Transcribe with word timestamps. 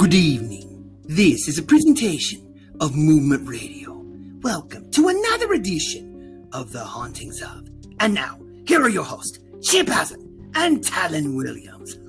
Good 0.00 0.14
evening. 0.14 0.98
This 1.04 1.46
is 1.46 1.58
a 1.58 1.62
presentation 1.62 2.74
of 2.80 2.96
Movement 2.96 3.46
Radio. 3.46 4.02
Welcome 4.40 4.90
to 4.92 5.08
another 5.08 5.52
edition 5.52 6.48
of 6.54 6.72
The 6.72 6.82
Hauntings 6.82 7.42
of. 7.42 7.68
And 7.98 8.14
now, 8.14 8.40
here 8.66 8.80
are 8.80 8.88
your 8.88 9.04
hosts, 9.04 9.40
Chip 9.60 9.90
Hazen 9.90 10.52
and 10.54 10.82
Talon 10.82 11.36
Williams. 11.36 11.98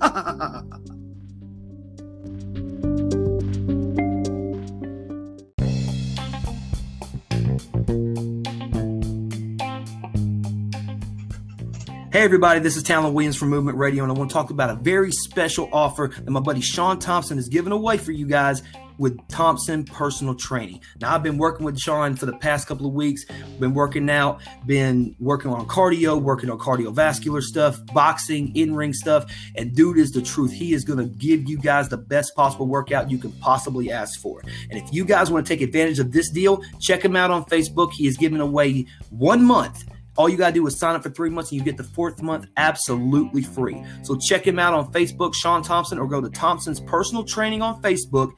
Hey 12.12 12.20
everybody, 12.20 12.60
this 12.60 12.76
is 12.76 12.82
Talon 12.82 13.14
Williams 13.14 13.38
from 13.38 13.48
Movement 13.48 13.78
Radio, 13.78 14.02
and 14.02 14.12
I 14.12 14.14
want 14.14 14.28
to 14.28 14.34
talk 14.34 14.50
about 14.50 14.68
a 14.68 14.74
very 14.74 15.10
special 15.10 15.70
offer 15.72 16.08
that 16.08 16.30
my 16.30 16.40
buddy 16.40 16.60
Sean 16.60 16.98
Thompson 16.98 17.38
is 17.38 17.48
giving 17.48 17.72
away 17.72 17.96
for 17.96 18.12
you 18.12 18.26
guys 18.26 18.62
with 18.98 19.18
Thompson 19.28 19.84
Personal 19.84 20.34
Training. 20.34 20.82
Now, 21.00 21.14
I've 21.14 21.22
been 21.22 21.38
working 21.38 21.64
with 21.64 21.78
Sean 21.78 22.14
for 22.14 22.26
the 22.26 22.36
past 22.36 22.68
couple 22.68 22.86
of 22.86 22.92
weeks, 22.92 23.24
been 23.58 23.72
working 23.72 24.10
out, 24.10 24.42
been 24.66 25.16
working 25.20 25.50
on 25.52 25.66
cardio, 25.66 26.20
working 26.20 26.50
on 26.50 26.58
cardiovascular 26.58 27.40
stuff, 27.40 27.80
boxing, 27.94 28.54
in 28.54 28.74
ring 28.74 28.92
stuff, 28.92 29.24
and 29.56 29.74
dude 29.74 29.96
is 29.96 30.10
the 30.10 30.20
truth. 30.20 30.52
He 30.52 30.74
is 30.74 30.84
going 30.84 30.98
to 30.98 31.06
give 31.16 31.48
you 31.48 31.56
guys 31.56 31.88
the 31.88 31.96
best 31.96 32.36
possible 32.36 32.66
workout 32.66 33.10
you 33.10 33.16
can 33.16 33.32
possibly 33.40 33.90
ask 33.90 34.20
for. 34.20 34.42
And 34.70 34.78
if 34.78 34.92
you 34.92 35.06
guys 35.06 35.30
want 35.30 35.46
to 35.46 35.50
take 35.50 35.62
advantage 35.62 35.98
of 35.98 36.12
this 36.12 36.28
deal, 36.28 36.62
check 36.78 37.02
him 37.02 37.16
out 37.16 37.30
on 37.30 37.46
Facebook. 37.46 37.92
He 37.94 38.06
is 38.06 38.18
giving 38.18 38.40
away 38.40 38.84
one 39.08 39.42
month 39.42 39.86
all 40.16 40.28
you 40.28 40.36
got 40.36 40.48
to 40.48 40.54
do 40.54 40.66
is 40.66 40.78
sign 40.78 40.94
up 40.94 41.02
for 41.02 41.10
three 41.10 41.30
months 41.30 41.50
and 41.50 41.58
you 41.58 41.64
get 41.64 41.76
the 41.76 41.84
fourth 41.84 42.22
month 42.22 42.46
absolutely 42.56 43.42
free. 43.42 43.82
So 44.02 44.16
check 44.16 44.46
him 44.46 44.58
out 44.58 44.74
on 44.74 44.92
Facebook, 44.92 45.34
Sean 45.34 45.62
Thompson, 45.62 45.98
or 45.98 46.06
go 46.06 46.20
to 46.20 46.28
Thompson's 46.28 46.80
Personal 46.80 47.24
Training 47.24 47.62
on 47.62 47.80
Facebook 47.82 48.32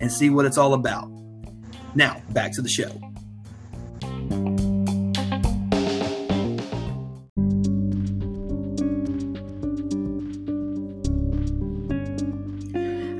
and 0.00 0.10
see 0.10 0.30
what 0.30 0.46
it's 0.46 0.58
all 0.58 0.74
about. 0.74 1.10
Now, 1.94 2.22
back 2.30 2.52
to 2.52 2.62
the 2.62 2.68
show. 2.68 3.11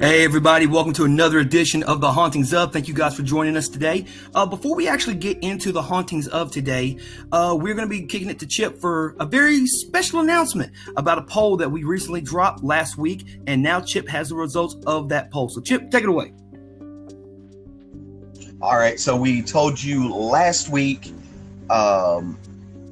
Hey, 0.02 0.24
everybody, 0.24 0.66
welcome 0.66 0.92
to 0.94 1.04
another 1.04 1.38
edition 1.38 1.84
of 1.84 2.00
The 2.00 2.10
Hauntings 2.10 2.52
of. 2.52 2.72
Thank 2.72 2.88
you 2.88 2.92
guys 2.92 3.14
for 3.14 3.22
joining 3.22 3.56
us 3.56 3.68
today. 3.68 4.06
Uh, 4.34 4.44
before 4.44 4.74
we 4.74 4.88
actually 4.88 5.14
get 5.14 5.38
into 5.44 5.70
The 5.70 5.80
Hauntings 5.80 6.26
of 6.26 6.50
today, 6.50 6.98
uh, 7.30 7.56
we're 7.56 7.74
going 7.74 7.88
to 7.88 7.88
be 7.88 8.04
kicking 8.06 8.28
it 8.28 8.40
to 8.40 8.46
Chip 8.48 8.80
for 8.80 9.14
a 9.20 9.24
very 9.24 9.64
special 9.64 10.18
announcement 10.18 10.72
about 10.96 11.18
a 11.18 11.22
poll 11.22 11.56
that 11.58 11.70
we 11.70 11.84
recently 11.84 12.20
dropped 12.20 12.64
last 12.64 12.98
week. 12.98 13.24
And 13.46 13.62
now 13.62 13.80
Chip 13.80 14.08
has 14.08 14.30
the 14.30 14.34
results 14.34 14.74
of 14.88 15.08
that 15.10 15.30
poll. 15.30 15.48
So, 15.48 15.60
Chip, 15.60 15.88
take 15.92 16.02
it 16.02 16.08
away. 16.08 16.32
All 18.60 18.76
right. 18.76 18.98
So, 18.98 19.14
we 19.14 19.40
told 19.40 19.80
you 19.80 20.12
last 20.12 20.68
week 20.68 21.12
um, 21.70 22.36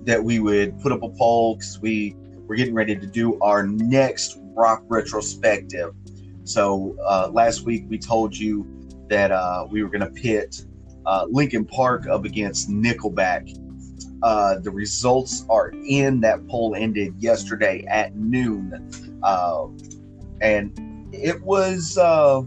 that 0.04 0.22
we 0.22 0.38
would 0.38 0.78
put 0.80 0.92
up 0.92 1.02
a 1.02 1.08
poll 1.08 1.56
because 1.56 1.80
we 1.80 2.14
were 2.46 2.54
getting 2.54 2.74
ready 2.74 2.94
to 2.94 3.06
do 3.06 3.36
our 3.40 3.66
next 3.66 4.38
rock 4.54 4.84
retrospective. 4.88 5.92
So 6.50 6.96
uh, 7.06 7.30
last 7.32 7.62
week 7.62 7.84
we 7.88 7.96
told 7.96 8.36
you 8.36 8.66
that 9.08 9.30
uh, 9.30 9.68
we 9.70 9.84
were 9.84 9.88
going 9.88 10.00
to 10.00 10.10
pit 10.10 10.64
uh, 11.06 11.26
Linkin 11.30 11.64
Park 11.64 12.08
up 12.08 12.24
against 12.24 12.68
Nickelback. 12.68 13.56
Uh, 14.24 14.58
the 14.58 14.70
results 14.70 15.44
are 15.48 15.70
in. 15.86 16.20
That 16.20 16.46
poll 16.48 16.74
ended 16.74 17.14
yesterday 17.18 17.84
at 17.88 18.16
noon, 18.16 18.90
uh, 19.22 19.68
and 20.40 21.08
it 21.14 21.40
was 21.42 21.96
uh, 21.96 22.42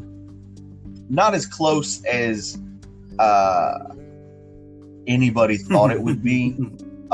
not 1.10 1.34
as 1.34 1.46
close 1.46 2.04
as 2.04 2.58
anybody 5.08 5.58
thought 5.70 5.92
it 5.92 6.02
would 6.02 6.22
be. 6.22 6.58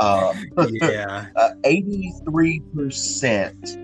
yeah, 0.82 1.26
eighty-three 1.64 2.60
percent. 2.74 3.76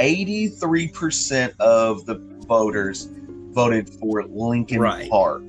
83% 0.00 1.52
of 1.60 2.06
the 2.06 2.29
voters 2.50 3.08
voted 3.52 3.88
for 3.88 4.24
Linkin 4.24 4.80
right. 4.80 5.08
Park. 5.08 5.44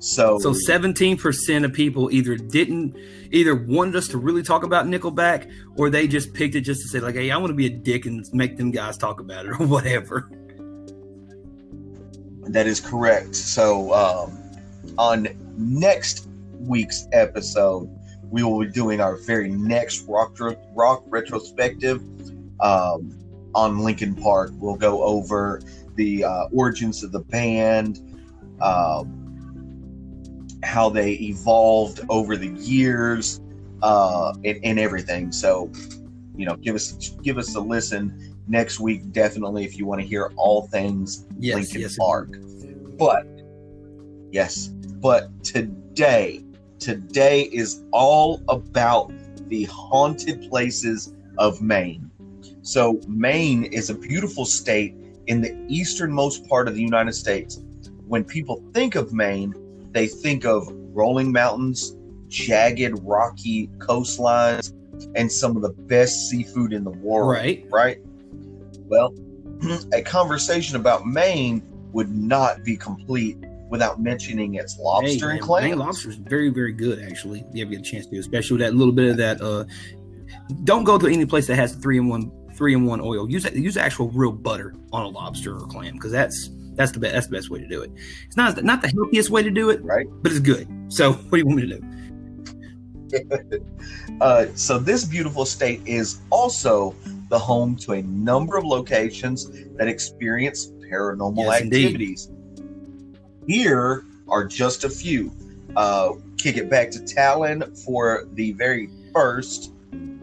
So 0.00 0.38
So 0.40 0.52
17% 0.52 1.64
of 1.64 1.72
people 1.72 2.10
either 2.10 2.36
didn't 2.36 2.96
either 3.30 3.54
wanted 3.54 3.94
us 3.94 4.08
to 4.08 4.18
really 4.18 4.42
talk 4.42 4.64
about 4.64 4.86
Nickelback 4.86 5.48
or 5.76 5.90
they 5.90 6.08
just 6.08 6.34
picked 6.34 6.56
it 6.56 6.62
just 6.62 6.82
to 6.82 6.88
say 6.88 6.98
like, 6.98 7.14
"Hey, 7.14 7.30
I 7.30 7.36
want 7.36 7.50
to 7.50 7.54
be 7.54 7.66
a 7.66 7.70
dick 7.70 8.06
and 8.06 8.26
make 8.32 8.56
them 8.56 8.72
guys 8.72 8.98
talk 8.98 9.20
about 9.20 9.46
it 9.46 9.50
or 9.60 9.66
whatever." 9.66 10.28
That 12.48 12.66
is 12.66 12.80
correct. 12.80 13.36
So 13.36 13.94
um, 13.94 14.36
on 14.98 15.28
next 15.56 16.28
week's 16.58 17.06
episode, 17.12 17.88
we 18.24 18.42
will 18.42 18.58
be 18.60 18.66
doing 18.66 19.00
our 19.00 19.16
very 19.16 19.50
next 19.50 20.06
rock 20.08 20.36
rock 20.74 21.04
retrospective 21.06 22.02
um, 22.58 23.16
on 23.54 23.80
Linkin 23.80 24.14
Park. 24.16 24.50
We'll 24.54 24.76
go 24.76 25.04
over 25.04 25.60
the 25.96 26.24
uh, 26.24 26.44
origins 26.52 27.02
of 27.02 27.12
the 27.12 27.20
band, 27.20 28.00
um, 28.60 29.16
how 30.62 30.88
they 30.90 31.12
evolved 31.12 32.00
over 32.08 32.36
the 32.36 32.48
years, 32.48 33.40
uh, 33.82 34.34
and, 34.44 34.58
and, 34.62 34.78
everything. 34.78 35.32
So, 35.32 35.70
you 36.36 36.44
know, 36.44 36.56
give 36.56 36.74
us 36.74 36.92
give 37.22 37.38
us 37.38 37.54
a 37.54 37.60
listen 37.60 38.36
next 38.46 38.80
week, 38.80 39.12
definitely, 39.12 39.64
if 39.64 39.78
you 39.78 39.86
want 39.86 40.00
to 40.00 40.06
hear 40.06 40.32
all 40.36 40.66
things 40.68 41.26
yes, 41.38 41.56
Linkin 41.56 41.80
yes, 41.82 41.96
Park. 41.96 42.36
But 42.98 43.26
yes, 44.30 44.68
but 45.00 45.42
today, 45.42 46.44
today 46.78 47.42
is 47.42 47.82
all 47.92 48.42
about 48.48 49.12
the 49.48 49.64
haunted 49.64 50.48
places 50.50 51.14
of 51.38 51.62
Maine. 51.62 52.10
So, 52.62 53.00
Maine 53.08 53.64
is 53.64 53.88
a 53.88 53.94
beautiful 53.94 54.44
state 54.44 54.94
in 55.30 55.40
the 55.40 55.56
easternmost 55.68 56.44
part 56.48 56.66
of 56.66 56.74
the 56.74 56.80
United 56.80 57.12
States. 57.12 57.60
When 58.08 58.24
people 58.24 58.60
think 58.74 58.96
of 58.96 59.12
Maine, 59.12 59.54
they 59.92 60.08
think 60.08 60.44
of 60.44 60.68
rolling 60.92 61.30
mountains, 61.30 61.96
jagged, 62.26 62.98
rocky 63.04 63.68
coastlines, 63.78 64.72
and 65.14 65.30
some 65.30 65.54
of 65.54 65.62
the 65.62 65.68
best 65.68 66.28
seafood 66.28 66.72
in 66.72 66.82
the 66.82 66.90
world. 66.90 67.30
Right. 67.30 67.64
Right. 67.70 67.98
Well, 68.88 69.14
a 69.94 70.02
conversation 70.02 70.74
about 70.74 71.06
Maine 71.06 71.62
would 71.92 72.10
not 72.10 72.64
be 72.64 72.76
complete 72.76 73.38
without 73.68 74.00
mentioning 74.02 74.56
its 74.56 74.80
lobster 74.80 75.30
hey, 75.30 75.36
and 75.36 75.40
clams. 75.40 75.68
Maine 75.68 75.78
lobster 75.78 76.08
is 76.08 76.16
very, 76.16 76.48
very 76.48 76.72
good, 76.72 77.00
actually. 77.08 77.44
You 77.52 77.62
ever 77.62 77.70
get 77.70 77.80
a 77.80 77.84
chance 77.84 78.06
to, 78.06 78.18
especially 78.18 78.56
with 78.56 78.66
that 78.66 78.74
little 78.74 78.92
bit 78.92 79.08
of 79.08 79.16
that. 79.18 79.40
Uh, 79.40 79.64
don't 80.64 80.82
go 80.82 80.98
to 80.98 81.06
any 81.06 81.24
place 81.24 81.46
that 81.46 81.54
has 81.54 81.76
three 81.76 81.98
in 81.98 82.08
one 82.08 82.32
three 82.60 82.74
in 82.74 82.84
one 82.84 83.00
oil. 83.00 83.28
Use 83.28 83.50
use 83.54 83.78
actual 83.78 84.10
real 84.10 84.30
butter 84.30 84.74
on 84.92 85.02
a 85.02 85.08
lobster 85.08 85.56
or 85.56 85.66
clam 85.66 85.94
because 85.94 86.12
that's 86.12 86.50
that's 86.74 86.92
the 86.92 86.98
best 87.00 87.14
that's 87.14 87.26
the 87.26 87.32
best 87.32 87.48
way 87.48 87.58
to 87.58 87.66
do 87.66 87.80
it. 87.80 87.90
It's 88.26 88.36
not 88.36 88.62
not 88.62 88.82
the 88.82 88.88
healthiest 88.88 89.30
way 89.30 89.42
to 89.42 89.50
do 89.50 89.70
it, 89.70 89.82
right? 89.82 90.06
But 90.22 90.30
it's 90.30 90.40
good. 90.40 90.68
So 90.88 91.12
what 91.30 91.30
do 91.30 91.38
you 91.38 91.46
want 91.46 91.62
me 91.62 91.68
to 91.68 91.78
do? 91.78 93.66
uh, 94.20 94.46
so 94.54 94.78
this 94.78 95.06
beautiful 95.06 95.46
state 95.46 95.80
is 95.86 96.20
also 96.28 96.94
the 97.30 97.38
home 97.38 97.76
to 97.76 97.92
a 97.92 98.02
number 98.02 98.58
of 98.58 98.64
locations 98.64 99.50
that 99.76 99.88
experience 99.88 100.66
paranormal 100.92 101.38
yes, 101.38 101.62
activities. 101.62 102.26
Indeed. 102.26 103.46
Here 103.46 104.04
are 104.28 104.44
just 104.44 104.84
a 104.84 104.90
few. 104.90 105.32
Uh, 105.76 106.12
kick 106.36 106.58
it 106.58 106.68
back 106.68 106.90
to 106.90 107.00
Talon 107.00 107.74
for 107.74 108.28
the 108.34 108.52
very 108.52 108.90
first 109.14 109.72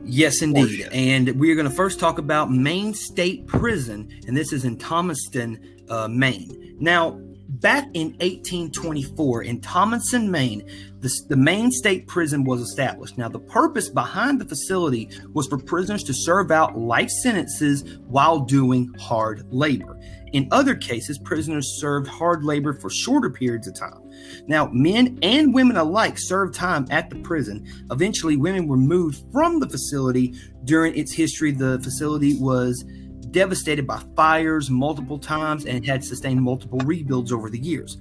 Yes, 0.07 0.41
indeed. 0.41 0.83
Portion. 0.83 0.93
And 0.93 1.39
we're 1.39 1.55
going 1.55 1.69
to 1.69 1.75
first 1.75 1.99
talk 1.99 2.17
about 2.17 2.51
Maine 2.51 2.93
State 2.93 3.45
Prison, 3.47 4.09
and 4.27 4.35
this 4.35 4.53
is 4.53 4.65
in 4.65 4.77
Thomaston, 4.77 5.83
uh, 5.89 6.07
Maine. 6.07 6.77
Now, 6.79 7.19
back 7.49 7.85
in 7.93 8.09
1824 8.19 9.43
in 9.43 9.61
Thomaston, 9.61 10.29
Maine, 10.29 10.63
the, 10.99 11.09
the 11.29 11.35
Maine 11.35 11.71
State 11.71 12.07
Prison 12.07 12.43
was 12.43 12.61
established. 12.61 13.17
Now, 13.17 13.29
the 13.29 13.39
purpose 13.39 13.89
behind 13.89 14.39
the 14.39 14.45
facility 14.45 15.09
was 15.33 15.47
for 15.47 15.57
prisoners 15.57 16.03
to 16.05 16.13
serve 16.13 16.51
out 16.51 16.77
life 16.77 17.09
sentences 17.09 17.97
while 18.07 18.39
doing 18.39 18.93
hard 18.99 19.45
labor. 19.51 19.99
In 20.33 20.47
other 20.51 20.75
cases, 20.75 21.17
prisoners 21.19 21.79
served 21.79 22.07
hard 22.07 22.43
labor 22.43 22.73
for 22.73 22.89
shorter 22.89 23.29
periods 23.29 23.67
of 23.67 23.75
time. 23.75 24.06
Now, 24.47 24.69
men 24.71 25.19
and 25.21 25.53
women 25.53 25.77
alike 25.77 26.17
served 26.17 26.53
time 26.53 26.87
at 26.89 27.09
the 27.09 27.17
prison. 27.17 27.67
Eventually, 27.91 28.37
women 28.37 28.67
were 28.67 28.77
moved 28.77 29.23
from 29.31 29.59
the 29.59 29.69
facility. 29.69 30.35
During 30.63 30.95
its 30.95 31.13
history, 31.13 31.51
the 31.51 31.79
facility 31.81 32.37
was 32.39 32.83
devastated 33.31 33.85
by 33.85 34.01
fires 34.15 34.69
multiple 34.69 35.19
times 35.19 35.65
and 35.65 35.85
had 35.85 36.03
sustained 36.03 36.41
multiple 36.41 36.79
rebuilds 36.79 37.31
over 37.31 37.49
the 37.49 37.59
years. 37.59 37.97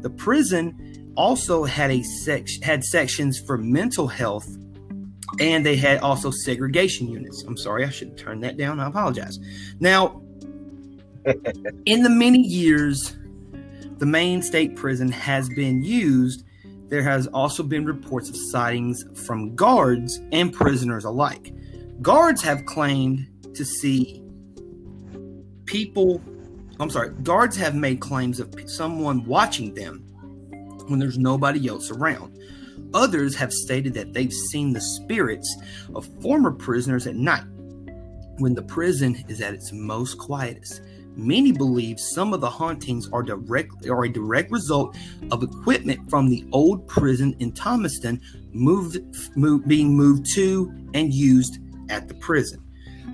The 0.00 0.10
prison 0.10 1.12
also 1.16 1.64
had 1.64 1.90
a 1.90 2.02
sec- 2.02 2.62
had 2.62 2.82
sections 2.84 3.38
for 3.38 3.56
mental 3.56 4.08
health 4.08 4.48
and 5.40 5.64
they 5.64 5.76
had 5.76 5.98
also 5.98 6.30
segregation 6.30 7.08
units. 7.08 7.42
I'm 7.42 7.56
sorry, 7.56 7.84
I 7.84 7.90
should 7.90 8.16
turn 8.16 8.40
that 8.40 8.56
down. 8.56 8.80
I 8.80 8.86
apologize. 8.86 9.38
Now, 9.80 10.22
in 11.86 12.02
the 12.02 12.10
many 12.10 12.40
years 12.40 13.16
the 13.98 14.06
Maine 14.06 14.42
state 14.42 14.76
prison 14.76 15.10
has 15.10 15.48
been 15.50 15.82
used, 15.82 16.44
there 16.88 17.02
has 17.02 17.26
also 17.28 17.62
been 17.62 17.84
reports 17.84 18.28
of 18.28 18.36
sightings 18.36 19.04
from 19.26 19.54
guards 19.54 20.20
and 20.32 20.52
prisoners 20.52 21.04
alike. 21.04 21.52
Guards 22.02 22.42
have 22.42 22.66
claimed 22.66 23.26
to 23.54 23.64
see 23.64 24.22
people, 25.64 26.20
I'm 26.78 26.90
sorry, 26.90 27.10
guards 27.22 27.56
have 27.56 27.74
made 27.74 28.00
claims 28.00 28.40
of 28.40 28.54
someone 28.66 29.24
watching 29.24 29.74
them 29.74 30.00
when 30.88 30.98
there's 30.98 31.18
nobody 31.18 31.68
else 31.68 31.90
around. 31.90 32.38
Others 32.92 33.34
have 33.36 33.52
stated 33.52 33.94
that 33.94 34.12
they've 34.12 34.32
seen 34.32 34.72
the 34.72 34.80
spirits 34.80 35.56
of 35.94 36.06
former 36.20 36.50
prisoners 36.50 37.06
at 37.06 37.16
night 37.16 37.44
when 38.38 38.54
the 38.54 38.62
prison 38.62 39.16
is 39.28 39.40
at 39.40 39.54
its 39.54 39.72
most 39.72 40.18
quietest. 40.18 40.82
Many 41.16 41.52
believe 41.52 42.00
some 42.00 42.32
of 42.32 42.40
the 42.40 42.50
hauntings 42.50 43.08
are 43.12 43.22
direct 43.22 43.86
are 43.86 44.04
a 44.04 44.08
direct 44.08 44.50
result 44.50 44.96
of 45.30 45.42
equipment 45.42 46.10
from 46.10 46.28
the 46.28 46.44
old 46.52 46.86
prison 46.88 47.36
in 47.38 47.52
Thomaston 47.52 48.20
moved, 48.52 48.98
moved 49.36 49.68
being 49.68 49.96
moved 49.96 50.26
to 50.34 50.72
and 50.92 51.12
used 51.12 51.58
at 51.88 52.08
the 52.08 52.14
prison. 52.14 52.60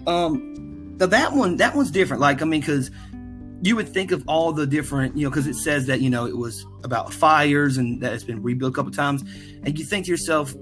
Um, 0.06 0.96
now 0.98 1.06
that 1.06 1.32
one 1.32 1.56
that 1.56 1.74
one's 1.74 1.90
different. 1.90 2.20
Like 2.20 2.40
I 2.40 2.44
mean, 2.44 2.60
because 2.60 2.90
you 3.62 3.76
would 3.76 3.88
think 3.88 4.12
of 4.12 4.24
all 4.26 4.52
the 4.52 4.66
different, 4.66 5.16
you 5.16 5.24
know, 5.24 5.30
because 5.30 5.46
it 5.46 5.54
says 5.54 5.86
that 5.86 6.00
you 6.00 6.08
know 6.08 6.26
it 6.26 6.36
was 6.36 6.64
about 6.84 7.12
fires 7.12 7.76
and 7.76 8.00
that 8.02 8.12
it's 8.12 8.24
been 8.24 8.42
rebuilt 8.42 8.72
a 8.72 8.74
couple 8.74 8.92
times, 8.92 9.22
and 9.62 9.78
you 9.78 9.84
think 9.84 10.06
to 10.06 10.10
yourself, 10.10 10.54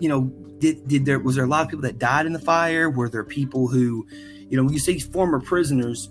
you 0.00 0.08
know, 0.08 0.32
did 0.58 0.86
did 0.86 1.04
there 1.04 1.18
was 1.18 1.36
there 1.36 1.44
a 1.44 1.48
lot 1.48 1.62
of 1.62 1.68
people 1.68 1.82
that 1.82 1.98
died 1.98 2.26
in 2.26 2.32
the 2.32 2.38
fire? 2.38 2.88
Were 2.90 3.08
there 3.08 3.24
people 3.24 3.66
who, 3.68 4.06
you 4.48 4.56
know, 4.56 4.64
when 4.64 4.72
you 4.72 4.78
see 4.78 4.98
former 4.98 5.40
prisoners? 5.40 6.08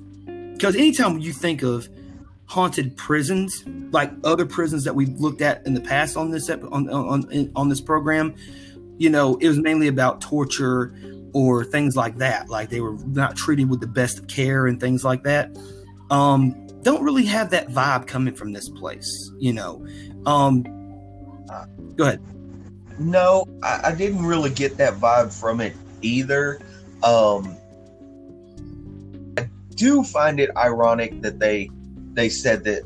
Because 0.54 0.76
anytime 0.76 1.20
you 1.20 1.34
think 1.34 1.64
of 1.64 1.88
haunted 2.46 2.96
prisons, 2.96 3.64
like 3.92 4.12
other 4.24 4.46
prisons 4.46 4.84
that 4.84 4.96
we've 4.96 5.20
looked 5.20 5.42
at 5.42 5.66
in 5.66 5.74
the 5.74 5.82
past 5.82 6.16
on 6.18 6.32
this 6.32 6.50
on 6.50 6.90
on 6.90 7.52
on 7.56 7.70
this 7.70 7.82
program, 7.82 8.36
you 8.98 9.10
know, 9.10 9.38
it 9.38 9.48
was 9.48 9.60
mainly 9.60 9.88
about 9.88 10.22
torture 10.22 10.94
or 11.34 11.64
things 11.66 11.96
like 11.96 12.18
that. 12.18 12.50
Like 12.50 12.70
they 12.70 12.82
were 12.82 12.98
not 13.08 13.36
treated 13.36 13.70
with 13.70 13.82
the 13.82 13.88
best 13.88 14.20
of 14.20 14.28
care 14.28 14.68
and 14.68 14.80
things 14.80 15.04
like 15.04 15.24
that. 15.24 15.58
Um, 16.10 16.68
don't 16.84 17.04
really 17.04 17.26
have 17.26 17.50
that 17.52 17.70
vibe 17.70 18.08
coming 18.08 18.36
from 18.36 18.52
this 18.52 18.70
place, 18.70 19.32
you 19.40 19.54
know. 19.54 19.86
Um, 20.26 20.64
go 21.96 22.06
ahead. 22.06 22.22
No, 23.00 23.48
I, 23.64 23.82
I 23.86 23.96
didn't 23.96 24.26
really 24.26 24.52
get 24.52 24.78
that 24.78 24.96
vibe 24.96 25.38
from 25.38 25.60
it 25.60 25.76
either. 26.02 26.60
Um, 27.02 27.58
do 29.76 30.04
find 30.04 30.40
it 30.40 30.50
ironic 30.58 31.22
that 31.22 31.40
they 31.40 31.70
they 32.14 32.30
said 32.30 32.64
that 32.64 32.84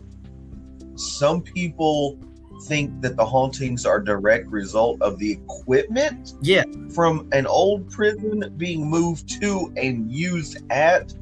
some 0.96 1.42
people 1.42 2.20
think 2.64 3.02
that 3.02 3.16
the 3.16 3.26
hauntings 3.26 3.86
are 3.86 4.00
direct 4.00 4.48
result 4.48 5.02
of 5.02 5.20
the 5.20 5.32
equipment 5.32 6.34
yeah 6.42 6.64
from 6.94 7.28
an 7.32 7.46
old 7.48 7.90
prison 7.92 8.54
being 8.58 8.90
moved 8.90 9.30
to 9.42 9.72
and 9.78 10.12
used 10.12 10.58
at 10.72 11.14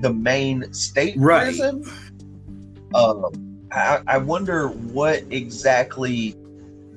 the 0.00 0.12
Maine 0.12 0.72
state 0.72 1.14
right. 1.16 1.44
prison 1.44 1.84
um, 2.94 3.24
I, 3.72 4.00
I 4.06 4.18
wonder 4.18 4.68
what 4.68 5.24
exactly 5.30 6.36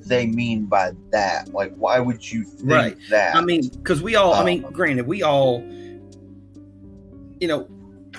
they 0.08 0.26
mean 0.26 0.66
by 0.66 0.92
that. 1.10 1.52
Like, 1.52 1.74
why 1.74 2.00
would 2.00 2.30
you 2.30 2.44
think 2.44 2.70
right. 2.70 2.96
that? 3.10 3.36
I 3.36 3.40
mean, 3.40 3.68
because 3.68 4.02
we 4.02 4.16
all, 4.16 4.34
I 4.34 4.44
mean, 4.44 4.64
um, 4.64 4.72
granted, 4.72 5.06
we 5.06 5.22
all, 5.22 5.60
you 7.40 7.48
know, 7.48 7.68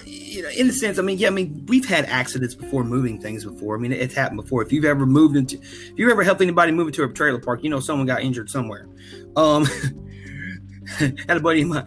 you 0.09 0.41
know, 0.43 0.49
in 0.49 0.69
a 0.69 0.73
sense, 0.73 0.97
I 0.97 1.01
mean, 1.01 1.17
yeah, 1.17 1.27
I 1.27 1.31
mean, 1.31 1.65
we've 1.67 1.85
had 1.85 2.05
accidents 2.05 2.55
before 2.55 2.83
moving 2.83 3.19
things 3.19 3.45
before. 3.45 3.75
I 3.75 3.79
mean, 3.79 3.91
it's 3.91 4.13
happened 4.13 4.41
before. 4.41 4.63
If 4.63 4.71
you've 4.71 4.85
ever 4.85 5.05
moved 5.05 5.35
into, 5.35 5.57
if 5.57 5.93
you've 5.95 6.11
ever 6.11 6.23
helped 6.23 6.41
anybody 6.41 6.71
move 6.71 6.87
into 6.87 7.03
a 7.03 7.09
trailer 7.09 7.39
park, 7.39 7.63
you 7.63 7.69
know, 7.69 7.79
someone 7.79 8.07
got 8.07 8.21
injured 8.21 8.49
somewhere. 8.49 8.87
Um, 9.35 9.65
had 10.97 11.37
a 11.37 11.39
buddy 11.39 11.61
in 11.61 11.69
my 11.69 11.83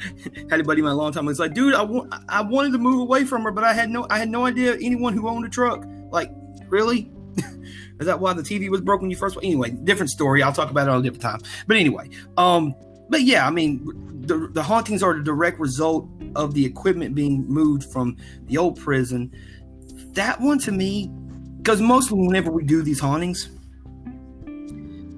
had 0.50 0.60
a 0.60 0.64
buddy 0.64 0.80
in 0.80 0.84
my 0.84 0.92
long 0.92 1.12
time. 1.12 1.28
It's 1.28 1.38
like, 1.38 1.54
dude, 1.54 1.74
I 1.74 1.82
want 1.82 2.12
I 2.28 2.42
wanted 2.42 2.72
to 2.72 2.78
move 2.78 3.00
away 3.00 3.24
from 3.24 3.42
her, 3.42 3.50
but 3.50 3.64
I 3.64 3.72
had 3.72 3.90
no 3.90 4.06
I 4.10 4.18
had 4.18 4.28
no 4.28 4.46
idea 4.46 4.74
anyone 4.74 5.14
who 5.14 5.28
owned 5.28 5.44
a 5.44 5.48
truck. 5.48 5.84
Like, 6.10 6.30
really? 6.68 7.10
Is 8.00 8.06
that 8.06 8.20
why 8.20 8.32
the 8.32 8.42
TV 8.42 8.68
was 8.68 8.80
broken 8.80 9.10
you 9.10 9.16
first? 9.16 9.36
Anyway, 9.42 9.70
different 9.70 10.10
story. 10.10 10.42
I'll 10.42 10.52
talk 10.52 10.70
about 10.70 10.88
it 10.88 10.90
on 10.90 11.00
a 11.00 11.02
different 11.02 11.22
time. 11.22 11.40
But 11.66 11.76
anyway, 11.76 12.10
um, 12.36 12.74
but 13.08 13.22
yeah, 13.22 13.46
I 13.46 13.50
mean, 13.50 13.82
the 14.26 14.48
the 14.48 14.62
hauntings 14.62 15.02
are 15.02 15.14
the 15.14 15.24
direct 15.24 15.58
result 15.58 16.08
of 16.36 16.54
the 16.54 16.64
equipment 16.64 17.14
being 17.14 17.46
moved 17.46 17.84
from 17.84 18.16
the 18.46 18.58
old 18.58 18.78
prison. 18.78 19.32
That 20.12 20.40
one 20.40 20.58
to 20.60 20.72
me, 20.72 21.10
because 21.58 21.80
mostly 21.80 22.18
whenever 22.18 22.50
we 22.50 22.64
do 22.64 22.82
these 22.82 23.00
hauntings, 23.00 23.48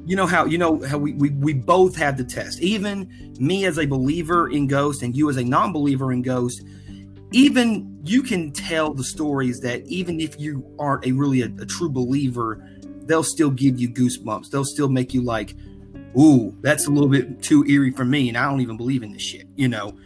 you 0.06 0.16
know 0.16 0.26
how 0.26 0.44
you 0.44 0.58
know 0.58 0.82
how 0.82 0.98
we, 0.98 1.14
we 1.14 1.30
we 1.30 1.54
both 1.54 1.96
have 1.96 2.16
the 2.16 2.24
test 2.24 2.60
even 2.60 3.08
me 3.38 3.64
as 3.64 3.78
a 3.78 3.86
believer 3.86 4.50
in 4.50 4.66
ghosts 4.66 5.02
and 5.02 5.16
you 5.16 5.30
as 5.30 5.36
a 5.36 5.44
non-believer 5.44 6.12
in 6.12 6.22
ghosts 6.22 6.62
even 7.32 7.98
you 8.04 8.22
can 8.22 8.52
tell 8.52 8.92
the 8.92 9.02
stories 9.02 9.60
that 9.60 9.84
even 9.86 10.20
if 10.20 10.38
you 10.38 10.64
aren't 10.78 11.04
a 11.06 11.12
really 11.12 11.40
a, 11.40 11.46
a 11.58 11.66
true 11.66 11.88
believer 11.88 12.68
they'll 13.06 13.22
still 13.22 13.50
give 13.50 13.80
you 13.80 13.88
goosebumps 13.88 14.50
they'll 14.50 14.64
still 14.64 14.88
make 14.88 15.14
you 15.14 15.22
like 15.22 15.54
ooh 16.18 16.54
that's 16.60 16.86
a 16.86 16.90
little 16.90 17.08
bit 17.08 17.42
too 17.42 17.64
eerie 17.64 17.90
for 17.90 18.04
me 18.04 18.28
and 18.28 18.36
i 18.36 18.44
don't 18.48 18.60
even 18.60 18.76
believe 18.76 19.02
in 19.02 19.12
this 19.12 19.22
shit 19.22 19.48
you 19.56 19.68
know 19.68 19.96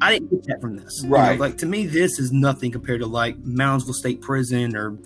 i 0.00 0.12
didn't 0.12 0.30
get 0.30 0.44
that 0.46 0.60
from 0.60 0.76
this. 0.76 1.04
Right 1.06 1.32
you 1.32 1.38
know, 1.38 1.40
like 1.40 1.58
to 1.58 1.66
me 1.66 1.86
this 1.86 2.18
is 2.18 2.32
nothing 2.32 2.70
compared 2.70 3.00
to 3.00 3.06
like 3.06 3.36
moundsville 3.42 3.94
state 3.94 4.20
prison 4.20 4.76
or 4.76 4.98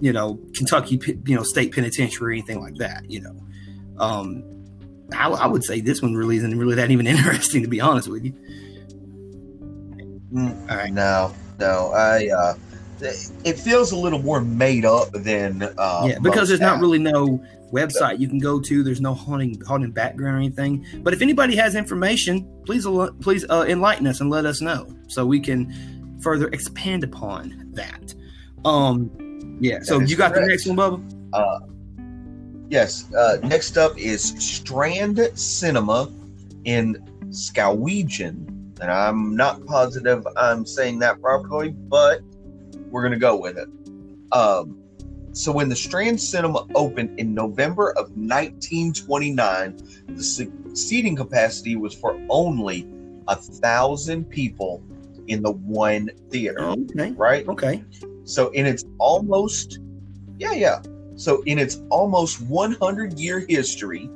you 0.00 0.12
know 0.12 0.40
Kentucky 0.54 1.00
you 1.26 1.36
know 1.36 1.42
state 1.42 1.72
penitentiary 1.72 2.28
or 2.28 2.32
anything 2.32 2.60
like 2.60 2.76
that 2.76 3.10
you 3.10 3.20
know. 3.20 3.36
Um 3.98 4.44
I, 5.12 5.28
I, 5.28 5.46
would 5.46 5.62
say 5.62 5.80
this 5.80 6.00
one 6.00 6.14
really 6.14 6.38
isn't 6.38 6.58
really 6.58 6.74
that 6.76 6.90
even 6.90 7.06
interesting 7.14 7.62
to 7.62 7.68
be 7.68 7.80
honest 7.80 8.08
with 8.08 8.24
you. 8.24 8.32
Mm, 10.32 10.70
all 10.70 10.76
right. 10.76 10.92
no 10.92 11.34
no 11.58 11.92
I 11.92 12.28
uh 12.28 12.54
it 13.44 13.58
feels 13.58 13.92
a 13.92 13.96
little 13.96 14.20
more 14.20 14.40
made 14.40 14.84
up 14.84 15.10
than 15.12 15.62
uh 15.62 16.06
yeah 16.08 16.18
because 16.22 16.48
there's 16.48 16.60
not 16.60 16.80
really 16.80 16.98
no 16.98 17.44
website 17.74 18.18
you 18.18 18.28
can 18.28 18.38
go 18.38 18.60
to 18.60 18.82
there's 18.82 19.00
no 19.00 19.12
haunting 19.12 19.60
haunting 19.62 19.90
background 19.90 20.36
or 20.36 20.38
anything 20.38 20.84
but 21.02 21.12
if 21.12 21.20
anybody 21.20 21.56
has 21.56 21.74
information 21.74 22.48
please 22.64 22.86
please 23.20 23.44
uh, 23.50 23.64
enlighten 23.68 24.06
us 24.06 24.20
and 24.20 24.30
let 24.30 24.46
us 24.46 24.60
know 24.60 24.86
so 25.08 25.26
we 25.26 25.40
can 25.40 26.18
further 26.20 26.48
expand 26.48 27.02
upon 27.02 27.70
that 27.72 28.14
um 28.64 29.10
yeah. 29.60 29.80
So 29.82 30.00
you 30.00 30.16
got 30.16 30.32
correct. 30.32 30.46
the 30.46 30.50
next 30.50 30.66
one, 30.66 30.76
Bubba? 30.76 31.30
Uh, 31.32 31.60
yes. 32.68 33.12
Uh, 33.14 33.38
next 33.42 33.76
up 33.76 33.96
is 33.98 34.22
Strand 34.22 35.20
Cinema 35.34 36.10
in 36.64 36.96
Skowhegan. 37.28 38.50
And 38.80 38.90
I'm 38.90 39.36
not 39.36 39.64
positive 39.66 40.26
I'm 40.36 40.66
saying 40.66 40.98
that 41.00 41.20
properly, 41.20 41.70
but 41.70 42.20
we're 42.90 43.02
going 43.02 43.12
to 43.12 43.18
go 43.18 43.36
with 43.36 43.56
it. 43.56 43.68
Um, 44.32 44.80
so 45.34 45.50
when 45.50 45.68
the 45.68 45.74
Strand 45.74 46.20
Cinema 46.20 46.64
opened 46.76 47.18
in 47.18 47.34
November 47.34 47.90
of 47.90 48.10
1929, 48.16 49.76
the 50.10 50.52
seating 50.74 51.16
capacity 51.16 51.74
was 51.74 51.92
for 51.92 52.16
only 52.30 52.88
a 53.26 53.34
thousand 53.34 54.30
people 54.30 54.80
in 55.26 55.42
the 55.42 55.50
one 55.50 56.08
theater. 56.30 56.62
Okay. 56.62 57.10
Right? 57.10 57.48
Okay. 57.48 57.82
So 58.22 58.50
in 58.50 58.64
its 58.64 58.84
almost, 58.98 59.80
yeah, 60.38 60.52
yeah. 60.52 60.80
So 61.16 61.42
in 61.42 61.58
its 61.58 61.82
almost 61.90 62.40
100 62.42 63.18
year 63.18 63.44
history, 63.48 64.08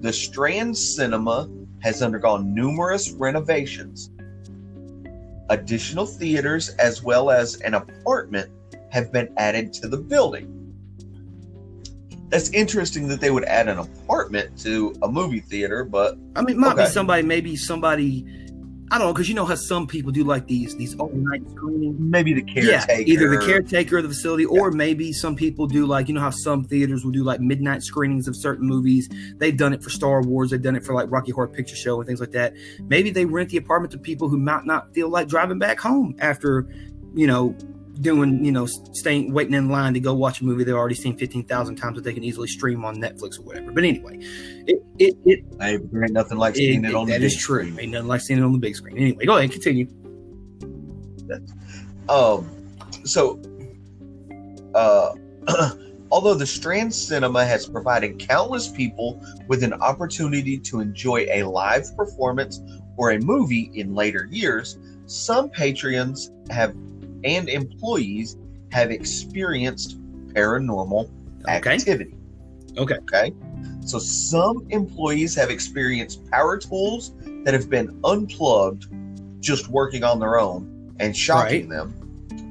the 0.00 0.12
Strand 0.12 0.76
Cinema 0.76 1.48
has 1.80 2.02
undergone 2.02 2.54
numerous 2.54 3.10
renovations. 3.12 4.10
Additional 5.48 6.04
theaters, 6.04 6.68
as 6.78 7.02
well 7.02 7.30
as 7.30 7.58
an 7.62 7.72
apartment, 7.72 8.50
have 8.90 9.12
been 9.12 9.32
added 9.36 9.72
to 9.74 9.88
the 9.88 9.96
building. 9.96 10.56
That's 12.28 12.50
interesting 12.50 13.08
that 13.08 13.20
they 13.20 13.30
would 13.30 13.44
add 13.44 13.68
an 13.68 13.78
apartment 13.78 14.56
to 14.60 14.94
a 15.02 15.08
movie 15.08 15.40
theater, 15.40 15.84
but 15.84 16.16
I 16.36 16.42
mean, 16.42 16.56
it 16.56 16.58
might 16.58 16.74
okay. 16.74 16.84
be 16.84 16.90
somebody, 16.90 17.22
maybe 17.22 17.56
somebody 17.56 18.24
I 18.92 18.98
don't 18.98 19.06
know 19.06 19.12
because 19.12 19.28
you 19.28 19.36
know 19.36 19.44
how 19.44 19.54
some 19.54 19.86
people 19.86 20.10
do 20.10 20.24
like 20.24 20.48
these 20.48 20.76
these 20.76 20.96
overnight 20.98 21.48
screenings. 21.48 21.96
Maybe 22.00 22.34
the 22.34 22.42
caretaker, 22.42 22.92
yeah, 22.92 23.06
either 23.06 23.28
the 23.30 23.46
caretaker 23.46 23.98
of 23.98 24.02
the 24.02 24.08
facility, 24.08 24.42
yeah. 24.50 24.60
or 24.60 24.72
maybe 24.72 25.12
some 25.12 25.36
people 25.36 25.68
do 25.68 25.86
like 25.86 26.08
you 26.08 26.14
know 26.14 26.20
how 26.20 26.30
some 26.30 26.64
theaters 26.64 27.04
will 27.04 27.12
do 27.12 27.22
like 27.22 27.40
midnight 27.40 27.84
screenings 27.84 28.26
of 28.26 28.34
certain 28.34 28.66
movies. 28.66 29.08
They've 29.36 29.56
done 29.56 29.72
it 29.72 29.80
for 29.80 29.90
Star 29.90 30.22
Wars. 30.22 30.50
They've 30.50 30.60
done 30.60 30.74
it 30.74 30.84
for 30.84 30.92
like 30.92 31.08
Rocky 31.08 31.30
Horror 31.30 31.46
Picture 31.46 31.76
Show 31.76 32.00
and 32.00 32.06
things 32.06 32.18
like 32.18 32.32
that. 32.32 32.54
Maybe 32.80 33.10
they 33.10 33.24
rent 33.24 33.50
the 33.50 33.58
apartment 33.58 33.92
to 33.92 33.98
people 33.98 34.28
who 34.28 34.38
might 34.38 34.64
not 34.64 34.92
feel 34.92 35.08
like 35.08 35.28
driving 35.28 35.60
back 35.60 35.78
home 35.78 36.16
after 36.18 36.66
you 37.14 37.28
know 37.28 37.56
doing, 38.00 38.44
you 38.44 38.52
know, 38.52 38.66
staying, 38.66 39.32
waiting 39.32 39.54
in 39.54 39.68
line 39.68 39.94
to 39.94 40.00
go 40.00 40.14
watch 40.14 40.40
a 40.40 40.44
movie 40.44 40.64
they've 40.64 40.74
already 40.74 40.94
seen 40.94 41.16
15,000 41.16 41.76
times 41.76 41.96
that 41.96 42.04
they 42.04 42.14
can 42.14 42.24
easily 42.24 42.48
stream 42.48 42.84
on 42.84 42.96
Netflix 42.96 43.38
or 43.38 43.42
whatever. 43.42 43.72
But 43.72 43.84
anyway, 43.84 44.18
it, 44.66 44.82
it, 44.98 45.16
it 45.24 45.58
there 45.58 46.04
ain't 46.04 46.12
nothing 46.12 46.38
like 46.38 46.56
seeing 46.56 46.84
it, 46.84 46.90
it 46.90 46.94
on 46.94 47.06
the 47.06 47.14
big 47.14 47.22
is 47.22 47.36
true. 47.36 47.64
Screen. 47.64 47.80
Ain't 47.80 47.92
nothing 47.92 48.08
like 48.08 48.20
seeing 48.20 48.38
it 48.38 48.42
on 48.42 48.52
the 48.52 48.58
big 48.58 48.76
screen. 48.76 48.96
Anyway, 48.98 49.26
go 49.26 49.36
ahead, 49.36 49.44
and 49.44 49.52
continue. 49.52 49.86
um, 52.08 52.48
so 53.04 53.40
Uh, 54.74 55.14
although 56.10 56.34
the 56.34 56.46
Strand 56.46 56.94
Cinema 56.94 57.44
has 57.44 57.66
provided 57.66 58.18
countless 58.18 58.68
people 58.68 59.20
with 59.48 59.62
an 59.62 59.72
opportunity 59.74 60.58
to 60.58 60.80
enjoy 60.80 61.26
a 61.30 61.42
live 61.42 61.96
performance 61.96 62.60
or 62.96 63.12
a 63.12 63.18
movie 63.18 63.70
in 63.74 63.94
later 63.94 64.28
years, 64.30 64.78
some 65.06 65.50
patrons 65.50 66.30
have 66.50 66.74
and 67.24 67.48
employees 67.48 68.36
have 68.72 68.90
experienced 68.90 69.98
paranormal 70.34 71.10
Okay. 71.48 71.70
activity. 71.70 72.14
Okay. 72.76 72.96
Okay. 72.96 73.32
So 73.84 73.98
some 73.98 74.66
employees 74.70 75.34
have 75.34 75.50
experienced 75.50 76.28
power 76.30 76.58
tools 76.58 77.12
that 77.44 77.54
have 77.54 77.68
been 77.70 77.98
unplugged 78.04 78.86
just 79.40 79.68
working 79.68 80.04
on 80.04 80.20
their 80.20 80.38
own 80.38 80.94
and 81.00 81.16
shocking 81.16 81.68
them. 81.68 81.92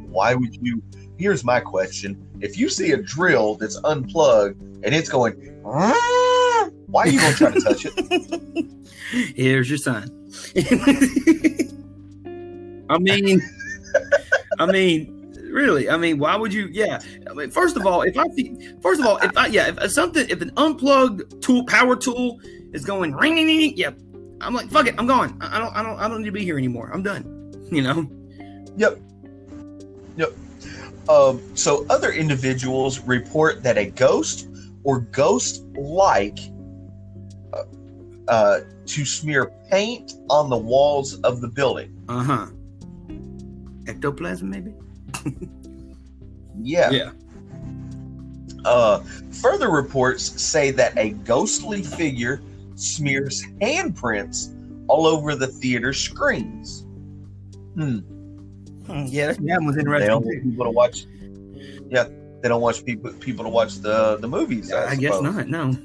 Why 0.10 0.36
would 0.36 0.56
you? 0.62 0.82
Here's 1.18 1.44
my 1.44 1.60
question. 1.60 2.18
If 2.42 2.58
you 2.58 2.70
see 2.70 2.92
a 2.92 2.98
drill 2.98 3.56
that's 3.56 3.78
unplugged 3.84 4.62
and 4.84 4.96
it's 4.96 5.10
going, 5.10 5.62
"Ah," 5.66 6.70
why 6.88 7.04
are 7.04 7.08
you 7.10 7.20
going 7.20 7.34
to 7.34 7.38
try 7.38 7.52
to 7.52 7.62
touch 7.62 7.86
it? 7.86 8.66
Here's 9.36 9.70
your 9.70 9.78
sign. 9.78 10.10
I 12.90 12.98
mean, 12.98 13.42
I 14.60 14.66
mean, 14.66 15.34
really. 15.52 15.90
I 15.90 15.98
mean, 15.98 16.20
why 16.20 16.36
would 16.36 16.54
you? 16.54 16.68
Yeah. 16.72 17.00
I 17.30 17.34
mean, 17.34 17.52
first 17.52 17.78
of 17.78 17.86
all, 17.86 18.02
if 18.02 18.18
I 18.18 18.28
see, 18.30 18.74
first 18.82 19.00
of 19.00 19.08
all, 19.08 19.18
if 19.18 19.36
I 19.38 19.48
yeah, 19.48 19.74
if 19.82 19.92
something, 19.92 20.28
if 20.30 20.42
an 20.42 20.52
unplugged 20.58 21.42
tool, 21.42 21.66
power 21.66 21.96
tool 21.96 22.40
is 22.74 22.86
going 22.86 23.14
ring, 23.14 23.36
ring, 23.36 23.48
ring, 23.48 23.74
yeah, 23.76 23.92
I'm 24.42 24.54
like, 24.54 24.70
fuck 24.70 24.88
it, 24.88 24.96
I'm 24.98 25.08
gone. 25.08 25.38
I 25.42 25.60
don't, 25.60 25.76
I 25.76 25.82
don't, 25.82 26.00
I 26.00 26.08
don't 26.08 26.22
need 26.22 26.28
to 26.28 26.32
be 26.32 26.44
here 26.44 26.58
anymore. 26.58 26.92
I'm 26.94 27.04
done. 27.04 27.24
You 27.72 27.82
know. 27.82 28.10
Yep 28.78 29.00
yep 30.20 30.34
um, 31.08 31.42
so 31.56 31.86
other 31.90 32.12
individuals 32.12 33.00
report 33.00 33.64
that 33.64 33.78
a 33.78 33.86
ghost 33.86 34.48
or 34.84 35.00
ghost-like 35.00 36.38
uh, 37.54 37.64
uh, 38.28 38.60
to 38.86 39.06
smear 39.06 39.52
paint 39.72 40.14
on 40.30 40.50
the 40.50 40.58
walls 40.58 41.20
of 41.22 41.42
the 41.42 41.48
building. 41.48 41.98
Uh 42.08 42.24
huh. 42.24 42.48
Ectoplasm, 43.90 44.50
maybe. 44.50 44.74
Yeah. 46.62 46.92
Yeah. 46.92 47.12
Uh, 48.66 49.00
further 49.42 49.70
reports 49.70 50.42
say 50.42 50.72
that 50.72 50.98
a 50.98 51.12
ghostly 51.12 51.82
figure 51.82 52.42
smears 52.76 53.44
handprints 53.62 54.54
all 54.88 55.06
over 55.08 55.36
the 55.36 55.48
theater 55.48 55.94
screens. 55.94 56.82
Hmm. 57.76 58.00
Hmm, 58.86 59.06
Yeah, 59.08 59.28
that, 59.28 59.46
that 59.46 59.62
was 59.62 59.76
They 59.76 59.84
don't 59.84 60.26
want 60.26 60.44
people 60.44 60.66
to 60.66 60.72
watch. 60.72 61.06
Yeah, 61.90 62.08
they 62.42 62.50
don't 62.50 62.62
want 62.62 62.84
people 62.86 63.12
people 63.14 63.46
to 63.46 63.50
watch 63.50 63.76
the 63.76 64.18
the 64.18 64.28
movies. 64.28 64.74
I, 64.74 64.92
I 64.92 64.96
guess 64.96 65.22
not. 65.22 65.48
No. 65.48 65.76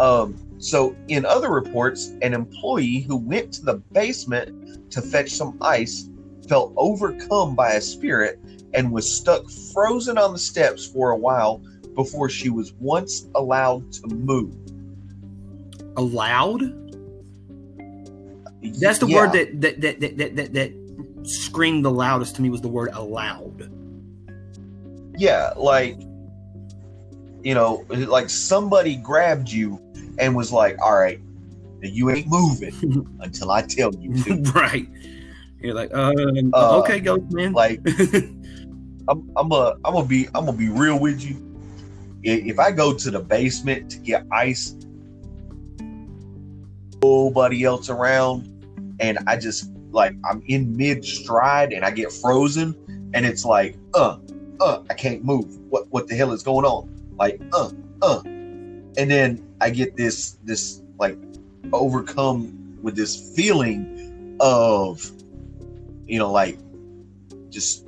Um, 0.00 0.36
so, 0.58 0.96
in 1.08 1.24
other 1.24 1.50
reports, 1.50 2.12
an 2.22 2.34
employee 2.34 3.00
who 3.00 3.16
went 3.16 3.52
to 3.54 3.64
the 3.64 3.74
basement 3.92 4.90
to 4.92 5.02
fetch 5.02 5.30
some 5.30 5.58
ice 5.60 6.08
felt 6.48 6.72
overcome 6.76 7.54
by 7.54 7.72
a 7.72 7.80
spirit 7.80 8.38
and 8.74 8.92
was 8.92 9.10
stuck 9.10 9.48
frozen 9.72 10.18
on 10.18 10.32
the 10.32 10.38
steps 10.38 10.86
for 10.86 11.10
a 11.10 11.16
while 11.16 11.62
before 11.94 12.28
she 12.28 12.48
was 12.48 12.72
once 12.74 13.26
allowed 13.34 13.90
to 13.92 14.06
move. 14.08 14.54
Allowed. 15.96 16.62
That's 18.80 18.98
the 18.98 19.06
Yeah, 19.06 19.16
word 19.16 19.32
that 19.32 19.60
that, 19.60 19.80
that 19.80 20.00
that 20.00 20.16
that 20.18 20.36
that 20.36 20.52
that 20.54 20.72
screamed 21.24 21.84
the 21.84 21.90
loudest 21.90 22.36
to 22.36 22.42
me 22.42 22.50
was 22.50 22.60
the 22.60 22.68
word 22.68 22.90
allowed. 22.92 23.70
Yeah, 25.16 25.52
like, 25.56 25.96
you 27.42 27.54
know, 27.54 27.84
like 27.88 28.30
somebody 28.30 28.96
grabbed 28.96 29.50
you 29.50 29.80
and 30.18 30.36
was 30.36 30.52
like, 30.52 30.78
all 30.80 30.96
right, 30.96 31.20
you 31.82 32.10
ain't 32.10 32.28
moving 32.28 33.16
until 33.20 33.50
I 33.50 33.62
tell 33.62 33.92
you 33.94 34.14
to. 34.24 34.52
right. 34.54 34.88
You're 35.60 35.74
like, 35.74 35.90
uh, 35.92 36.12
Uh, 36.52 36.78
okay, 36.80 37.00
ghost 37.00 37.32
man. 37.32 37.52
Like, 37.52 37.80
I'm 39.08 39.30
I'm 39.36 39.52
a 39.52 39.74
I'm 39.84 39.94
gonna 39.94 40.06
be 40.06 40.26
I'm 40.34 40.46
gonna 40.46 40.52
be 40.56 40.68
real 40.68 40.98
with 40.98 41.22
you. 41.24 41.44
If 42.22 42.58
I 42.58 42.72
go 42.72 42.94
to 42.94 43.10
the 43.10 43.20
basement 43.20 43.90
to 43.92 43.98
get 43.98 44.26
ice, 44.32 44.76
nobody 47.02 47.64
else 47.64 47.88
around, 47.88 48.46
and 49.00 49.18
I 49.26 49.36
just 49.36 49.70
like 49.90 50.14
I'm 50.28 50.42
in 50.46 50.76
mid 50.76 51.04
stride 51.04 51.72
and 51.72 51.84
I 51.84 51.90
get 51.90 52.12
frozen, 52.12 52.74
and 53.14 53.24
it's 53.24 53.44
like, 53.44 53.76
uh, 53.94 54.18
uh, 54.60 54.82
I 54.90 54.94
can't 54.94 55.24
move. 55.24 55.58
What 55.70 55.90
what 55.90 56.08
the 56.08 56.14
hell 56.16 56.32
is 56.32 56.42
going 56.42 56.64
on? 56.66 56.88
Like, 57.18 57.40
uh, 57.52 57.70
uh, 58.02 58.20
and 58.24 59.10
then 59.10 59.44
I 59.60 59.70
get 59.70 59.96
this 59.96 60.38
this 60.44 60.82
like 60.98 61.16
overcome 61.72 62.78
with 62.82 62.96
this 62.96 63.32
feeling 63.34 64.36
of, 64.40 65.10
you 66.08 66.18
know, 66.18 66.30
like 66.32 66.58
just 67.50 67.86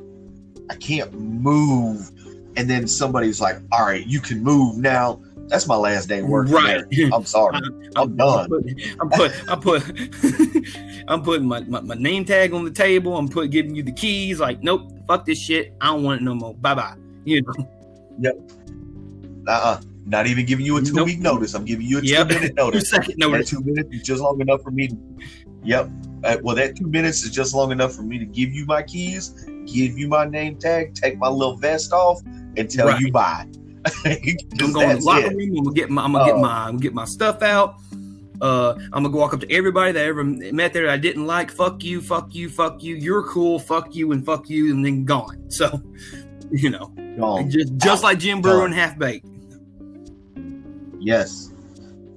I 0.70 0.76
can't 0.76 1.12
move. 1.18 2.10
And 2.56 2.68
then 2.68 2.86
somebody's 2.86 3.40
like, 3.40 3.56
all 3.72 3.86
right, 3.86 4.04
you 4.06 4.20
can 4.20 4.42
move 4.42 4.76
now. 4.76 5.20
That's 5.46 5.66
my 5.66 5.76
last 5.76 6.08
day 6.08 6.22
working 6.22 6.52
right. 6.54 6.84
there. 6.90 7.10
I'm 7.12 7.24
sorry. 7.24 7.58
I'm 7.96 8.16
done. 8.16 8.48
putting- 8.48 8.80
I'm 9.00 9.08
put. 9.10 9.32
I'm 9.50 9.60
put. 9.60 11.04
I'm 11.08 11.22
putting 11.22 11.46
my, 11.46 11.60
my, 11.60 11.80
my 11.80 11.94
name 11.96 12.24
tag 12.24 12.52
on 12.52 12.64
the 12.64 12.70
table. 12.70 13.16
I'm 13.16 13.28
put 13.28 13.50
giving 13.50 13.74
you 13.74 13.82
the 13.82 13.92
keys. 13.92 14.38
Like, 14.40 14.62
nope, 14.62 14.92
fuck 15.08 15.24
this 15.26 15.38
shit. 15.40 15.74
I 15.80 15.86
don't 15.86 16.02
want 16.04 16.20
it 16.20 16.24
no 16.24 16.34
more. 16.34 16.54
Bye 16.54 16.74
bye. 16.74 16.94
You 17.24 17.42
know. 17.42 17.52
Yep. 18.20 18.50
Uh-uh. 19.48 19.80
Not 20.06 20.26
even 20.26 20.46
giving 20.46 20.64
you 20.66 20.76
a 20.76 20.82
two 20.82 20.92
Nope. 20.94 21.06
week 21.06 21.18
notice. 21.20 21.54
I'm 21.54 21.64
giving 21.64 21.86
you 21.86 21.98
a 21.98 22.02
Yep. 22.02 22.28
two 22.28 22.34
minute 22.34 22.48
Two 22.56 22.64
notice. 22.64 22.90
second 22.90 23.14
That 23.18 23.28
notice. 23.30 23.50
two 23.50 23.60
minutes 23.62 23.88
is 23.92 24.02
just 24.02 24.22
long 24.22 24.40
enough 24.40 24.62
for 24.62 24.70
me 24.70 24.88
to. 24.88 24.96
Yep. 25.64 25.90
Uh, 26.24 26.36
well, 26.42 26.54
that 26.56 26.76
two 26.76 26.86
minutes 26.86 27.24
is 27.24 27.30
just 27.30 27.54
long 27.54 27.72
enough 27.72 27.94
for 27.94 28.02
me 28.02 28.18
to 28.18 28.24
give 28.26 28.52
you 28.52 28.66
my 28.66 28.82
keys, 28.82 29.30
give 29.66 29.98
you 29.98 30.06
my 30.08 30.24
name 30.26 30.56
tag, 30.56 30.94
take 30.94 31.16
my 31.18 31.28
little 31.28 31.56
vest 31.56 31.92
off, 31.92 32.20
and 32.56 32.68
tell 32.70 32.88
Right. 32.88 33.00
you 33.00 33.10
bye. 33.12 33.46
I'm 34.04 34.72
going 34.72 34.90
to 34.90 34.96
the 34.96 35.00
locker 35.02 35.26
it. 35.30 35.36
room. 35.36 35.56
I'm 35.56 35.64
gonna 35.64 35.74
get 35.74 35.88
my. 35.90 36.04
I'm 36.04 36.12
gonna 36.12 36.24
get 36.26 36.34
Oh. 36.34 36.40
my. 36.40 36.64
I'm 36.64 36.72
gonna 36.72 36.78
get 36.82 36.92
my 36.94 37.04
stuff 37.06 37.42
out. 37.42 37.76
Uh, 38.42 38.74
I'm 38.92 39.02
gonna 39.02 39.08
go 39.10 39.18
walk 39.18 39.32
up 39.34 39.40
to 39.40 39.50
everybody 39.52 39.92
that 39.92 40.04
ever 40.04 40.22
met 40.24 40.72
there 40.74 40.84
that 40.86 40.92
I 40.92 40.96
didn't 40.98 41.26
like. 41.26 41.50
Fuck 41.50 41.82
you. 41.84 42.00
Fuck 42.02 42.34
you. 42.34 42.48
Fuck 42.50 42.82
you. 42.82 42.94
You're 42.96 43.22
cool. 43.22 43.58
Fuck 43.58 43.94
you 43.94 44.12
and 44.12 44.24
fuck 44.24 44.50
you, 44.50 44.70
and 44.74 44.84
then 44.84 45.04
gone. 45.04 45.36
So, 45.50 45.82
you 46.52 46.70
know, 46.70 46.92
Gone. 47.18 47.50
just 47.50 47.76
just 47.76 48.02
like 48.02 48.18
Jim 48.18 48.40
Breuer 48.42 48.64
and 48.66 48.74
Half 48.74 48.98
Baked. 48.98 49.26
Yes. 50.98 51.52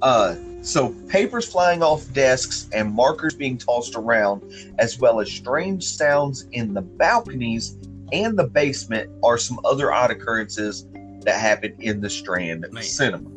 Uh, 0.01 0.35
so 0.63 0.89
papers 1.09 1.45
flying 1.45 1.83
off 1.83 2.11
desks 2.13 2.67
and 2.73 2.91
markers 2.91 3.35
being 3.35 3.57
tossed 3.57 3.95
around, 3.95 4.43
as 4.79 4.97
well 4.97 5.19
as 5.19 5.31
strange 5.31 5.83
sounds 5.83 6.47
in 6.51 6.73
the 6.73 6.81
balconies 6.81 7.77
and 8.11 8.37
the 8.37 8.45
basement, 8.45 9.11
are 9.23 9.37
some 9.37 9.59
other 9.65 9.91
odd 9.91 10.11
occurrences 10.11 10.87
that 11.21 11.39
happened 11.39 11.75
in 11.79 12.01
the 12.01 12.09
Strand 12.09 12.65
Man. 12.71 12.83
Cinema. 12.83 13.29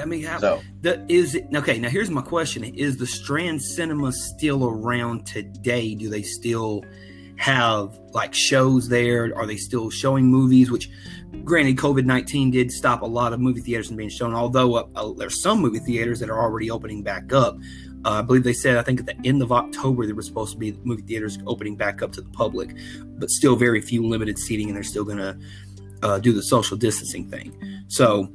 I 0.00 0.04
mean, 0.06 0.22
how, 0.22 0.38
So, 0.38 0.62
the, 0.80 1.04
is 1.08 1.34
it 1.34 1.46
okay? 1.54 1.78
Now, 1.78 1.90
here's 1.90 2.10
my 2.10 2.22
question: 2.22 2.64
Is 2.64 2.96
the 2.96 3.06
Strand 3.06 3.62
Cinema 3.62 4.12
still 4.12 4.64
around 4.64 5.26
today? 5.26 5.94
Do 5.94 6.08
they 6.08 6.22
still 6.22 6.84
have 7.36 7.98
like 8.12 8.34
shows 8.34 8.88
there? 8.88 9.36
Are 9.36 9.46
they 9.46 9.56
still 9.56 9.90
showing 9.90 10.26
movies? 10.26 10.70
Which, 10.70 10.88
granted, 11.44 11.76
COVID 11.76 12.04
nineteen 12.04 12.50
did 12.50 12.70
stop 12.70 13.02
a 13.02 13.06
lot 13.06 13.32
of 13.32 13.40
movie 13.40 13.60
theaters 13.60 13.88
from 13.88 13.96
being 13.96 14.08
shown. 14.08 14.34
Although 14.34 14.74
uh, 14.76 14.86
uh, 14.94 15.12
there's 15.12 15.40
some 15.40 15.60
movie 15.60 15.78
theaters 15.78 16.20
that 16.20 16.30
are 16.30 16.40
already 16.40 16.70
opening 16.70 17.02
back 17.02 17.32
up. 17.32 17.58
Uh, 18.04 18.10
I 18.18 18.22
believe 18.22 18.42
they 18.42 18.52
said 18.52 18.76
I 18.76 18.82
think 18.82 19.00
at 19.00 19.06
the 19.06 19.16
end 19.24 19.42
of 19.42 19.52
October 19.52 20.06
there 20.06 20.14
were 20.14 20.22
supposed 20.22 20.52
to 20.52 20.58
be 20.58 20.72
movie 20.84 21.02
theaters 21.02 21.38
opening 21.46 21.76
back 21.76 22.02
up 22.02 22.12
to 22.12 22.20
the 22.20 22.30
public, 22.30 22.74
but 23.18 23.30
still 23.30 23.56
very 23.56 23.80
few 23.80 24.06
limited 24.06 24.38
seating, 24.38 24.68
and 24.68 24.76
they're 24.76 24.82
still 24.82 25.04
going 25.04 25.18
to 25.18 25.38
uh, 26.02 26.18
do 26.18 26.32
the 26.32 26.42
social 26.42 26.76
distancing 26.76 27.28
thing. 27.28 27.52
So, 27.88 28.28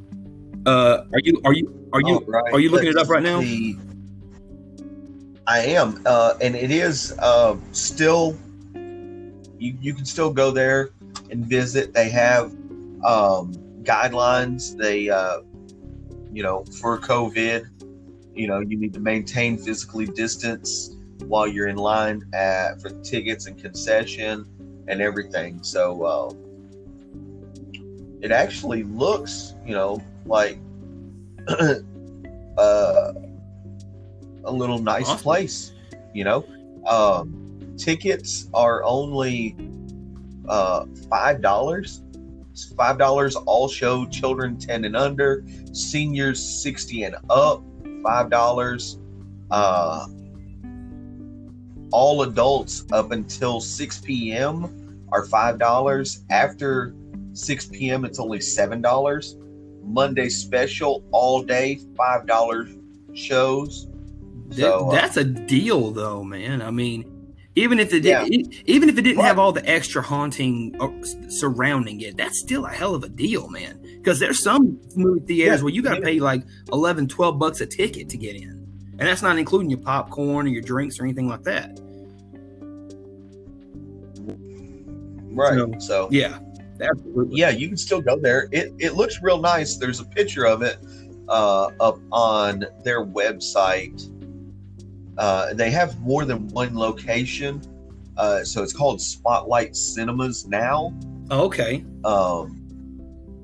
uh, 0.66 1.04
are 1.14 1.20
you 1.24 1.42
are 1.44 1.54
you 1.54 1.90
are 1.94 2.02
you 2.02 2.20
right, 2.28 2.54
are 2.54 2.60
you 2.60 2.70
looking 2.70 2.90
it 2.90 2.98
up 2.98 3.10
right 3.10 3.24
now? 3.24 3.42
see. 3.42 3.78
I 5.48 5.60
am, 5.60 6.02
uh, 6.06 6.34
and 6.42 6.56
it 6.56 6.72
is 6.72 7.18
uh, 7.20 7.56
still. 7.72 8.38
You, 9.60 9.76
you 9.82 9.94
can 9.96 10.06
still 10.06 10.32
go 10.32 10.52
there 10.52 10.92
and 11.32 11.46
visit. 11.46 11.94
They 11.94 12.10
have 12.10 12.54
um, 13.04 13.54
guidelines. 13.84 14.78
They, 14.78 15.10
uh, 15.10 15.42
you 16.32 16.44
know, 16.44 16.66
for 16.80 16.98
COVID, 17.00 17.66
you 18.36 18.48
know, 18.48 18.60
you 18.60 18.78
need 18.78 18.94
to 18.94 19.00
maintain 19.00 19.58
physically 19.58 20.06
distance 20.06 20.96
while 21.26 21.48
you're 21.48 21.68
in 21.68 21.78
line 21.78 22.24
at, 22.34 22.82
for 22.82 22.90
tickets 23.02 23.48
and 23.48 23.60
concession 23.60 24.46
and 24.88 25.02
everything. 25.02 25.64
So 25.64 26.04
uh, 26.04 26.34
it 28.22 28.32
actually 28.32 28.84
looks, 28.84 29.54
you 29.66 29.74
know, 29.74 30.02
like 30.26 30.60
uh, 31.48 33.14
a 34.44 34.52
little 34.52 34.80
nice 34.80 35.10
Awesome. 35.10 35.24
place. 35.24 35.74
You 36.14 36.24
know, 36.24 36.46
um, 36.88 37.74
tickets 37.78 38.50
are 38.54 38.84
only 38.84 39.56
uh, 40.48 40.86
five 41.10 41.42
dollars 41.42 42.02
five 42.66 42.98
dollars 42.98 43.36
all 43.36 43.68
show 43.68 44.06
children 44.06 44.58
10 44.58 44.86
and 44.86 44.96
under 44.96 45.44
seniors 45.72 46.44
60 46.62 47.04
and 47.04 47.16
up 47.30 47.64
five 48.04 48.30
dollars 48.30 49.00
uh 49.52 50.08
all 51.92 52.24
adults 52.24 52.86
up 52.92 53.12
until 53.12 53.60
6 53.60 54.02
p.m 54.02 54.88
are 55.12 55.26
five 55.26 55.58
dollars. 55.60 56.24
After 56.30 56.96
6 57.34 57.66
p.m 57.68 58.06
it's 58.06 58.20
only 58.20 58.42
seven 58.42 58.82
dollars. 58.82 59.38
Monday 59.84 60.30
special 60.30 61.04
all 61.12 61.42
day 61.42 61.80
five 61.96 62.28
dollars 62.28 62.70
shows. 63.14 63.88
So, 64.52 64.88
uh, 64.88 64.92
that's 64.92 65.18
a 65.18 65.24
deal 65.24 65.92
though 65.92 66.24
man. 66.24 66.62
I 66.62 66.72
mean 66.72 67.06
even 67.58 67.80
if 67.80 67.92
it 67.92 68.02
did, 68.02 68.06
yeah. 68.06 68.26
even 68.66 68.88
if 68.88 69.00
it 69.00 69.02
didn't 69.02 69.24
have 69.24 69.40
all 69.40 69.52
the 69.52 69.68
extra 69.68 70.00
haunting 70.00 70.76
uh, 70.80 70.92
surrounding 71.28 72.02
it, 72.02 72.16
that's 72.16 72.40
still 72.40 72.68
a 72.68 72.70
hell 72.70 72.94
of 72.94 73.04
a 73.04 73.10
deal, 73.10 73.50
man. 73.50 73.82
Because 73.98 74.20
there's 74.20 74.44
some 74.44 74.80
movie 74.96 75.26
theaters 75.26 75.60
yeah. 75.60 75.64
where 75.64 75.74
you 75.74 75.82
got 75.82 75.96
to 75.96 76.02
pay 76.02 76.20
like 76.20 76.44
11, 76.72 77.08
12 77.08 77.40
bucks 77.40 77.60
a 77.62 77.66
ticket 77.66 78.10
to 78.10 78.18
get 78.18 78.36
in, 78.36 78.50
and 79.00 79.00
that's 79.00 79.24
not 79.24 79.40
including 79.40 79.72
your 79.72 79.80
popcorn 79.80 80.46
or 80.46 80.50
your 80.50 80.62
drinks 80.62 81.00
or 81.00 81.04
anything 81.04 81.28
like 81.28 81.42
that. 81.44 81.80
Right. 85.34 85.56
So, 85.56 85.74
so 85.80 86.08
yeah, 86.12 86.38
absolutely. 86.80 87.40
Yeah, 87.40 87.50
you 87.50 87.68
can 87.70 87.78
still 87.78 88.02
go 88.02 88.20
there. 88.20 88.50
It 88.52 88.72
it 88.78 88.94
looks 88.94 89.20
real 89.24 89.40
nice. 89.40 89.78
There's 89.78 90.00
a 90.00 90.06
picture 90.06 90.46
of 90.46 90.62
it 90.62 90.78
uh, 91.28 91.72
up 91.80 91.98
on 92.12 92.66
their 92.84 93.04
website 93.04 94.00
uh, 95.18 95.54
they 95.54 95.72
have 95.72 96.00
more 96.02 96.26
than 96.26 96.48
one 96.50 96.78
location, 96.78 97.62
uh, 98.18 98.44
so 98.44 98.64
it's 98.64 98.74
called 98.74 99.02
Spotlight 99.02 99.76
Cinemas 99.76 100.48
now. 100.48 100.94
Oh, 101.30 101.46
okay. 101.46 101.84
Um, 102.04 102.62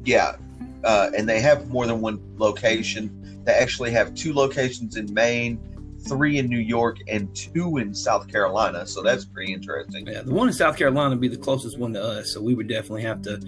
yeah, 0.06 0.36
uh, 0.84 1.10
and 1.16 1.28
they 1.28 1.40
have 1.40 1.70
more 1.70 1.88
than 1.88 2.02
one 2.02 2.22
location. 2.38 3.42
They 3.44 3.54
actually 3.54 3.92
have 3.92 4.14
two 4.14 4.34
locations 4.34 4.96
in 4.96 5.14
Maine, 5.14 5.60
three 6.08 6.38
in 6.38 6.48
New 6.48 6.60
York, 6.60 7.00
and 7.08 7.34
two 7.36 7.78
in 7.78 7.94
South 7.94 8.28
Carolina. 8.28 8.86
So 8.86 9.02
that's 9.02 9.26
pretty 9.26 9.54
interesting. 9.54 10.08
Yeah, 10.08 10.22
the 10.22 10.34
one 10.34 10.48
in 10.48 10.54
South 10.54 10.78
Carolina 10.78 11.12
would 11.12 11.22
be 11.22 11.28
the 11.28 11.38
closest 11.38 11.78
one 11.78 11.94
to 11.94 12.04
us, 12.04 12.34
so 12.34 12.42
we 12.42 12.54
would 12.54 12.68
definitely 12.68 13.04
have 13.04 13.22
to 13.24 13.42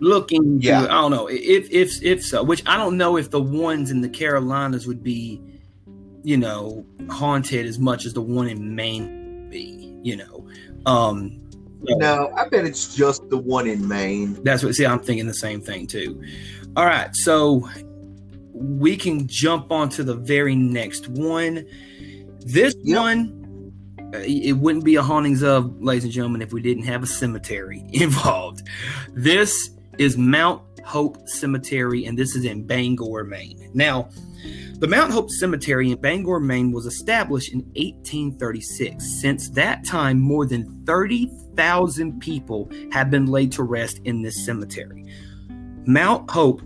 look 0.00 0.32
into. 0.32 0.66
Yeah. 0.66 0.82
I 0.84 0.88
don't 0.88 1.10
know 1.12 1.28
if 1.28 1.70
if 1.70 2.02
if 2.02 2.24
so. 2.24 2.42
Which 2.42 2.62
I 2.66 2.76
don't 2.76 2.96
know 2.96 3.16
if 3.16 3.30
the 3.30 3.40
ones 3.40 3.90
in 3.90 4.00
the 4.00 4.08
Carolinas 4.08 4.86
would 4.86 5.02
be 5.02 5.40
you 6.22 6.36
know, 6.36 6.84
haunted 7.10 7.66
as 7.66 7.78
much 7.78 8.06
as 8.06 8.14
the 8.14 8.22
one 8.22 8.48
in 8.48 8.74
Maine 8.74 9.48
be, 9.50 9.94
you 10.02 10.16
know. 10.16 10.46
Um 10.86 11.38
no, 11.84 12.32
I 12.36 12.48
bet 12.48 12.64
it's 12.64 12.94
just 12.94 13.28
the 13.28 13.38
one 13.38 13.66
in 13.66 13.86
Maine. 13.86 14.40
That's 14.44 14.62
what 14.62 14.74
see, 14.74 14.86
I'm 14.86 15.00
thinking 15.00 15.26
the 15.26 15.34
same 15.34 15.60
thing 15.60 15.86
too. 15.86 16.22
All 16.76 16.86
right, 16.86 17.14
so 17.14 17.68
we 18.54 18.96
can 18.96 19.26
jump 19.26 19.72
on 19.72 19.88
to 19.90 20.04
the 20.04 20.14
very 20.14 20.54
next 20.54 21.08
one. 21.08 21.66
This 22.40 22.74
yep. 22.82 22.98
one 22.98 23.42
uh, 24.14 24.18
it 24.18 24.52
wouldn't 24.52 24.84
be 24.84 24.96
a 24.96 25.02
hauntings 25.02 25.42
of, 25.42 25.80
ladies 25.82 26.04
and 26.04 26.12
gentlemen, 26.12 26.42
if 26.42 26.52
we 26.52 26.60
didn't 26.60 26.84
have 26.84 27.02
a 27.02 27.06
cemetery 27.06 27.82
involved. 27.92 28.62
This 29.12 29.70
is 29.98 30.16
Mount 30.16 30.62
Hope 30.84 31.28
Cemetery, 31.28 32.06
and 32.06 32.18
this 32.18 32.34
is 32.34 32.44
in 32.44 32.66
Bangor, 32.66 33.24
Maine. 33.24 33.70
Now, 33.74 34.08
the 34.78 34.88
Mount 34.88 35.12
Hope 35.12 35.30
Cemetery 35.30 35.92
in 35.92 36.00
Bangor, 36.00 36.40
Maine 36.40 36.72
was 36.72 36.86
established 36.86 37.52
in 37.52 37.60
1836. 37.76 39.20
Since 39.20 39.50
that 39.50 39.84
time, 39.86 40.18
more 40.18 40.46
than 40.46 40.84
30,000 40.86 42.20
people 42.20 42.70
have 42.90 43.10
been 43.10 43.26
laid 43.26 43.52
to 43.52 43.62
rest 43.62 44.00
in 44.04 44.22
this 44.22 44.44
cemetery. 44.44 45.06
Mount 45.86 46.30
Hope 46.30 46.62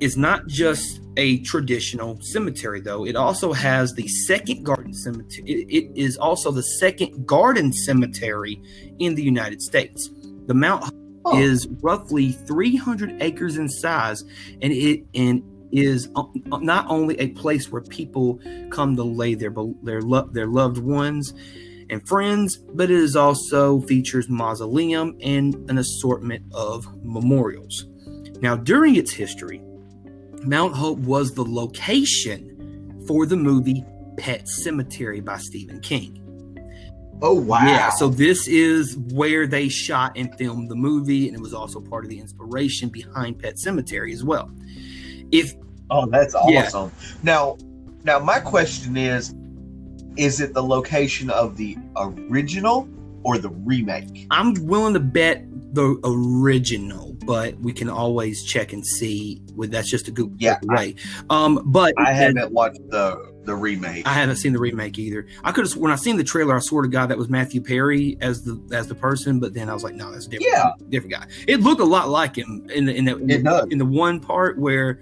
is 0.00 0.16
not 0.16 0.46
just 0.46 1.00
a 1.18 1.40
traditional 1.40 2.20
cemetery, 2.20 2.80
though. 2.80 3.04
It 3.04 3.16
also 3.16 3.52
has 3.52 3.92
the 3.92 4.06
second 4.06 4.64
garden 4.64 4.94
cemetery. 4.94 5.66
it, 5.68 5.90
is 5.94 6.16
also 6.16 6.50
the 6.50 6.62
second 6.62 7.26
garden 7.26 7.72
cemetery 7.72 8.62
in 8.98 9.14
the 9.14 9.22
United 9.22 9.60
States. 9.60 10.08
The 10.46 10.54
Mount 10.54 10.84
Hope 10.84 10.94
oh. 11.24 11.38
is 11.38 11.66
roughly 11.80 12.32
300 12.32 13.22
acres 13.22 13.56
in 13.56 13.68
size, 13.68 14.24
and 14.62 14.72
it 14.72 15.04
and 15.14 15.42
is 15.70 16.08
uh, 16.16 16.24
uh, 16.50 16.58
not 16.58 16.86
only 16.88 17.18
a 17.18 17.28
place 17.28 17.70
where 17.70 17.82
people 17.82 18.40
come 18.70 18.96
to 18.96 19.02
lay 19.02 19.34
their 19.34 19.54
their 19.82 20.00
their 20.32 20.46
loved 20.46 20.78
ones 20.78 21.34
and 21.90 22.06
friends, 22.06 22.56
but 22.56 22.90
it 22.90 22.98
is 22.98 23.16
also 23.16 23.80
features 23.82 24.28
mausoleum 24.28 25.16
and 25.22 25.54
an 25.70 25.78
assortment 25.78 26.42
of 26.52 26.86
memorials. 27.02 27.86
Now, 28.40 28.56
during 28.56 28.96
its 28.96 29.12
history, 29.12 29.62
Mount 30.44 30.74
Hope 30.74 30.98
was 30.98 31.32
the 31.32 31.44
location 31.44 33.04
for 33.06 33.26
the 33.26 33.36
movie 33.36 33.84
Pet 34.18 34.46
Sematary 34.46 35.24
by 35.24 35.38
Stephen 35.38 35.80
King. 35.80 36.27
Oh 37.20 37.34
wow! 37.34 37.64
Yeah, 37.66 37.90
so 37.90 38.08
this 38.08 38.46
is 38.46 38.96
where 39.12 39.46
they 39.46 39.68
shot 39.68 40.12
and 40.16 40.34
filmed 40.36 40.70
the 40.70 40.76
movie, 40.76 41.26
and 41.26 41.36
it 41.36 41.40
was 41.40 41.52
also 41.52 41.80
part 41.80 42.04
of 42.04 42.10
the 42.10 42.18
inspiration 42.18 42.88
behind 42.88 43.38
Pet 43.38 43.56
Sematary 43.56 44.12
as 44.12 44.22
well. 44.22 44.50
If 45.32 45.54
oh, 45.90 46.06
that's 46.06 46.34
awesome. 46.34 46.92
Yeah. 46.94 47.18
Now, 47.22 47.58
now 48.04 48.18
my 48.20 48.38
question 48.38 48.96
is: 48.96 49.34
Is 50.16 50.40
it 50.40 50.54
the 50.54 50.62
location 50.62 51.30
of 51.30 51.56
the 51.56 51.76
original 51.96 52.88
or 53.24 53.38
the 53.38 53.50
remake? 53.50 54.26
I'm 54.30 54.54
willing 54.66 54.94
to 54.94 55.00
bet 55.00 55.44
the 55.72 55.98
original, 56.04 57.16
but 57.26 57.58
we 57.58 57.72
can 57.72 57.90
always 57.90 58.44
check 58.44 58.72
and 58.72 58.86
see. 58.86 59.42
With 59.56 59.72
that's 59.72 59.90
just 59.90 60.06
a 60.06 60.12
good 60.12 60.36
yeah, 60.38 60.58
way. 60.62 60.94
Um, 61.30 61.62
but 61.66 61.94
I 61.98 62.12
haven't 62.12 62.52
watched 62.52 62.88
the 62.90 63.37
the 63.48 63.56
remake. 63.56 64.06
I 64.06 64.12
haven't 64.12 64.36
seen 64.36 64.52
the 64.52 64.58
remake 64.58 64.98
either. 64.98 65.26
I 65.42 65.52
could 65.52 65.66
have 65.66 65.76
when 65.76 65.90
I 65.90 65.96
seen 65.96 66.16
the 66.16 66.24
trailer, 66.24 66.54
I 66.54 66.60
swear 66.60 66.82
to 66.82 66.88
God 66.88 67.06
that 67.08 67.18
was 67.18 67.28
Matthew 67.28 67.60
Perry 67.60 68.16
as 68.20 68.44
the 68.44 68.60
as 68.72 68.86
the 68.86 68.94
person, 68.94 69.40
but 69.40 69.54
then 69.54 69.68
I 69.68 69.74
was 69.74 69.82
like, 69.82 69.94
no, 69.94 70.12
that's 70.12 70.26
a 70.26 70.30
different, 70.30 70.52
yeah. 70.52 70.72
different 70.88 71.12
guy. 71.12 71.26
It 71.46 71.60
looked 71.60 71.80
a 71.80 71.84
lot 71.84 72.08
like 72.08 72.36
him 72.36 72.68
in 72.70 72.84
the 72.84 72.94
in 72.94 73.04
the, 73.06 73.16
in, 73.16 73.42
the, 73.44 73.66
in 73.70 73.78
the 73.78 73.84
one 73.84 74.20
part 74.20 74.58
where 74.58 75.00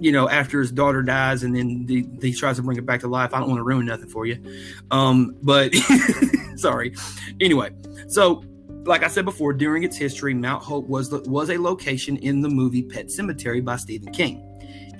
you 0.00 0.10
know, 0.12 0.30
after 0.30 0.60
his 0.60 0.72
daughter 0.72 1.02
dies 1.02 1.42
and 1.42 1.54
then 1.54 1.84
the, 1.84 2.08
he 2.22 2.32
tries 2.32 2.56
to 2.56 2.62
bring 2.62 2.78
it 2.78 2.86
back 2.86 3.00
to 3.00 3.06
life. 3.06 3.34
I 3.34 3.38
don't 3.38 3.50
want 3.50 3.58
to 3.58 3.64
ruin 3.64 3.84
nothing 3.84 4.08
for 4.08 4.24
you. 4.24 4.42
Um, 4.90 5.36
but 5.42 5.74
sorry. 6.56 6.94
Anyway, 7.38 7.70
so 8.08 8.42
like 8.84 9.04
I 9.04 9.08
said 9.08 9.26
before, 9.26 9.52
during 9.52 9.82
its 9.82 9.96
history, 9.96 10.32
Mount 10.32 10.62
Hope 10.62 10.86
was 10.88 11.10
was 11.10 11.50
a 11.50 11.58
location 11.58 12.16
in 12.16 12.40
the 12.40 12.48
movie 12.48 12.82
Pet 12.82 13.06
Sematary 13.06 13.62
by 13.62 13.76
Stephen 13.76 14.10
King. 14.12 14.46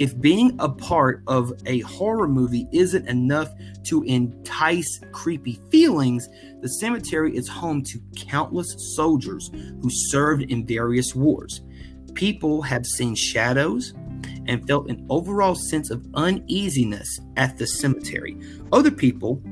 If 0.00 0.18
being 0.20 0.56
a 0.58 0.68
part 0.68 1.22
of 1.28 1.52
a 1.66 1.80
horror 1.80 2.26
movie 2.26 2.66
isn't 2.72 3.06
enough 3.06 3.50
to 3.84 4.02
entice 4.02 5.00
creepy 5.12 5.60
feelings, 5.70 6.26
the 6.62 6.68
cemetery 6.68 7.36
is 7.36 7.48
home 7.48 7.82
to 7.84 8.00
countless 8.16 8.74
soldiers 8.96 9.50
who 9.52 9.90
served 9.90 10.42
in 10.42 10.66
various 10.66 11.14
wars. 11.14 11.60
People 12.14 12.62
have 12.62 12.84
seen 12.86 13.14
shadows, 13.14 13.94
and 14.46 14.66
felt 14.66 14.88
an 14.90 15.06
overall 15.08 15.54
sense 15.54 15.90
of 15.90 16.06
uneasiness 16.14 17.20
at 17.36 17.56
the 17.56 17.66
cemetery. 17.66 18.36
Other 18.72 18.90
people, 18.90 19.42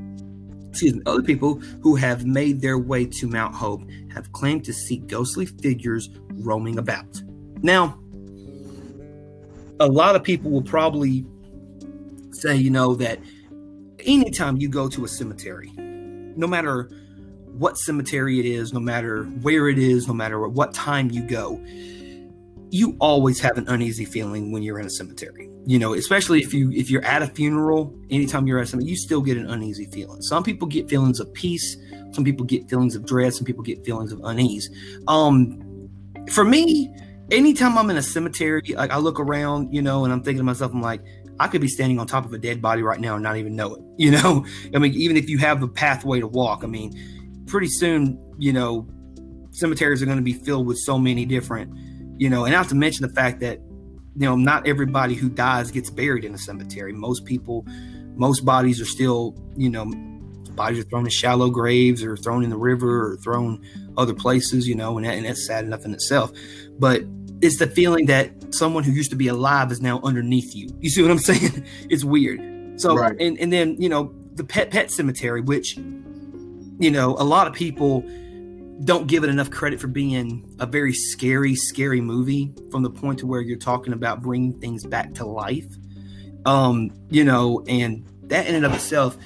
excuse 0.71 0.95
me, 0.95 1.03
other 1.07 1.23
people 1.23 1.61
who 1.83 1.95
have 1.97 2.27
made 2.27 2.61
their 2.61 2.79
way 2.79 3.07
to 3.07 3.29
Mount 3.29 3.55
Hope 3.55 3.83
have 4.13 4.33
claimed 4.33 4.65
to 4.65 4.73
see 4.73 4.99
ghostly 4.99 5.47
figures 5.47 6.11
roaming 6.31 6.79
about. 6.79 7.23
Now, 7.63 8.01
a 9.81 9.87
lot 9.87 10.17
of 10.17 10.23
people 10.23 10.51
will 10.51 10.63
probably 10.63 11.25
say, 12.33 12.57
you 12.57 12.71
know, 12.71 12.95
that 12.97 13.19
anytime 14.01 14.57
you 14.57 14.69
go 14.69 14.89
to 14.89 15.05
a 15.05 15.09
cemetery, 15.09 15.73
no 15.77 16.47
matter 16.47 16.91
what 17.53 17.77
cemetery 17.77 18.39
it 18.39 18.47
is, 18.47 18.73
no 18.73 18.81
matter 18.81 19.25
where 19.25 19.69
it 19.69 19.79
is, 19.79 20.07
no 20.07 20.15
matter 20.15 20.47
what 20.49 20.73
time 20.73 21.11
you 21.11 21.23
go, 21.23 21.61
you 22.71 22.97
always 23.01 23.41
have 23.41 23.57
an 23.57 23.67
uneasy 23.69 24.05
feeling 24.05 24.53
when 24.53 24.63
you're 24.63 24.79
in 24.79 24.87
a 24.87 24.91
cemetery. 24.91 25.49
You 25.67 25.79
know, 25.79 25.95
especially 25.95 26.41
if 26.41 26.55
you 26.55 26.71
if 26.71 26.91
you're 26.91 27.05
at 27.05 27.23
a 27.23 27.27
funeral, 27.27 27.95
anytime 28.11 28.47
you're 28.47 28.59
at 28.59 28.69
something, 28.69 28.89
you 28.89 28.97
still 28.97 29.21
get 29.21 29.37
an 29.37 29.51
uneasy 29.51 29.87
feeling. 29.87 30.23
Some 30.23 30.43
people 30.43 30.69
get 30.69 30.89
feelings 30.89 31.21
of 31.21 31.33
peace, 31.35 31.77
some 32.13 32.25
people 32.25 32.47
get 32.47 32.69
feelings 32.69 32.95
of 32.95 33.05
dread, 33.05 33.35
some 33.35 33.45
people 33.45 33.63
get 33.63 33.85
feelings 33.85 34.13
of 34.13 34.21
unease. 34.25 34.71
Um, 35.09 35.89
for 36.31 36.45
me, 36.45 36.95
anytime 37.31 37.79
I'm 37.79 37.91
in 37.91 37.97
a 37.97 38.03
cemetery, 38.03 38.63
like 38.75 38.91
I 38.91 38.99
look 38.99 39.21
around, 39.21 39.75
you 39.75 39.83
know, 39.83 40.05
and 40.05 40.13
I'm 40.13 40.23
thinking 40.23 40.39
to 40.39 40.45
myself, 40.45 40.73
I'm 40.73 40.83
like, 40.83 41.03
I 41.41 41.49
could 41.49 41.61
be 41.61 41.69
standing 41.69 41.99
on 41.99 42.07
top 42.07 42.25
of 42.25 42.33
a 42.33 42.39
dead 42.39 42.61
body 42.61 42.83
right 42.83 42.99
now 42.99 43.15
and 43.15 43.23
not 43.23 43.37
even 43.37 43.57
know 43.57 43.75
it. 43.75 43.83
You 43.99 44.13
know, 44.13 44.47
I 44.73 44.79
mean, 44.79 44.95
even 44.95 45.17
if 45.17 45.29
you 45.29 45.39
have 45.39 45.61
a 45.61 45.67
pathway 45.67 46.21
to 46.21 46.29
walk, 46.29 46.63
I 46.63 46.69
mean, 46.69 47.45
pretty 47.47 47.67
soon, 47.67 48.17
you 48.39 48.53
know, 48.53 48.87
cemeteries 49.51 50.01
are 50.03 50.07
going 50.07 50.19
to 50.19 50.23
be 50.23 50.35
filled 50.35 50.69
with 50.69 50.79
so 50.79 50.99
many 50.99 51.25
different 51.25 51.75
you 52.19 52.29
know, 52.29 52.45
and 52.45 52.53
not 52.53 52.69
to 52.69 52.75
mention 52.75 53.07
the 53.07 53.13
fact 53.15 53.41
that, 53.41 53.61
you 54.17 54.27
know, 54.27 54.37
not 54.37 54.67
everybody 54.67 55.15
who 55.15 55.29
dies 55.29 55.71
gets 55.71 55.89
buried 55.89 56.25
in 56.25 56.35
a 56.35 56.39
cemetery. 56.39 56.93
Most 56.93 57.25
people, 57.25 57.65
most 58.17 58.45
bodies 58.45 58.81
are 58.81 58.87
still, 58.87 59.37
you 59.57 59.71
know, 59.71 59.87
bodies 60.55 60.81
are 60.81 60.89
thrown 60.89 61.05
in 61.05 61.11
shallow 61.11 61.49
graves 61.49 62.03
or 62.03 62.17
thrown 62.17 62.43
in 62.43 62.51
the 62.51 62.59
river 62.59 63.13
or 63.13 63.17
thrown 63.19 63.65
other 63.97 64.15
places, 64.15 64.67
you 64.67 64.75
know, 64.75 64.99
and, 64.99 65.07
and 65.07 65.25
that's 65.25 65.47
sad 65.47 65.65
enough 65.65 65.85
in 65.85 65.95
itself. 65.95 66.33
But 66.79 67.05
it's 67.41 67.59
the 67.59 67.67
feeling 67.67 68.07
that 68.07 68.33
someone 68.55 68.85
who 68.85 68.93
used 68.93 69.11
to 69.11 69.17
be 69.17 69.29
alive 69.29 69.71
is 69.71 69.81
now 69.81 70.01
underneath 70.03 70.55
you. 70.55 70.69
You 70.81 70.91
see 70.91 71.03
what 71.03 71.11
I'm 71.11 71.19
saying? 71.19 71.65
it's 71.91 72.05
weird. 72.05 72.81
So, 72.81 72.97
right. 72.97 73.17
and, 73.21 73.39
and 73.39 73.53
then, 73.53 73.81
you 73.81 73.89
know, 73.89 74.15
the 74.35 74.45
Pet 74.45 74.71
Pet 74.71 74.89
Sematary, 74.89 75.45
which, 75.45 75.77
you 75.77 76.91
know, 76.91 77.17
a 77.19 77.25
lot 77.25 77.47
of 77.47 77.53
people 77.53 78.05
don't 78.85 79.09
give 79.09 79.25
it 79.25 79.31
enough 79.31 79.51
credit 79.51 79.81
for 79.81 79.89
being 79.89 80.49
a 80.61 80.67
very 80.67 80.93
scary, 80.93 81.55
scary 81.55 82.01
movie 82.01 82.55
from 82.71 82.83
the 82.83 82.91
point 82.91 83.19
to 83.19 83.27
where 83.27 83.41
you're 83.41 83.59
talking 83.59 83.93
about 83.93 84.23
bringing 84.23 84.59
things 84.61 84.85
back 84.85 85.15
to 85.15 85.27
life. 85.27 85.67
Um, 86.47 86.93
you 87.11 87.25
know, 87.25 87.65
and 87.69 88.07
that 88.25 88.47
in 88.47 88.55
and 88.55 88.65
of 88.65 88.73
itself, 88.73 89.17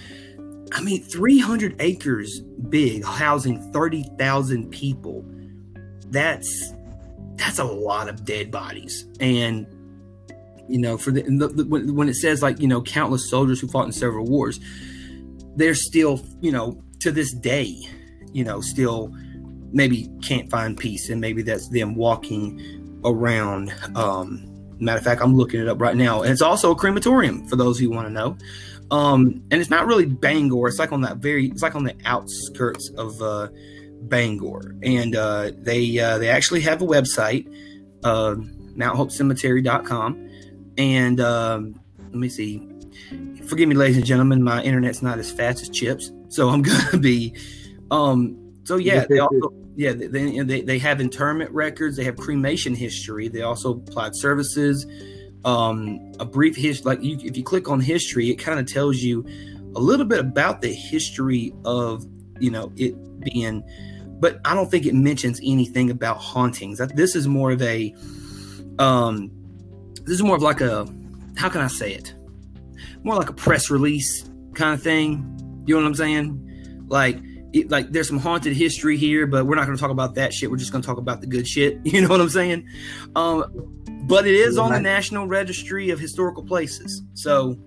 I 0.72 0.80
mean, 0.80 1.02
300 1.02 1.76
acres 1.80 2.40
big, 2.40 3.04
housing 3.04 3.70
30,000 3.72 4.70
people. 4.70 5.24
That's 6.06 6.72
that's 7.42 7.58
a 7.58 7.64
lot 7.64 8.08
of 8.08 8.24
dead 8.24 8.50
bodies. 8.50 9.04
And 9.18 9.66
you 10.68 10.78
know, 10.78 10.96
for 10.96 11.10
the, 11.10 11.22
the, 11.22 11.48
the 11.48 11.64
when, 11.64 11.94
when 11.96 12.08
it 12.08 12.14
says 12.14 12.40
like 12.40 12.60
you 12.60 12.68
know 12.68 12.82
countless 12.82 13.28
soldiers 13.28 13.60
who 13.60 13.66
fought 13.66 13.86
in 13.86 13.92
several 13.92 14.26
wars, 14.26 14.60
they're 15.56 15.74
still 15.74 16.24
you 16.40 16.52
know 16.52 16.82
to 17.00 17.10
this 17.10 17.34
day, 17.34 17.76
you 18.32 18.44
know, 18.44 18.60
still 18.60 19.12
maybe 19.72 20.08
can't 20.22 20.50
find 20.50 20.78
peace, 20.78 21.10
and 21.10 21.20
maybe 21.20 21.42
that's 21.42 21.68
them 21.68 21.96
walking 21.96 23.00
around. 23.04 23.74
Um, 23.96 24.46
matter 24.78 24.98
of 24.98 25.04
fact, 25.04 25.20
I'm 25.20 25.34
looking 25.36 25.60
it 25.60 25.68
up 25.68 25.80
right 25.80 25.96
now, 25.96 26.22
and 26.22 26.30
it's 26.30 26.42
also 26.42 26.70
a 26.70 26.76
crematorium 26.76 27.46
for 27.48 27.56
those 27.56 27.78
who 27.78 27.90
want 27.90 28.06
to 28.06 28.12
know. 28.12 28.36
Um, 28.92 29.42
and 29.50 29.60
it's 29.60 29.70
not 29.70 29.86
really 29.86 30.06
Bangor. 30.06 30.68
It's 30.68 30.78
like 30.78 30.92
on 30.92 31.00
that 31.00 31.16
very, 31.16 31.46
it's 31.46 31.62
like 31.62 31.74
on 31.74 31.84
the 31.84 31.96
outskirts 32.04 32.90
of 32.90 33.20
uh, 33.20 33.48
Bangor, 34.08 34.76
and 34.82 35.14
uh, 35.16 35.52
they 35.56 35.98
uh, 35.98 36.18
they 36.18 36.28
actually 36.28 36.60
have 36.62 36.82
a 36.82 36.86
website, 36.86 37.46
uh, 38.04 38.34
MountHopeCemetery.com, 38.76 40.30
and 40.78 41.20
um, 41.20 41.80
let 41.98 42.14
me 42.14 42.28
see. 42.28 42.68
Forgive 43.46 43.68
me, 43.68 43.74
ladies 43.74 43.96
and 43.96 44.06
gentlemen, 44.06 44.42
my 44.42 44.62
internet's 44.62 45.02
not 45.02 45.18
as 45.18 45.30
fast 45.30 45.62
as 45.62 45.68
Chip's, 45.68 46.10
so 46.28 46.48
I'm 46.48 46.62
gonna 46.62 46.98
be. 46.98 47.34
Um, 47.90 48.54
so 48.64 48.76
yeah, 48.76 49.04
they 49.08 49.18
also 49.18 49.52
yeah 49.74 49.92
they, 49.92 50.06
they 50.42 50.62
they 50.62 50.78
have 50.78 51.00
interment 51.00 51.50
records. 51.50 51.96
They 51.96 52.04
have 52.04 52.16
cremation 52.16 52.74
history. 52.74 53.28
They 53.28 53.42
also 53.42 53.74
applied 53.74 54.16
services. 54.16 54.86
Um, 55.44 56.12
a 56.20 56.24
brief 56.24 56.54
history, 56.54 56.84
like 56.84 57.02
you, 57.02 57.18
if 57.20 57.36
you 57.36 57.42
click 57.42 57.68
on 57.68 57.80
history, 57.80 58.30
it 58.30 58.36
kind 58.36 58.60
of 58.60 58.66
tells 58.66 58.98
you 58.98 59.26
a 59.74 59.80
little 59.80 60.06
bit 60.06 60.20
about 60.20 60.60
the 60.60 60.72
history 60.72 61.52
of 61.64 62.06
you 62.38 62.50
know 62.50 62.72
it 62.76 62.94
being 63.20 63.64
but 64.22 64.40
I 64.44 64.54
don't 64.54 64.70
think 64.70 64.86
it 64.86 64.94
mentions 64.94 65.40
anything 65.42 65.90
about 65.90 66.18
hauntings. 66.18 66.78
This 66.94 67.16
is 67.16 67.26
more 67.26 67.50
of 67.50 67.60
a, 67.60 67.92
um, 68.78 69.32
this 70.04 70.14
is 70.14 70.22
more 70.22 70.36
of 70.36 70.42
like 70.42 70.60
a, 70.60 70.86
how 71.36 71.48
can 71.48 71.60
I 71.60 71.66
say 71.66 71.92
it? 71.92 72.14
More 73.02 73.16
like 73.16 73.28
a 73.28 73.32
press 73.32 73.68
release 73.68 74.30
kind 74.54 74.74
of 74.74 74.80
thing. 74.80 75.64
You 75.66 75.74
know 75.74 75.80
what 75.80 75.88
I'm 75.88 75.94
saying? 75.96 76.84
Like, 76.86 77.18
it, 77.52 77.68
like 77.72 77.90
there's 77.90 78.06
some 78.06 78.18
haunted 78.20 78.56
history 78.56 78.96
here, 78.96 79.26
but 79.26 79.44
we're 79.44 79.56
not 79.56 79.66
going 79.66 79.76
to 79.76 79.80
talk 79.80 79.90
about 79.90 80.14
that 80.14 80.32
shit. 80.32 80.52
We're 80.52 80.56
just 80.56 80.70
going 80.70 80.82
to 80.82 80.86
talk 80.86 80.98
about 80.98 81.20
the 81.20 81.26
good 81.26 81.48
shit. 81.48 81.80
You 81.84 82.02
know 82.02 82.08
what 82.08 82.20
I'm 82.20 82.28
saying? 82.28 82.64
Um, 83.16 83.74
but 84.06 84.24
it 84.24 84.36
is 84.36 84.56
on 84.56 84.70
the 84.70 84.80
National 84.80 85.26
Registry 85.26 85.90
of 85.90 85.98
Historical 85.98 86.44
Places. 86.44 87.02
So, 87.14 87.58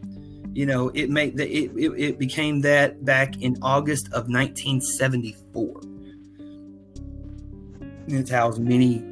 you 0.54 0.65
know, 0.65 0.88
it 0.94 1.10
made 1.10 1.36
the, 1.36 1.50
it, 1.50 1.72
it, 1.76 1.91
it 2.00 2.18
became 2.18 2.62
that 2.62 3.04
back 3.04 3.41
in 3.41 3.58
August 3.62 4.06
of 4.13 4.30
1974. 4.30 5.95
It's 8.08 8.30
housed 8.30 8.62
many. 8.62 9.04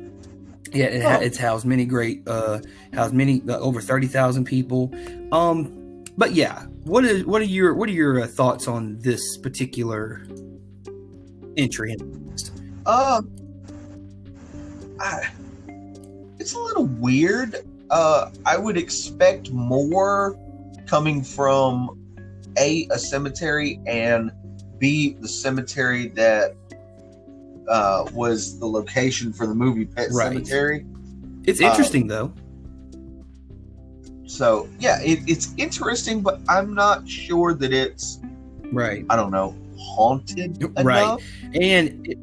Yeah, 0.71 0.85
it 0.85 1.05
oh. 1.05 1.19
it's 1.21 1.37
housed 1.37 1.65
many 1.65 1.85
great. 1.85 2.27
Uh, 2.27 2.59
housed 2.93 3.13
many 3.13 3.41
uh, 3.47 3.59
over 3.59 3.81
thirty 3.81 4.07
thousand 4.07 4.45
people. 4.45 4.91
Um, 5.31 6.03
but 6.17 6.33
yeah, 6.33 6.65
what 6.83 7.05
is 7.05 7.25
what 7.25 7.41
are 7.41 7.45
your 7.45 7.73
what 7.73 7.89
are 7.89 7.93
your 7.93 8.21
uh, 8.21 8.27
thoughts 8.27 8.67
on 8.67 8.97
this 8.99 9.37
particular 9.37 10.25
entry? 11.57 11.95
Um, 12.85 13.31
I, 14.99 15.29
it's 16.39 16.53
a 16.53 16.59
little 16.59 16.85
weird. 16.85 17.55
Uh, 17.89 18.31
I 18.45 18.57
would 18.57 18.77
expect 18.77 19.51
more 19.51 20.37
coming 20.87 21.23
from 21.23 21.99
a 22.57 22.87
a 22.91 22.99
cemetery 22.99 23.79
and 23.85 24.31
b 24.77 25.15
the 25.19 25.27
cemetery 25.27 26.07
that 26.09 26.55
uh, 27.67 28.09
was 28.13 28.59
the 28.59 28.67
location 28.67 29.33
for 29.33 29.47
the 29.47 29.55
movie 29.55 29.85
Pet 29.85 30.09
right. 30.11 30.37
Sematary. 30.37 30.85
It's 31.45 31.61
interesting 31.61 32.03
um, 32.03 32.07
though. 32.07 32.33
So 34.25 34.67
yeah, 34.79 35.01
it, 35.01 35.19
it's 35.27 35.53
interesting, 35.57 36.21
but 36.21 36.39
I'm 36.47 36.73
not 36.73 37.07
sure 37.07 37.53
that 37.53 37.73
it's 37.73 38.19
right. 38.71 39.05
I 39.09 39.15
don't 39.15 39.31
know, 39.31 39.55
haunted 39.77 40.63
right. 40.83 41.03
Enough. 41.03 41.23
And 41.53 42.07
it, 42.07 42.17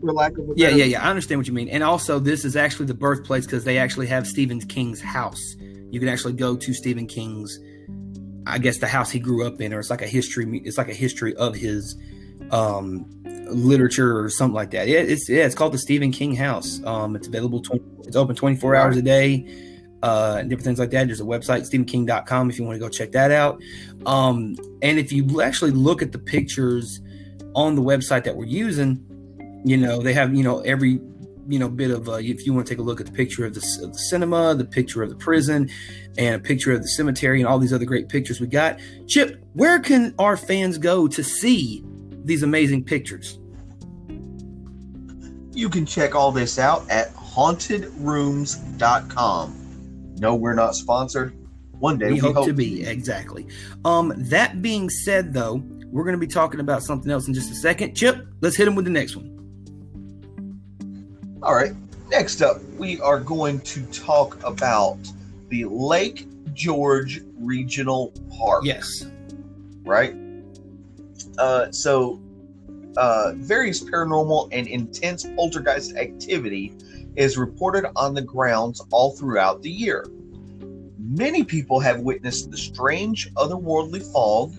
for 0.00 0.12
lack 0.12 0.36
of 0.38 0.50
a 0.50 0.52
yeah, 0.56 0.68
yeah, 0.68 0.84
yeah. 0.84 1.04
I 1.04 1.10
understand 1.10 1.38
what 1.38 1.46
you 1.46 1.52
mean. 1.52 1.68
And 1.68 1.82
also, 1.82 2.18
this 2.18 2.44
is 2.44 2.56
actually 2.56 2.86
the 2.86 2.94
birthplace 2.94 3.46
because 3.46 3.64
they 3.64 3.78
actually 3.78 4.06
have 4.08 4.26
Stephen 4.26 4.60
King's 4.60 5.00
house. 5.00 5.56
You 5.90 6.00
can 6.00 6.08
actually 6.08 6.34
go 6.34 6.56
to 6.56 6.74
Stephen 6.74 7.06
King's, 7.06 7.58
I 8.46 8.58
guess, 8.58 8.78
the 8.78 8.86
house 8.86 9.10
he 9.10 9.18
grew 9.18 9.46
up 9.46 9.60
in, 9.60 9.72
or 9.72 9.80
it's 9.80 9.90
like 9.90 10.02
a 10.02 10.06
history. 10.06 10.60
It's 10.64 10.78
like 10.78 10.88
a 10.88 10.94
history 10.94 11.34
of 11.36 11.54
his 11.54 11.96
um, 12.50 13.06
literature 13.48 14.18
or 14.18 14.28
something 14.28 14.54
like 14.54 14.70
that. 14.72 14.88
Yeah, 14.88 14.98
it's 14.98 15.28
yeah, 15.28 15.44
it's 15.44 15.54
called 15.54 15.72
the 15.72 15.78
Stephen 15.78 16.10
King 16.10 16.34
House. 16.34 16.82
Um, 16.84 17.16
it's 17.16 17.28
available. 17.28 17.60
20, 17.60 17.84
it's 18.06 18.16
open 18.16 18.36
24 18.36 18.74
hours 18.74 18.96
a 18.96 19.02
day. 19.02 19.70
Uh, 20.02 20.36
and 20.38 20.50
different 20.50 20.66
things 20.66 20.78
like 20.78 20.90
that. 20.90 21.06
There's 21.06 21.22
a 21.22 21.24
website, 21.24 21.64
stephenking.com, 21.64 22.50
if 22.50 22.58
you 22.58 22.64
want 22.66 22.76
to 22.76 22.78
go 22.78 22.90
check 22.90 23.10
that 23.12 23.30
out. 23.30 23.58
Um, 24.04 24.54
and 24.82 24.98
if 24.98 25.10
you 25.12 25.40
actually 25.40 25.70
look 25.70 26.02
at 26.02 26.12
the 26.12 26.18
pictures 26.18 27.00
on 27.54 27.74
the 27.74 27.80
website 27.80 28.24
that 28.24 28.36
we're 28.36 28.44
using, 28.44 29.02
you 29.64 29.78
know, 29.78 30.02
they 30.02 30.12
have, 30.12 30.34
you 30.34 30.42
know, 30.42 30.60
every, 30.60 31.00
you 31.48 31.58
know, 31.58 31.70
bit 31.70 31.90
of, 31.90 32.10
uh, 32.10 32.16
if 32.16 32.44
you 32.44 32.52
want 32.52 32.66
to 32.66 32.70
take 32.74 32.80
a 32.80 32.82
look 32.82 33.00
at 33.00 33.06
the 33.06 33.12
picture 33.12 33.46
of 33.46 33.54
the, 33.54 33.60
of 33.82 33.94
the 33.94 33.98
cinema, 33.98 34.54
the 34.54 34.66
picture 34.66 35.02
of 35.02 35.08
the 35.08 35.16
prison, 35.16 35.70
and 36.18 36.34
a 36.34 36.38
picture 36.38 36.72
of 36.72 36.82
the 36.82 36.88
cemetery, 36.88 37.40
and 37.40 37.48
all 37.48 37.58
these 37.58 37.72
other 37.72 37.86
great 37.86 38.10
pictures 38.10 38.42
we 38.42 38.46
got. 38.46 38.78
Chip, 39.06 39.42
where 39.54 39.78
can 39.78 40.14
our 40.18 40.36
fans 40.36 40.76
go 40.76 41.08
to 41.08 41.24
see 41.24 41.82
these 42.24 42.42
amazing 42.42 42.84
pictures? 42.84 43.38
You 45.52 45.68
can 45.68 45.86
check 45.86 46.14
all 46.14 46.32
this 46.32 46.58
out 46.58 46.88
at 46.90 47.14
hauntedrooms.com. 47.14 50.14
No, 50.18 50.34
we're 50.34 50.54
not 50.54 50.74
sponsored. 50.74 51.36
One 51.78 51.98
day 51.98 52.06
we, 52.06 52.14
we 52.14 52.18
hope, 52.18 52.36
hope, 52.36 52.46
to 52.46 52.52
be. 52.52 52.84
Exactly. 52.84 53.46
Um, 53.84 54.12
that 54.16 54.62
being 54.62 54.88
said, 54.88 55.32
though, 55.32 55.62
we're 55.90 56.04
going 56.04 56.14
to 56.14 56.20
be 56.20 56.26
talking 56.26 56.60
about 56.60 56.82
something 56.82 57.10
else 57.10 57.28
in 57.28 57.34
just 57.34 57.52
a 57.52 57.54
second. 57.54 57.94
Chip, 57.94 58.26
let's 58.40 58.56
hit 58.56 58.66
him 58.66 58.74
with 58.74 58.84
the 58.84 58.90
next 58.90 59.16
one. 59.16 59.30
All 61.42 61.54
right. 61.54 61.72
Next 62.08 62.42
up, 62.42 62.62
we 62.78 63.00
are 63.00 63.20
going 63.20 63.60
to 63.60 63.84
talk 63.86 64.42
about 64.44 64.98
the 65.48 65.64
Lake 65.66 66.26
George 66.52 67.20
Regional 67.38 68.12
Park. 68.30 68.64
Yes. 68.64 69.06
Right? 69.82 70.14
Uh, 71.38 71.70
so, 71.70 72.20
uh, 72.96 73.32
various 73.36 73.82
paranormal 73.82 74.48
and 74.52 74.66
intense 74.66 75.26
poltergeist 75.36 75.96
activity 75.96 76.72
is 77.16 77.36
reported 77.36 77.86
on 77.96 78.14
the 78.14 78.22
grounds 78.22 78.80
all 78.90 79.12
throughout 79.16 79.62
the 79.62 79.70
year. 79.70 80.06
Many 80.98 81.44
people 81.44 81.80
have 81.80 82.00
witnessed 82.00 82.50
the 82.50 82.56
strange 82.56 83.32
otherworldly 83.34 84.02
fog 84.12 84.54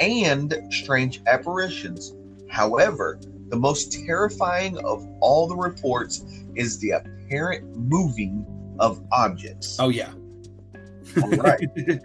and 0.00 0.54
strange 0.70 1.20
apparitions. 1.26 2.14
However, 2.48 3.20
the 3.48 3.56
most 3.56 3.92
terrifying 3.92 4.78
of 4.78 5.06
all 5.20 5.46
the 5.46 5.56
reports 5.56 6.24
is 6.54 6.78
the 6.78 6.90
apparent 6.90 7.76
moving 7.76 8.46
of 8.78 9.02
objects. 9.12 9.76
Oh, 9.78 9.88
yeah. 9.88 10.12
all 11.22 11.30
right. 11.30 11.60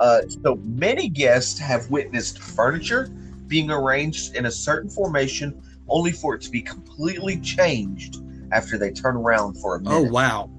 Uh, 0.00 0.22
so 0.42 0.54
many 0.64 1.10
guests 1.10 1.58
have 1.58 1.90
witnessed 1.90 2.38
furniture, 2.38 3.10
being 3.50 3.70
arranged 3.70 4.34
in 4.36 4.46
a 4.46 4.50
certain 4.50 4.88
formation 4.88 5.60
only 5.88 6.12
for 6.12 6.36
it 6.36 6.40
to 6.42 6.50
be 6.50 6.62
completely 6.62 7.38
changed 7.40 8.22
after 8.52 8.78
they 8.78 8.90
turn 8.90 9.16
around 9.16 9.60
for 9.60 9.76
a 9.76 9.78
oh, 9.80 9.82
minute. 9.82 10.08
Oh 10.08 10.12
wow. 10.12 10.50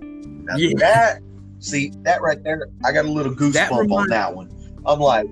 Now 0.00 0.56
yeah. 0.56 0.72
that 0.76 1.22
see 1.60 1.92
that 2.02 2.20
right 2.20 2.42
there, 2.42 2.66
I 2.84 2.92
got 2.92 3.06
a 3.06 3.10
little 3.10 3.34
goosebump 3.34 3.70
remind, 3.70 3.92
on 3.92 4.08
that 4.08 4.34
one. 4.34 4.50
I'm 4.84 4.98
like 4.98 5.28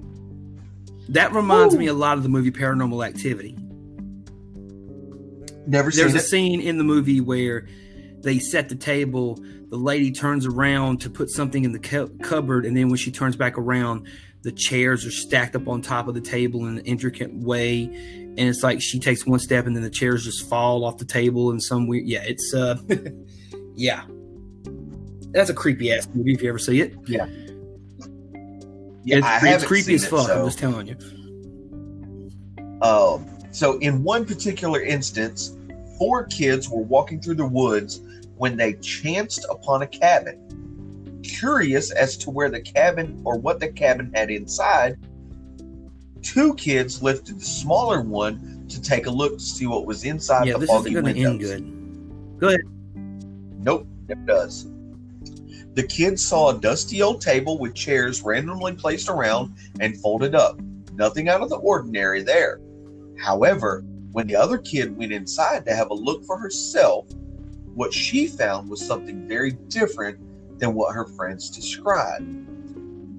That 1.09 1.33
reminds 1.33 1.77
me 1.77 1.89
a 1.89 1.93
lot 1.93 2.17
of 2.17 2.23
the 2.23 2.29
movie 2.29 2.53
Paranormal 2.53 3.07
Activity. 3.07 3.57
Never 5.67 5.91
There's 5.91 6.15
a 6.15 6.19
it. 6.19 6.23
scene 6.23 6.61
in 6.61 6.79
the 6.79 6.85
movie 6.85 7.21
where 7.21 7.67
they 8.23 8.39
set 8.39 8.69
the 8.69 8.75
table, 8.75 9.39
the 9.69 9.77
lady 9.77 10.13
turns 10.13 10.47
around 10.47 11.01
to 11.03 11.11
put 11.11 11.31
something 11.31 11.65
in 11.65 11.73
the 11.73 12.09
cupboard, 12.23 12.65
and 12.65 12.77
then 12.77 12.89
when 12.89 12.97
she 12.97 13.11
turns 13.11 13.37
back 13.37 13.59
around, 13.59 14.07
the 14.43 14.53
chairs 14.53 15.05
are 15.05 15.11
stacked 15.11 15.57
up 15.57 15.69
on 15.69 15.83
top 15.83 16.09
of 16.09 16.15
the 16.15 16.21
table 16.21 16.67
in 16.67 16.79
an 16.79 16.85
intricate 16.85 17.33
way, 17.35 17.85
and 17.85 18.39
it's 18.39 18.63
like 18.63 18.81
she 18.81 18.99
takes 18.99 19.27
one 19.27 19.39
step 19.39 19.67
and 19.67 19.75
then 19.75 19.83
the 19.83 19.91
chairs 19.91 20.25
just 20.25 20.49
fall 20.49 20.85
off 20.85 20.99
the 20.99 21.05
table 21.05 21.51
in 21.51 21.61
some 21.61 21.87
weird. 21.87 22.07
Yeah, 22.07 22.23
it's 22.25 22.55
uh, 22.55 22.77
yeah, 23.75 24.05
that's 25.31 25.51
a 25.51 25.55
creepy 25.55 25.93
ass 25.93 26.09
movie 26.15 26.35
if 26.35 26.43
you 26.43 26.49
ever 26.49 26.59
see 26.59 26.81
it. 26.81 26.95
Yeah, 27.07 27.27
yeah, 29.05 29.19
it's, 29.19 29.45
it's 29.45 29.65
creepy 29.65 29.95
as 29.95 30.05
it, 30.05 30.09
fuck. 30.09 30.27
so- 30.27 30.41
I'm 30.41 30.47
just 30.47 30.59
telling 30.59 30.87
you. 30.87 30.97
Um, 32.81 33.27
so, 33.51 33.79
in 33.79 34.05
one 34.05 34.25
particular 34.25 34.81
instance, 34.81 35.57
four 35.99 36.25
kids 36.27 36.69
were 36.69 36.83
walking 36.83 37.21
through 37.21 37.35
the 37.35 37.47
woods 37.47 38.01
when 38.37 38.57
they 38.57 38.75
chanced 38.75 39.45
upon 39.51 39.83
a 39.83 39.87
cabin. 39.87 40.39
Curious 41.29 41.91
as 41.93 42.17
to 42.19 42.31
where 42.31 42.51
the 42.51 42.61
cabin 42.61 43.21
or 43.25 43.39
what 43.39 43.61
the 43.61 43.69
cabin 43.69 44.11
had 44.15 44.31
inside, 44.31 44.97
two 46.23 46.55
kids 46.55 47.03
lifted 47.03 47.39
the 47.39 47.45
smaller 47.45 48.01
one 48.01 48.67
to 48.69 48.83
take 48.83 49.07
a 49.07 49.11
look 49.11 49.35
to 49.35 49.45
see 49.45 49.67
what 49.67 49.87
was 49.87 50.05
inside 50.05 50.47
Yeah, 50.47 50.55
the 50.55 50.61
this 50.61 50.71
foggy 50.71 50.91
isn't 50.91 51.05
to 51.05 51.11
end 51.11 51.19
windows. 51.19 51.51
good. 51.51 52.41
Go 52.41 52.49
ahead. 52.49 52.61
Nope, 53.61 53.87
it 54.09 54.27
does. 54.27 54.67
The 55.75 55.83
kids 55.85 56.27
saw 56.27 56.51
a 56.51 56.59
dusty 56.59 57.03
old 57.03 57.21
table 57.21 57.59
with 57.59 57.75
chairs 57.75 58.23
randomly 58.23 58.73
placed 58.73 59.09
around 59.09 59.55
and 59.81 59.97
folded 60.01 60.35
up. 60.35 60.59
Nothing 60.95 61.29
out 61.29 61.41
of 61.41 61.51
the 61.51 61.57
ordinary 61.57 62.23
there. 62.23 62.61
However, 63.17 63.85
when 64.13 64.27
the 64.27 64.35
other 64.35 64.59
kid 64.59 64.97
went 64.97 65.13
inside 65.13 65.65
to 65.67 65.75
have 65.75 65.91
a 65.91 65.95
look 65.95 66.25
for 66.25 66.37
herself, 66.37 67.07
what 67.75 67.93
she 67.93 68.27
found 68.27 68.69
was 68.69 68.85
something 68.85 69.29
very 69.29 69.53
different 69.69 70.19
than 70.59 70.75
what 70.75 70.95
her 70.95 71.07
friends 71.07 71.51
described. 71.51 72.27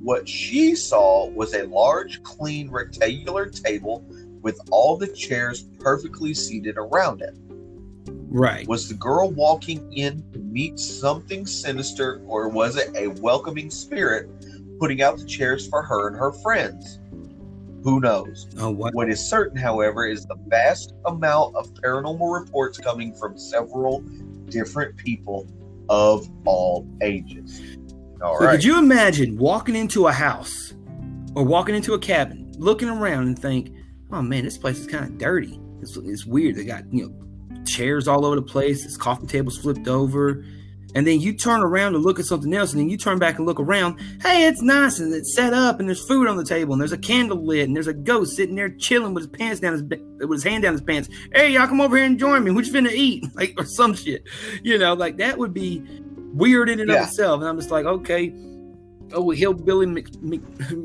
What 0.02 0.28
she 0.28 0.76
saw 0.76 1.28
was 1.28 1.54
a 1.54 1.64
large, 1.64 2.24
clean, 2.24 2.70
rectangular 2.70 3.48
table 3.48 4.06
with 4.42 4.60
all 4.72 4.98
the 4.98 5.08
chairs 5.08 5.64
perfectly 5.80 6.34
seated 6.34 6.78
around 6.78 7.22
it. 7.22 7.36
Right. 8.32 8.68
Was 8.68 8.88
the 8.88 8.96
girl 8.96 9.32
walking 9.32 9.92
in 9.92 10.24
to 10.32 10.40
meet 10.40 10.80
something 10.80 11.46
sinister, 11.46 12.22
or 12.28 12.48
was 12.48 12.78
it 12.78 12.96
a 12.96 13.08
welcoming 13.08 13.70
spirit 13.70 14.30
putting 14.80 15.02
out 15.02 15.18
the 15.18 15.26
chairs 15.26 15.68
for 15.68 15.82
her 15.82 16.08
and 16.08 16.16
her 16.16 16.32
friends? 16.32 17.00
Who 17.84 18.00
knows? 18.00 18.48
Oh, 18.58 18.70
what? 18.70 18.94
What 18.94 19.10
is 19.10 19.20
certain, 19.24 19.58
however, 19.58 20.06
is 20.06 20.26
the 20.26 20.38
vast 20.48 20.94
amount 21.06 21.56
of 21.56 21.74
paranormal 21.76 22.42
reports 22.42 22.78
coming 22.78 23.14
from 23.16 23.38
several 23.38 24.02
different 24.50 24.96
people 24.98 25.48
of 25.90 26.30
all 26.46 26.88
ages. 27.02 27.62
All 28.22 28.38
So 28.38 28.46
right. 28.46 28.52
Could 28.52 28.64
you 28.64 28.78
imagine 28.78 29.38
walking 29.38 29.76
into 29.76 30.08
a 30.08 30.12
house 30.12 30.74
or 31.36 31.44
walking 31.44 31.76
into 31.76 31.94
a 31.94 32.00
cabin, 32.00 32.52
looking 32.58 32.90
around 32.90 33.28
and 33.28 33.38
think, 33.40 33.72
"Oh 34.12 34.22
man, 34.22 34.44
this 34.44 34.58
place 34.58 34.80
is 34.80 34.88
kind 34.88 35.06
of 35.06 35.18
dirty. 35.18 35.60
It's, 35.82 35.98
it's 35.98 36.26
weird. 36.26 36.56
They 36.56 36.66
got 36.66 36.84
you 36.94 37.08
know 37.08 37.64
chairs 37.66 38.08
all 38.08 38.26
over 38.26 38.36
the 38.36 38.42
place. 38.42 38.84
This 38.84 38.98
coffee 38.98 39.28
table's 39.28 39.58
flipped 39.58 39.88
over." 39.88 40.44
And 40.96 41.06
then 41.06 41.20
you 41.20 41.34
turn 41.34 41.62
around 41.62 41.94
to 41.94 42.00
look 42.00 42.20
at 42.20 42.26
something 42.26 42.52
else, 42.54 42.72
and 42.72 42.80
then 42.82 42.90
you 42.90 42.98
turn 42.98 43.20
back 43.20 43.38
and 43.38 43.46
look 43.46 43.60
around. 43.60 44.00
Hey, 44.24 44.48
it's 44.48 44.62
nice 44.64 44.98
and 45.00 45.14
it's 45.14 45.36
set 45.36 45.54
up, 45.54 45.80
and 45.80 45.88
there's 45.88 46.04
food 46.08 46.28
on 46.28 46.36
the 46.36 46.44
table, 46.44 46.74
and 46.74 46.82
there's 46.82 46.92
a 46.92 46.98
candle 46.98 47.46
lit, 47.46 47.68
and 47.68 47.76
there's 47.76 47.88
a 47.88 47.94
ghost 47.94 48.36
sitting 48.36 48.56
there 48.56 48.70
chilling 48.70 49.14
with 49.14 49.26
his 49.26 49.40
pants 49.40 49.60
down 49.60 49.74
his 49.74 49.84
with 49.84 50.32
his 50.32 50.44
hand 50.44 50.64
down 50.64 50.72
his 50.74 50.82
pants. 50.82 51.08
Hey, 51.34 51.52
y'all 51.52 51.68
come 51.68 51.80
over 51.80 51.96
here 51.96 52.06
and 52.06 52.18
join 52.18 52.44
me. 52.44 52.50
What 52.52 52.66
you 52.66 52.74
finna 52.74 52.92
eat? 52.92 53.26
Like 53.36 53.54
or 53.58 53.66
some 53.66 53.94
shit, 53.94 54.24
you 54.64 54.78
know, 54.80 54.94
like 54.96 55.18
that 55.18 55.38
would 55.38 55.54
be 55.54 55.84
weird 56.34 56.70
in 56.70 56.80
and 56.80 56.90
Yeah. 56.90 57.04
of 57.04 57.08
itself. 57.10 57.40
And 57.42 57.48
I'm 57.50 57.58
just 57.58 57.70
like, 57.72 57.86
okay, 57.86 58.34
oh, 59.14 59.30
hillbilly 59.30 59.86
Mc, 59.86 60.08
Mc, 60.22 60.42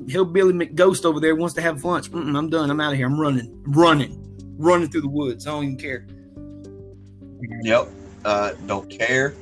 hillbilly 0.08 0.52
McGhost 0.52 1.04
over 1.06 1.18
there 1.18 1.34
wants 1.34 1.54
to 1.54 1.62
have 1.62 1.82
lunch. 1.82 2.10
Mm-mm, 2.12 2.36
I'm 2.36 2.50
done. 2.50 2.70
I'm 2.70 2.80
out 2.80 2.92
of 2.92 2.98
here. 2.98 3.06
I'm 3.06 3.18
running, 3.18 3.62
running, 3.68 4.20
running 4.58 4.88
through 4.88 5.00
the 5.00 5.08
woods. 5.08 5.46
I 5.46 5.50
don't 5.52 5.64
even 5.64 5.76
care. 5.78 6.06
Yep. 7.62 7.88
Uh, 8.24 8.52
don't 8.66 8.88
care. 8.88 9.34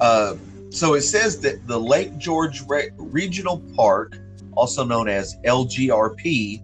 Uh, 0.00 0.36
so 0.70 0.94
it 0.94 1.02
says 1.02 1.40
that 1.40 1.66
the 1.66 1.78
Lake 1.78 2.18
George 2.18 2.62
Re- 2.66 2.90
Regional 2.98 3.62
Park, 3.74 4.18
also 4.52 4.84
known 4.84 5.08
as 5.08 5.36
LGRP, 5.44 6.62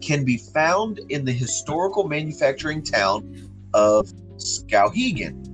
can 0.00 0.24
be 0.24 0.36
found 0.36 1.00
in 1.08 1.24
the 1.24 1.32
historical 1.32 2.06
manufacturing 2.06 2.82
town 2.82 3.50
of 3.74 4.08
Skowhegan. 4.36 5.44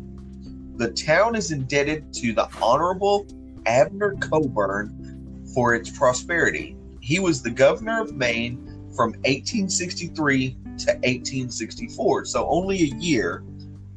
The 0.77 0.91
town 0.93 1.35
is 1.35 1.51
indebted 1.51 2.13
to 2.15 2.33
the 2.33 2.49
Honorable 2.61 3.27
Abner 3.67 4.15
Coburn 4.17 5.45
for 5.55 5.75
its 5.75 5.91
prosperity. 5.97 6.77
He 7.01 7.21
was 7.21 7.43
the 7.43 7.51
governor 7.51 8.01
of 8.01 8.15
Maine 8.15 8.57
from 8.95 9.13
1863 9.23 10.51
to 10.51 10.93
1864, 10.93 12.25
so 12.25 12.47
only 12.49 12.83
a 12.83 12.95
year. 12.97 13.45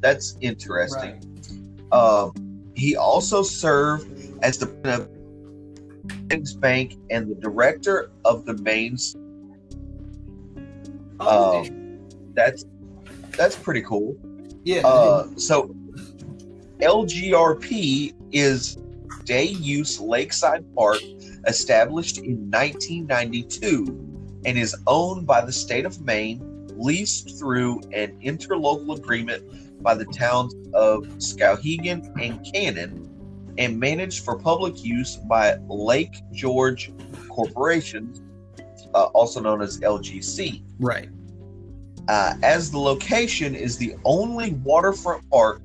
That's 0.00 0.36
interesting. 0.40 1.20
Um, 1.90 2.32
he 2.78 2.96
also 2.96 3.42
served 3.42 4.08
as 4.42 4.58
the 4.58 4.66
president 4.66 5.10
of 5.10 6.10
Savings 6.30 6.54
Bank 6.54 6.94
and 7.10 7.28
the 7.30 7.34
director 7.34 8.10
of 8.24 8.44
the 8.44 8.54
Maine's. 8.54 9.16
Oh, 11.20 11.64
Um, 11.66 11.98
that's 12.34 12.64
that's 13.36 13.56
pretty 13.56 13.82
cool. 13.82 14.16
yeah. 14.64 14.86
Uh, 14.86 15.26
so 15.36 15.74
LGRP 16.80 18.14
is 18.32 18.78
day 19.24 19.44
use 19.46 20.00
lakeside 20.00 20.64
park 20.74 20.98
established 21.46 22.18
in 22.18 22.50
1992 22.50 24.40
and 24.44 24.56
is 24.56 24.76
owned 24.86 25.26
by 25.26 25.44
the 25.44 25.52
state 25.52 25.84
of 25.84 26.00
Maine, 26.02 26.40
leased 26.76 27.38
through 27.38 27.80
an 27.92 28.16
interlocal 28.22 28.96
agreement 28.96 29.42
by 29.80 29.94
the 29.94 30.04
towns 30.06 30.54
of 30.74 31.04
Skowhegan 31.18 32.12
and 32.20 32.44
Canaan, 32.52 33.04
and 33.58 33.78
managed 33.78 34.24
for 34.24 34.38
public 34.38 34.84
use 34.84 35.16
by 35.16 35.56
Lake 35.68 36.22
George 36.32 36.92
Corporation, 37.28 38.12
uh, 38.94 39.04
also 39.06 39.40
known 39.40 39.60
as 39.60 39.80
LGC. 39.80 40.62
right. 40.78 41.08
Uh, 42.08 42.34
as 42.42 42.70
the 42.70 42.78
location 42.78 43.54
is 43.54 43.76
the 43.76 43.94
only 44.04 44.52
waterfront 44.64 45.28
park 45.28 45.60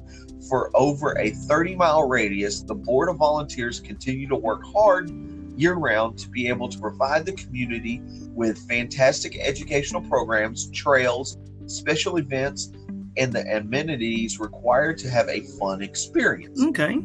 for 0.50 0.70
over 0.74 1.18
a 1.18 1.30
30 1.30 1.76
mile 1.76 2.08
radius, 2.08 2.62
the 2.62 2.76
Board 2.76 3.08
of 3.08 3.16
Volunteers 3.16 3.80
continue 3.80 4.28
to 4.28 4.36
work 4.36 4.62
hard 4.66 5.10
year 5.56 5.76
round 5.76 6.18
to 6.18 6.30
be 6.30 6.48
able 6.48 6.68
to 6.68 6.80
provide 6.80 7.26
the 7.26 7.32
community 7.34 8.02
with 8.34 8.58
fantastic 8.68 9.38
educational 9.40 10.02
programs, 10.02 10.70
trails, 10.72 11.38
special 11.68 12.18
events, 12.18 12.72
and 13.18 13.34
the 13.34 13.58
amenities 13.58 14.40
required 14.40 14.98
to 15.00 15.10
have 15.10 15.28
a 15.30 15.42
fun 15.42 15.82
experience. 15.82 16.62
Okay. 16.62 17.00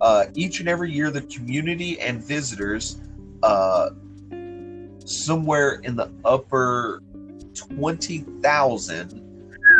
Uh, 0.00 0.26
each 0.34 0.60
and 0.60 0.68
every 0.68 0.92
year, 0.92 1.10
the 1.10 1.22
community 1.22 2.00
and 2.00 2.22
visitors, 2.22 3.00
uh, 3.42 3.90
somewhere 5.04 5.80
in 5.84 5.96
the 5.96 6.10
upper 6.24 7.02
20,000, 7.54 9.24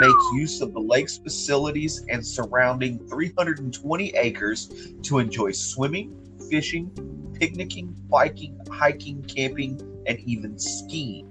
make 0.01 0.15
use 0.35 0.61
of 0.61 0.73
the 0.73 0.81
lake's 0.81 1.19
facilities 1.19 2.05
and 2.09 2.25
surrounding 2.25 2.99
320 3.09 4.11
acres 4.17 4.93
to 5.03 5.19
enjoy 5.19 5.53
swimming, 5.53 6.15
fishing, 6.51 6.91
picnicking, 7.39 7.95
biking, 8.09 8.59
hiking, 8.71 9.23
camping, 9.25 9.81
and 10.07 10.19
even 10.21 10.59
skiing. 10.59 11.27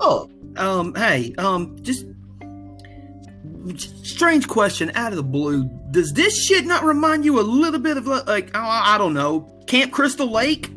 Oh, 0.00 0.30
Um. 0.56 0.94
Hey. 0.94 1.34
Um. 1.38 1.76
Just 1.82 2.06
strange 3.76 4.48
question 4.48 4.90
out 4.94 5.12
of 5.12 5.16
the 5.16 5.22
blue. 5.22 5.64
Does 5.90 6.12
this 6.12 6.44
shit 6.44 6.64
not 6.64 6.84
remind 6.84 7.24
you 7.24 7.40
a 7.40 7.42
little 7.42 7.80
bit 7.80 7.96
of 7.96 8.06
like 8.06 8.50
oh, 8.54 8.60
I 8.60 8.96
don't 8.98 9.14
know 9.14 9.48
Camp 9.66 9.92
Crystal 9.92 10.30
Lake? 10.30 10.70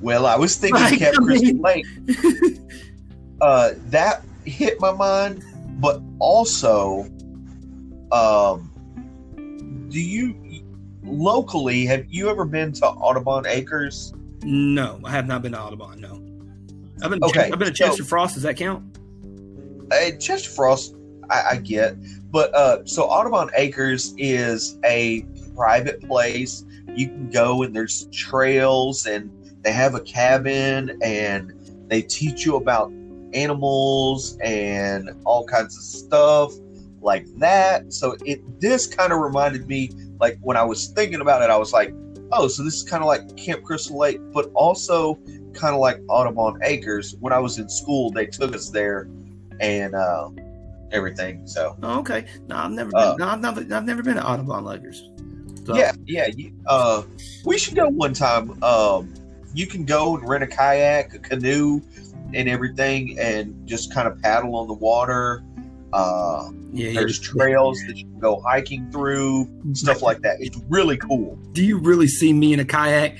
well, 0.00 0.26
I 0.26 0.36
was 0.36 0.56
thinking 0.56 0.82
Right, 0.82 0.98
Camp 0.98 1.16
I 1.20 1.24
Crystal 1.24 1.58
Lake. 1.60 1.86
uh, 3.40 3.70
that 3.88 4.22
hit 4.44 4.78
my 4.78 4.92
mind, 4.92 5.42
but 5.80 6.02
also, 6.18 7.06
um, 8.12 8.70
do 9.88 10.00
you 10.00 10.34
locally 11.02 11.86
have 11.86 12.04
you 12.08 12.28
ever 12.28 12.44
been 12.44 12.72
to 12.72 12.86
Audubon 12.86 13.46
Acres? 13.46 14.12
No, 14.42 15.00
I 15.04 15.10
have 15.10 15.26
not 15.26 15.42
been 15.42 15.52
to 15.52 15.60
Audubon. 15.60 16.00
No. 16.00 16.20
I've 17.02 17.10
been. 17.10 17.22
Okay, 17.24 17.50
I've 17.50 17.58
been 17.58 17.72
to 17.72 17.92
so- 17.92 18.04
Frost. 18.04 18.34
Does 18.34 18.42
that 18.42 18.56
count? 18.56 18.98
Uh, 19.90 20.10
Chester 20.18 20.50
Frost, 20.50 20.93
I, 21.30 21.42
I 21.52 21.56
get, 21.56 21.96
but 22.30 22.54
uh, 22.54 22.84
so 22.84 23.04
Audubon 23.04 23.50
Acres 23.56 24.14
is 24.18 24.78
a 24.84 25.26
private 25.54 26.00
place. 26.02 26.64
You 26.94 27.08
can 27.08 27.30
go 27.30 27.62
and 27.62 27.74
there's 27.74 28.06
trails, 28.12 29.06
and 29.06 29.30
they 29.62 29.72
have 29.72 29.94
a 29.94 30.00
cabin, 30.00 30.98
and 31.02 31.52
they 31.88 32.02
teach 32.02 32.44
you 32.44 32.56
about 32.56 32.92
animals 33.32 34.38
and 34.42 35.10
all 35.24 35.44
kinds 35.44 35.76
of 35.76 35.82
stuff 35.82 36.52
like 37.00 37.26
that. 37.38 37.92
So 37.92 38.16
it 38.24 38.40
this 38.60 38.86
kind 38.86 39.12
of 39.12 39.20
reminded 39.20 39.66
me, 39.66 39.90
like 40.20 40.38
when 40.40 40.56
I 40.56 40.64
was 40.64 40.88
thinking 40.88 41.20
about 41.20 41.42
it, 41.42 41.50
I 41.50 41.56
was 41.56 41.72
like, 41.72 41.94
oh, 42.32 42.48
so 42.48 42.62
this 42.64 42.74
is 42.74 42.82
kind 42.82 43.02
of 43.02 43.06
like 43.06 43.36
Camp 43.36 43.62
Crystal 43.62 43.98
Lake, 43.98 44.18
but 44.32 44.50
also 44.54 45.18
kind 45.52 45.74
of 45.74 45.80
like 45.80 46.00
Audubon 46.08 46.58
Acres. 46.62 47.14
When 47.20 47.32
I 47.32 47.38
was 47.38 47.58
in 47.58 47.68
school, 47.68 48.10
they 48.10 48.26
took 48.26 48.54
us 48.54 48.70
there 48.70 49.08
and 49.60 49.94
uh, 49.94 50.30
everything. 50.92 51.46
So 51.46 51.76
Oh, 51.82 52.00
okay. 52.00 52.26
No, 52.48 52.56
I've 52.56 52.72
never 52.72 52.90
been. 52.90 53.00
Uh, 53.00 53.16
no, 53.16 53.28
I've 53.28 53.40
never. 53.40 53.60
I've 53.74 53.84
never 53.84 54.02
been 54.02 54.16
to 54.16 54.26
Audubon 54.26 54.64
Lakers. 54.64 55.10
So, 55.64 55.74
yeah, 55.76 55.92
yeah. 56.06 56.28
You, 56.34 56.52
uh, 56.66 57.02
we 57.44 57.58
should 57.58 57.74
go 57.74 57.88
one 57.88 58.12
time. 58.12 58.62
Um, 58.62 59.12
you 59.54 59.66
can 59.66 59.84
go 59.84 60.16
and 60.16 60.28
rent 60.28 60.44
a 60.44 60.46
kayak, 60.46 61.14
a 61.14 61.18
canoe, 61.18 61.80
and 62.34 62.48
everything, 62.48 63.18
and 63.18 63.66
just 63.66 63.92
kind 63.92 64.06
of 64.06 64.20
paddle 64.20 64.56
on 64.56 64.66
the 64.66 64.74
water. 64.74 65.42
Uh, 65.92 66.50
yeah. 66.72 66.88
yeah. 66.88 67.00
there's 67.00 67.20
trails 67.20 67.80
that 67.86 67.96
you 67.96 68.04
can 68.04 68.18
go 68.18 68.40
hiking 68.40 68.90
through, 68.90 69.48
stuff 69.74 70.02
like 70.02 70.20
that. 70.22 70.36
It's 70.40 70.58
really 70.68 70.96
cool. 70.96 71.36
Do 71.52 71.64
you 71.64 71.78
really 71.78 72.08
see 72.08 72.32
me 72.32 72.52
in 72.52 72.60
a 72.60 72.64
kayak? 72.64 73.16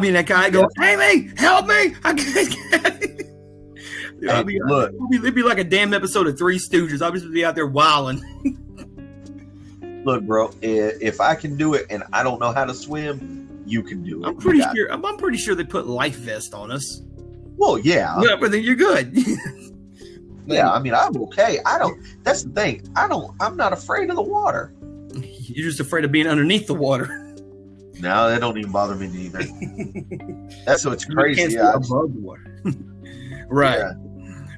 Be 0.00 0.08
in 0.08 0.16
a 0.16 0.22
kayak 0.22 0.52
going, 0.52 0.68
"Hey, 0.76 0.96
me, 0.96 1.30
help 1.36 1.66
me! 1.66 1.94
I 2.04 2.12
can't." 2.12 3.17
Dude, 4.28 4.36
I'll 4.36 4.42
Hey, 4.42 4.42
be, 4.44 4.60
look. 4.62 4.92
it'll 4.94 5.08
be, 5.08 5.16
it'd 5.16 5.34
be 5.34 5.42
like 5.42 5.58
a 5.58 5.64
damn 5.64 5.92
episode 5.94 6.26
of 6.26 6.38
Three 6.38 6.58
Stooges. 6.58 7.02
I'll 7.02 7.12
just 7.12 7.30
be 7.32 7.44
out 7.44 7.54
there 7.54 7.66
wilding. 7.66 8.22
Look, 10.04 10.22
bro, 10.24 10.50
if 10.62 11.20
I 11.20 11.34
can 11.34 11.56
do 11.56 11.74
it 11.74 11.86
and 11.90 12.02
I 12.12 12.22
don't 12.22 12.38
know 12.40 12.52
how 12.52 12.64
to 12.64 12.72
swim, 12.74 13.62
you 13.66 13.82
can 13.82 14.02
do 14.02 14.22
it. 14.22 14.26
I'm 14.26 14.36
pretty 14.36 14.60
sure. 14.74 14.90
I'm, 14.90 15.04
I'm 15.04 15.16
pretty 15.16 15.36
sure 15.38 15.54
they 15.54 15.64
put 15.64 15.86
life 15.86 16.16
vest 16.16 16.54
on 16.54 16.70
us. 16.70 17.02
Well, 17.56 17.78
yeah, 17.78 18.18
Yeah, 18.22 18.36
but 18.40 18.52
then 18.52 18.62
you're 18.62 18.76
good. 18.76 19.12
yeah. 20.46 20.70
I 20.70 20.78
mean, 20.78 20.94
I'm 20.94 21.14
okay. 21.24 21.58
I 21.66 21.78
don't. 21.78 22.00
That's 22.22 22.44
the 22.44 22.50
thing. 22.50 22.86
I 22.96 23.08
don't. 23.08 23.34
I'm 23.40 23.56
not 23.56 23.72
afraid 23.72 24.08
of 24.10 24.16
the 24.16 24.22
water. 24.22 24.72
You're 25.14 25.66
just 25.68 25.80
afraid 25.80 26.04
of 26.04 26.12
being 26.12 26.26
underneath 26.28 26.66
the 26.68 26.74
water. 26.74 27.08
No, 28.00 28.30
that 28.30 28.40
don't 28.40 28.56
even 28.56 28.70
bother 28.70 28.94
me 28.94 29.08
neither. 29.08 29.42
That's 30.64 30.86
what's 30.86 31.04
crazy. 31.04 31.58
I- 31.58 31.72
above 31.72 32.14
the 32.14 32.20
water. 32.20 32.60
right. 33.48 33.78
Yeah. 33.78 33.92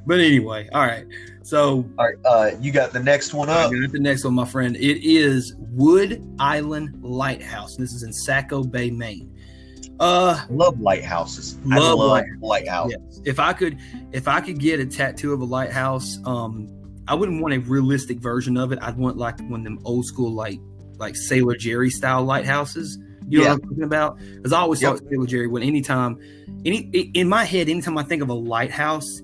But 0.06 0.20
anyway, 0.20 0.68
all 0.72 0.82
right. 0.86 1.04
So 1.42 1.84
All 1.98 2.06
right, 2.06 2.14
uh, 2.24 2.50
you 2.60 2.72
got 2.72 2.92
the 2.92 3.00
next 3.00 3.34
one 3.34 3.48
I 3.48 3.64
up. 3.64 3.72
got 3.72 3.92
the 3.92 3.98
next 4.00 4.24
one, 4.24 4.34
my 4.34 4.44
friend. 4.44 4.76
It 4.76 5.04
is 5.04 5.54
Wood 5.58 6.22
Island 6.38 7.02
Lighthouse. 7.02 7.76
This 7.76 7.92
is 7.92 8.02
in 8.02 8.12
Saco 8.12 8.62
Bay, 8.62 8.90
Maine. 8.90 9.26
Uh, 9.98 10.40
Love 10.48 10.80
lighthouses. 10.80 11.58
I 11.70 11.78
Love 11.78 11.98
love 11.98 12.08
light- 12.10 12.24
lighthouse. 12.40 12.90
yes. 12.90 13.20
If 13.24 13.38
I 13.38 13.52
could, 13.52 13.78
if 14.12 14.28
I 14.28 14.40
could 14.40 14.58
get 14.58 14.80
a 14.80 14.86
tattoo 14.86 15.32
of 15.32 15.40
a 15.40 15.44
lighthouse, 15.44 16.18
um, 16.24 16.68
I 17.08 17.14
wouldn't 17.14 17.42
want 17.42 17.52
a 17.54 17.58
realistic 17.58 18.18
version 18.18 18.56
of 18.56 18.72
it. 18.72 18.78
I'd 18.80 18.96
want 18.96 19.16
like 19.18 19.38
one 19.50 19.60
of 19.60 19.64
them 19.64 19.78
old 19.84 20.06
school, 20.06 20.32
like 20.32 20.58
like 20.98 21.16
Sailor 21.16 21.56
Jerry 21.56 21.90
style 21.90 22.24
lighthouses. 22.24 22.98
You 23.28 23.38
know 23.38 23.44
Yeah. 23.44 23.50
what 23.52 23.62
I'm 23.62 23.68
talking 23.68 23.82
about? 23.84 24.18
Because 24.36 24.52
I 24.52 24.60
always 24.60 24.80
Yep. 24.82 24.98
thought 24.98 25.08
Sailor 25.10 25.26
Jerry. 25.26 25.46
When 25.48 25.62
anytime, 25.62 26.18
any 26.64 26.78
in 27.14 27.28
my 27.28 27.44
head, 27.44 27.68
anytime 27.68 27.96
I 27.98 28.02
think 28.02 28.22
of 28.22 28.28
a 28.28 28.34
lighthouse, 28.34 29.20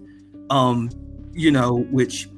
um, 0.50 0.90
you 1.32 1.50
know, 1.50 1.78
which 1.90 2.28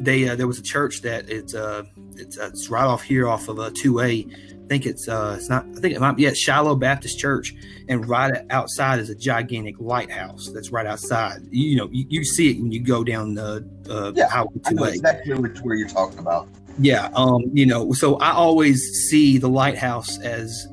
they 0.00 0.28
uh, 0.28 0.36
there 0.36 0.46
was 0.46 0.58
a 0.58 0.62
church 0.62 1.02
that 1.02 1.28
it's 1.30 1.54
uh 1.54 1.82
it's, 2.16 2.38
uh, 2.38 2.48
it's 2.52 2.68
right 2.68 2.84
off 2.84 3.02
here 3.02 3.28
off 3.28 3.48
of 3.48 3.58
a 3.58 3.70
two 3.70 4.00
A. 4.00 4.26
I 4.26 4.68
think 4.68 4.84
it's 4.84 5.08
uh 5.08 5.36
it's 5.38 5.48
not 5.48 5.64
I 5.76 5.80
think 5.80 5.94
it 5.94 6.00
might 6.00 6.16
be 6.16 6.26
at 6.26 6.36
Shiloh 6.36 6.76
Baptist 6.76 7.18
Church, 7.18 7.54
and 7.88 8.08
right 8.08 8.44
outside 8.50 8.98
is 8.98 9.10
a 9.10 9.14
gigantic 9.14 9.76
lighthouse 9.78 10.50
that's 10.52 10.70
right 10.70 10.86
outside. 10.86 11.40
You, 11.50 11.76
know, 11.76 11.88
you, 11.92 12.04
you 12.08 12.24
see 12.24 12.50
it 12.50 12.60
when 12.60 12.72
you 12.72 12.80
go 12.80 13.04
down 13.04 13.34
the 13.34 13.68
uh, 13.88 14.12
Yeah, 14.14 14.28
Highway 14.28 14.50
I 14.64 14.70
know 14.72 14.78
two 14.78 14.84
A. 14.84 14.88
exactly 14.90 15.34
which 15.34 15.58
where 15.60 15.76
you're 15.76 15.88
talking 15.88 16.18
about. 16.18 16.48
Yeah, 16.78 17.08
um, 17.14 17.42
you 17.54 17.64
know, 17.64 17.92
so 17.92 18.16
I 18.16 18.32
always 18.32 18.82
see 19.08 19.38
the 19.38 19.48
lighthouse 19.48 20.20
as 20.20 20.68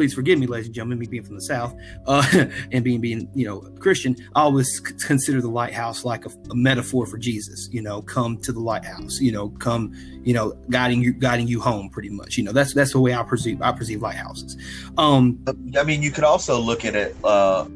please 0.00 0.14
forgive 0.14 0.38
me, 0.38 0.46
ladies 0.46 0.64
and 0.64 0.74
gentlemen, 0.74 0.98
me 0.98 1.06
being 1.06 1.22
from 1.22 1.34
the 1.34 1.42
South, 1.42 1.74
uh, 2.06 2.24
and 2.72 2.82
being 2.82 3.02
being, 3.02 3.28
you 3.34 3.44
know, 3.46 3.60
Christian, 3.80 4.16
I 4.34 4.40
always 4.40 4.78
c- 4.78 4.94
consider 5.06 5.42
the 5.42 5.50
lighthouse 5.50 6.06
like 6.06 6.24
a, 6.24 6.30
a 6.50 6.54
metaphor 6.54 7.04
for 7.04 7.18
Jesus, 7.18 7.68
you 7.70 7.82
know, 7.82 8.00
come 8.00 8.38
to 8.38 8.50
the 8.50 8.60
lighthouse, 8.60 9.20
you 9.20 9.30
know, 9.30 9.50
come, 9.50 9.92
you 10.24 10.32
know, 10.32 10.56
guiding 10.70 11.02
you 11.02 11.12
guiding 11.12 11.48
you 11.48 11.60
home 11.60 11.90
pretty 11.90 12.08
much. 12.08 12.38
You 12.38 12.44
know, 12.44 12.52
that's 12.52 12.72
that's 12.72 12.92
the 12.92 12.98
way 12.98 13.12
I 13.12 13.22
perceive 13.22 13.60
I 13.60 13.72
perceive 13.72 14.00
lighthouses. 14.00 14.56
Um 14.96 15.44
I 15.78 15.84
mean, 15.84 16.02
you 16.02 16.10
could 16.10 16.24
also 16.24 16.58
look 16.58 16.86
at 16.86 16.94
it. 16.94 17.14
Uh, 17.22 17.66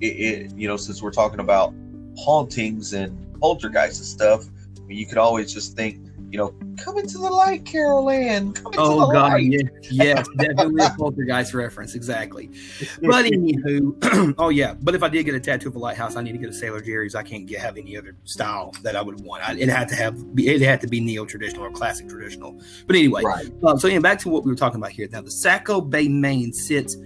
it, 0.00 0.06
it 0.06 0.56
you 0.56 0.68
know, 0.68 0.76
since 0.76 1.02
we're 1.02 1.10
talking 1.10 1.40
about 1.40 1.74
hauntings 2.16 2.92
and 2.92 3.10
poltergeists 3.40 3.98
and 3.98 4.06
stuff, 4.06 4.44
I 4.78 4.86
mean, 4.86 4.98
you 4.98 5.06
could 5.06 5.18
always 5.18 5.52
just 5.52 5.74
think, 5.74 5.98
you 6.34 6.40
know, 6.40 6.52
come 6.78 6.98
into 6.98 7.16
the 7.16 7.30
light, 7.30 7.64
Carol 7.64 8.10
Anne. 8.10 8.52
Come 8.54 8.72
into 8.72 8.80
Oh 8.80 9.06
the 9.06 9.12
God, 9.12 9.32
light. 9.34 9.44
yes, 9.44 9.62
yes, 9.82 10.28
definitely 10.36 10.84
a 10.84 10.90
poltergeist 10.98 11.54
reference, 11.54 11.94
exactly. 11.94 12.50
But 13.02 13.26
anywho, 13.26 14.34
oh 14.38 14.48
yeah. 14.48 14.74
But 14.82 14.96
if 14.96 15.04
I 15.04 15.08
did 15.08 15.22
get 15.22 15.36
a 15.36 15.40
tattoo 15.40 15.68
of 15.68 15.76
a 15.76 15.78
lighthouse, 15.78 16.16
I 16.16 16.22
need 16.22 16.32
to 16.32 16.38
get 16.38 16.48
a 16.48 16.52
Sailor 16.52 16.80
Jerry's. 16.80 17.14
I 17.14 17.22
can't 17.22 17.46
get 17.46 17.60
have 17.60 17.76
any 17.76 17.96
other 17.96 18.16
style 18.24 18.72
that 18.82 18.96
I 18.96 19.02
would 19.02 19.20
want. 19.20 19.48
I, 19.48 19.56
it 19.56 19.68
had 19.68 19.88
to 19.90 19.94
have 19.94 20.18
it 20.36 20.60
had 20.60 20.80
to 20.80 20.88
be 20.88 20.98
neo 20.98 21.24
traditional 21.24 21.66
or 21.66 21.70
classic 21.70 22.08
traditional. 22.08 22.60
But 22.88 22.96
anyway, 22.96 23.22
right. 23.22 23.48
um, 23.62 23.78
so 23.78 23.86
yeah, 23.86 24.00
back 24.00 24.18
to 24.20 24.28
what 24.28 24.42
we 24.42 24.50
were 24.50 24.56
talking 24.56 24.80
about 24.80 24.90
here. 24.90 25.06
Now, 25.12 25.20
the 25.20 25.30
Saco 25.30 25.80
Bay, 25.80 26.08
Maine 26.08 26.52
sits 26.52 26.96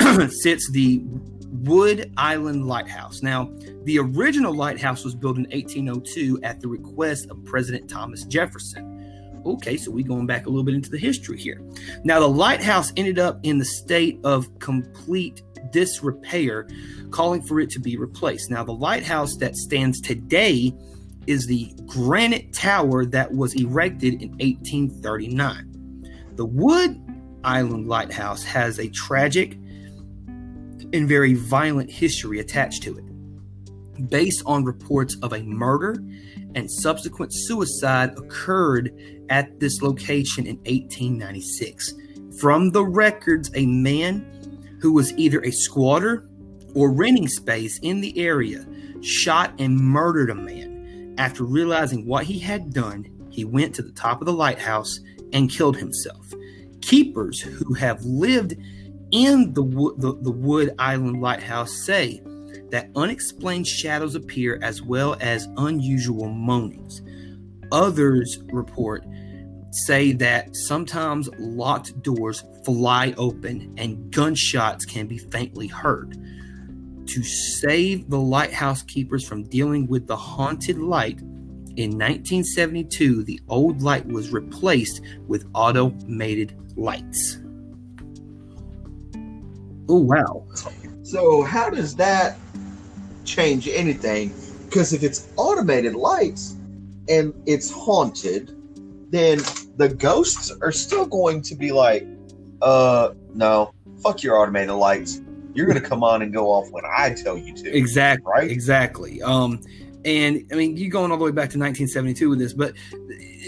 sits 0.30 0.70
the 0.70 1.04
Wood 1.62 2.12
Island 2.16 2.66
Lighthouse. 2.66 3.22
Now, 3.22 3.50
the 3.84 3.98
original 3.98 4.52
lighthouse 4.52 5.04
was 5.04 5.14
built 5.14 5.36
in 5.36 5.44
1802 5.44 6.40
at 6.42 6.60
the 6.60 6.66
request 6.66 7.30
of 7.30 7.44
President 7.44 7.88
Thomas 7.88 8.24
Jefferson. 8.24 9.42
Okay, 9.46 9.76
so 9.76 9.90
we're 9.92 10.06
going 10.06 10.26
back 10.26 10.46
a 10.46 10.48
little 10.48 10.64
bit 10.64 10.74
into 10.74 10.90
the 10.90 10.98
history 10.98 11.38
here. 11.38 11.60
Now, 12.02 12.18
the 12.18 12.28
lighthouse 12.28 12.92
ended 12.96 13.18
up 13.18 13.38
in 13.44 13.58
the 13.58 13.64
state 13.64 14.18
of 14.24 14.58
complete 14.58 15.42
disrepair, 15.70 16.66
calling 17.10 17.40
for 17.42 17.60
it 17.60 17.70
to 17.70 17.78
be 17.78 17.96
replaced. 17.96 18.50
Now, 18.50 18.64
the 18.64 18.72
lighthouse 18.72 19.36
that 19.36 19.54
stands 19.54 20.00
today 20.00 20.72
is 21.26 21.46
the 21.46 21.72
granite 21.86 22.52
tower 22.52 23.04
that 23.06 23.32
was 23.32 23.54
erected 23.54 24.14
in 24.14 24.30
1839. 24.38 25.70
The 26.34 26.46
Wood 26.46 27.00
Island 27.44 27.86
Lighthouse 27.86 28.42
has 28.42 28.80
a 28.80 28.88
tragic 28.88 29.56
and 30.94 31.08
very 31.08 31.34
violent 31.34 31.90
history 31.90 32.38
attached 32.38 32.82
to 32.84 32.96
it. 32.96 34.08
Based 34.08 34.42
on 34.46 34.64
reports 34.64 35.16
of 35.22 35.32
a 35.32 35.42
murder 35.42 35.96
and 36.54 36.70
subsequent 36.70 37.32
suicide 37.34 38.16
occurred 38.16 38.96
at 39.28 39.58
this 39.60 39.82
location 39.82 40.46
in 40.46 40.56
1896. 40.58 41.94
From 42.38 42.70
the 42.70 42.84
records, 42.84 43.50
a 43.54 43.66
man 43.66 44.78
who 44.80 44.92
was 44.92 45.12
either 45.14 45.40
a 45.42 45.50
squatter 45.50 46.28
or 46.74 46.92
renting 46.92 47.28
space 47.28 47.78
in 47.82 48.00
the 48.00 48.16
area 48.18 48.64
shot 49.00 49.52
and 49.58 49.76
murdered 49.76 50.30
a 50.30 50.34
man. 50.34 51.14
After 51.18 51.44
realizing 51.44 52.06
what 52.06 52.24
he 52.24 52.38
had 52.38 52.72
done, 52.72 53.06
he 53.30 53.44
went 53.44 53.74
to 53.74 53.82
the 53.82 53.92
top 53.92 54.20
of 54.20 54.26
the 54.26 54.32
lighthouse 54.32 55.00
and 55.32 55.50
killed 55.50 55.76
himself. 55.76 56.32
Keepers 56.80 57.40
who 57.40 57.74
have 57.74 58.04
lived 58.04 58.54
in 59.14 59.54
the, 59.54 59.62
the, 59.96 60.18
the 60.22 60.30
Wood 60.32 60.74
Island 60.80 61.22
Lighthouse 61.22 61.72
say 61.86 62.20
that 62.70 62.90
unexplained 62.96 63.66
shadows 63.66 64.16
appear 64.16 64.58
as 64.60 64.82
well 64.82 65.16
as 65.20 65.48
unusual 65.56 66.28
moanings. 66.28 67.00
Others 67.70 68.40
report 68.52 69.06
say 69.70 70.10
that 70.12 70.54
sometimes 70.56 71.30
locked 71.38 72.02
doors 72.02 72.42
fly 72.64 73.14
open 73.16 73.72
and 73.76 74.12
gunshots 74.12 74.84
can 74.84 75.06
be 75.06 75.18
faintly 75.18 75.68
heard. 75.68 76.18
To 77.06 77.22
save 77.22 78.10
the 78.10 78.18
lighthouse 78.18 78.82
keepers 78.82 79.26
from 79.26 79.44
dealing 79.44 79.86
with 79.86 80.08
the 80.08 80.16
haunted 80.16 80.78
light, 80.78 81.20
in 81.76 81.90
1972, 81.90 83.24
the 83.24 83.40
old 83.48 83.82
light 83.82 84.06
was 84.06 84.30
replaced 84.30 85.00
with 85.26 85.48
automated 85.54 86.56
lights. 86.76 87.38
Oh, 89.88 90.00
wow. 90.00 90.44
So 91.02 91.42
how 91.42 91.70
does 91.70 91.94
that 91.96 92.38
change 93.24 93.68
anything? 93.68 94.32
Because 94.64 94.92
if 94.92 95.02
it's 95.02 95.28
automated 95.36 95.94
lights 95.94 96.56
and 97.08 97.34
it's 97.46 97.70
haunted, 97.70 98.56
then 99.10 99.38
the 99.76 99.88
ghosts 99.88 100.50
are 100.62 100.72
still 100.72 101.06
going 101.06 101.42
to 101.42 101.54
be 101.54 101.72
like, 101.72 102.06
uh, 102.62 103.10
no, 103.34 103.72
fuck 104.02 104.22
your 104.22 104.36
automated 104.36 104.74
lights. 104.74 105.20
You're 105.54 105.66
gonna 105.66 105.80
come 105.80 106.02
on 106.02 106.22
and 106.22 106.32
go 106.32 106.48
off 106.50 106.70
when 106.70 106.84
I 106.84 107.14
tell 107.14 107.36
you 107.38 107.54
to. 107.54 107.76
Exactly. 107.76 108.32
Right? 108.32 108.50
Exactly. 108.50 109.22
Um, 109.22 109.60
and 110.04 110.44
I 110.52 110.56
mean, 110.56 110.76
you're 110.76 110.90
going 110.90 111.10
all 111.12 111.18
the 111.18 111.24
way 111.24 111.30
back 111.30 111.50
to 111.50 111.58
1972 111.58 112.28
with 112.28 112.38
this, 112.38 112.52
but 112.52 112.74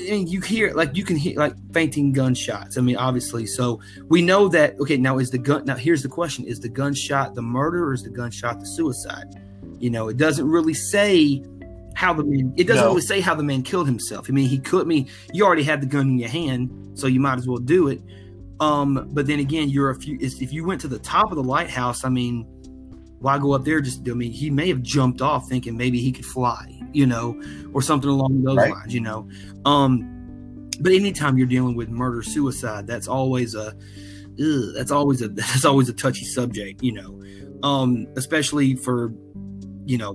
I 0.07 0.11
mean, 0.11 0.27
you 0.27 0.41
hear 0.41 0.73
like 0.75 0.97
you 0.97 1.05
can 1.05 1.17
hear 1.17 1.37
like 1.39 1.55
fainting 1.73 2.13
gunshots. 2.13 2.79
I 2.79 2.81
mean, 2.81 2.97
obviously. 2.97 3.47
So 3.47 3.81
we 4.09 4.23
know 4.23 4.49
that. 4.49 4.79
Okay, 4.81 4.97
now 4.97 5.19
is 5.19 5.31
the 5.31 5.39
gun? 5.39 5.65
Now 5.65 5.77
here's 5.77 6.03
the 6.03 6.09
question: 6.09 6.45
Is 6.45 6.61
the 6.61 6.69
gunshot 6.69 7.35
the 7.35 7.43
murder 7.43 7.85
or 7.87 7.93
is 7.95 8.03
the 8.03 8.11
gunshot 8.11 8.61
the 8.61 8.67
suicide? 8.67 9.27
You 9.79 9.91
know, 9.91 10.09
it 10.09 10.17
doesn't 10.17 10.49
really 10.49 10.75
say 10.75 11.43
how 11.95 12.13
the 12.15 12.25
man. 12.25 12.53
It 12.57 12.67
doesn't 12.67 12.85
No. 12.85 12.91
really 12.91 13.03
say 13.03 13.21
how 13.21 13.35
the 13.35 13.43
man 13.43 13.63
killed 13.63 13.87
himself. 13.87 14.27
I 14.29 14.33
mean, 14.33 14.49
he 14.49 14.59
could. 14.59 14.83
I 14.83 14.85
mean, 14.85 15.09
you 15.33 15.45
already 15.45 15.63
had 15.65 15.81
the 15.81 15.87
gun 15.87 16.09
in 16.09 16.19
your 16.19 16.29
hand, 16.29 16.71
so 16.95 17.07
you 17.07 17.21
might 17.21 17.39
as 17.39 17.47
well 17.49 17.59
do 17.59 17.89
it. 17.89 18.01
Um, 18.61 19.09
but 19.13 19.27
then 19.27 19.39
again, 19.39 19.69
you're 19.69 19.91
a 19.91 19.95
few. 19.95 20.17
If 20.21 20.53
you 20.53 20.65
went 20.65 20.81
to 20.83 20.89
the 20.89 20.99
top 20.99 21.31
of 21.31 21.37
the 21.37 21.43
lighthouse, 21.45 22.05
I 22.05 22.09
mean, 22.09 22.47
why 23.27 23.39
go 23.41 23.55
up 23.55 23.65
there? 23.65 23.81
Just 23.81 24.09
I 24.09 24.13
mean, 24.13 24.31
he 24.31 24.51
may 24.51 24.69
have 24.69 24.83
jumped 24.83 25.21
off 25.21 25.49
thinking 25.49 25.77
maybe 25.77 25.99
he 26.01 26.13
could 26.13 26.25
fly, 26.25 26.81
you 26.93 27.07
know, 27.07 27.43
or 27.75 27.83
something 27.83 28.09
along 28.09 28.45
those 28.45 28.57
right. 28.57 28.71
lines, 28.71 28.95
you 28.95 29.01
know. 29.01 29.29
Um, 29.65 30.71
but 30.81 30.93
anytime 30.93 31.37
you're 31.37 31.49
dealing 31.49 31.75
with 31.75 31.89
murder 31.89 32.23
suicide, 32.23 32.87
that's 32.87 33.09
always 33.09 33.57
a 33.57 33.75
ugh, 34.41 34.75
that's 34.77 34.93
always 34.93 35.23
a 35.23 35.29
that's 35.43 35.65
always 35.65 35.89
a 35.89 35.93
touchy 35.93 36.25
subject, 36.25 36.85
you 36.85 36.93
know. 36.93 37.21
Um, 37.65 38.07
especially 38.15 38.77
for 38.77 39.13
you 39.87 39.99
know 39.99 40.15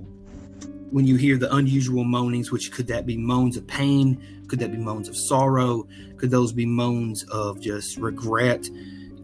when 0.90 1.06
you 1.06 1.16
hear 1.16 1.36
the 1.36 1.54
unusual 1.54 2.04
moanings, 2.04 2.50
which 2.50 2.72
could 2.72 2.86
that 2.86 3.04
be 3.04 3.18
moans 3.18 3.58
of 3.58 3.66
pain? 3.66 4.46
Could 4.48 4.58
that 4.60 4.72
be 4.72 4.78
moans 4.78 5.06
of 5.10 5.18
sorrow? 5.18 5.86
Could 6.16 6.30
those 6.30 6.54
be 6.54 6.64
moans 6.64 7.24
of 7.24 7.60
just 7.60 7.98
regret? 7.98 8.66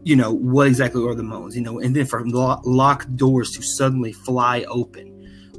You 0.03 0.15
know, 0.15 0.31
what 0.31 0.67
exactly 0.67 1.05
are 1.05 1.15
the 1.15 1.23
moans? 1.23 1.55
You 1.55 1.61
know, 1.61 1.79
and 1.79 1.95
then 1.95 2.05
for 2.05 2.23
locked 2.25 3.15
doors 3.15 3.51
to 3.51 3.61
suddenly 3.61 4.13
fly 4.13 4.63
open. 4.63 5.15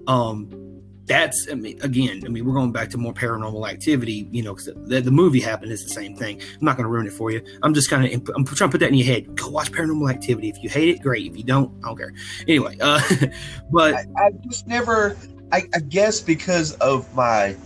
Um, 0.06 0.70
that's 1.10 1.48
I 1.50 1.54
mean, 1.54 1.76
again, 1.82 2.22
I 2.24 2.28
mean, 2.28 2.44
we're 2.46 2.54
going 2.54 2.70
back 2.70 2.88
to 2.90 2.98
more 2.98 3.12
paranormal 3.12 3.68
activity, 3.68 4.28
you 4.30 4.44
know, 4.44 4.54
because 4.54 4.72
the, 4.86 5.00
the, 5.00 5.10
movie 5.10 5.40
happened 5.40 5.72
is 5.72 5.82
the 5.82 5.90
same 5.90 6.14
thing. 6.14 6.40
I'm 6.40 6.64
not 6.64 6.76
going 6.76 6.84
to 6.84 6.88
ruin 6.88 7.08
it 7.08 7.12
for 7.12 7.32
you. 7.32 7.42
I'm 7.64 7.74
just 7.74 7.90
kind 7.90 8.04
of 8.04 8.30
I'm 8.36 8.44
trying 8.44 8.70
to 8.70 8.72
put 8.72 8.78
that 8.78 8.90
in 8.90 8.94
your 8.94 9.06
head. 9.06 9.34
Go 9.34 9.48
watch 9.48 9.72
Paranormal 9.72 10.08
Activity. 10.08 10.50
If 10.50 10.62
you 10.62 10.68
hate 10.68 10.88
it, 10.88 11.02
great. 11.02 11.26
If 11.26 11.36
you 11.36 11.42
don't, 11.42 11.72
I 11.82 11.88
don't 11.88 11.96
care. 11.96 12.12
Anyway, 12.46 12.76
uh, 12.80 13.00
but 13.72 13.94
I, 13.94 14.06
I 14.16 14.30
just 14.48 14.68
never. 14.68 15.16
I, 15.50 15.62
I 15.74 15.80
guess 15.80 16.20
because 16.20 16.74
of 16.74 17.12
my 17.16 17.56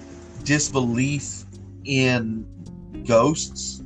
disbelief 0.44 1.44
in 1.84 2.46
ghosts, 3.06 3.82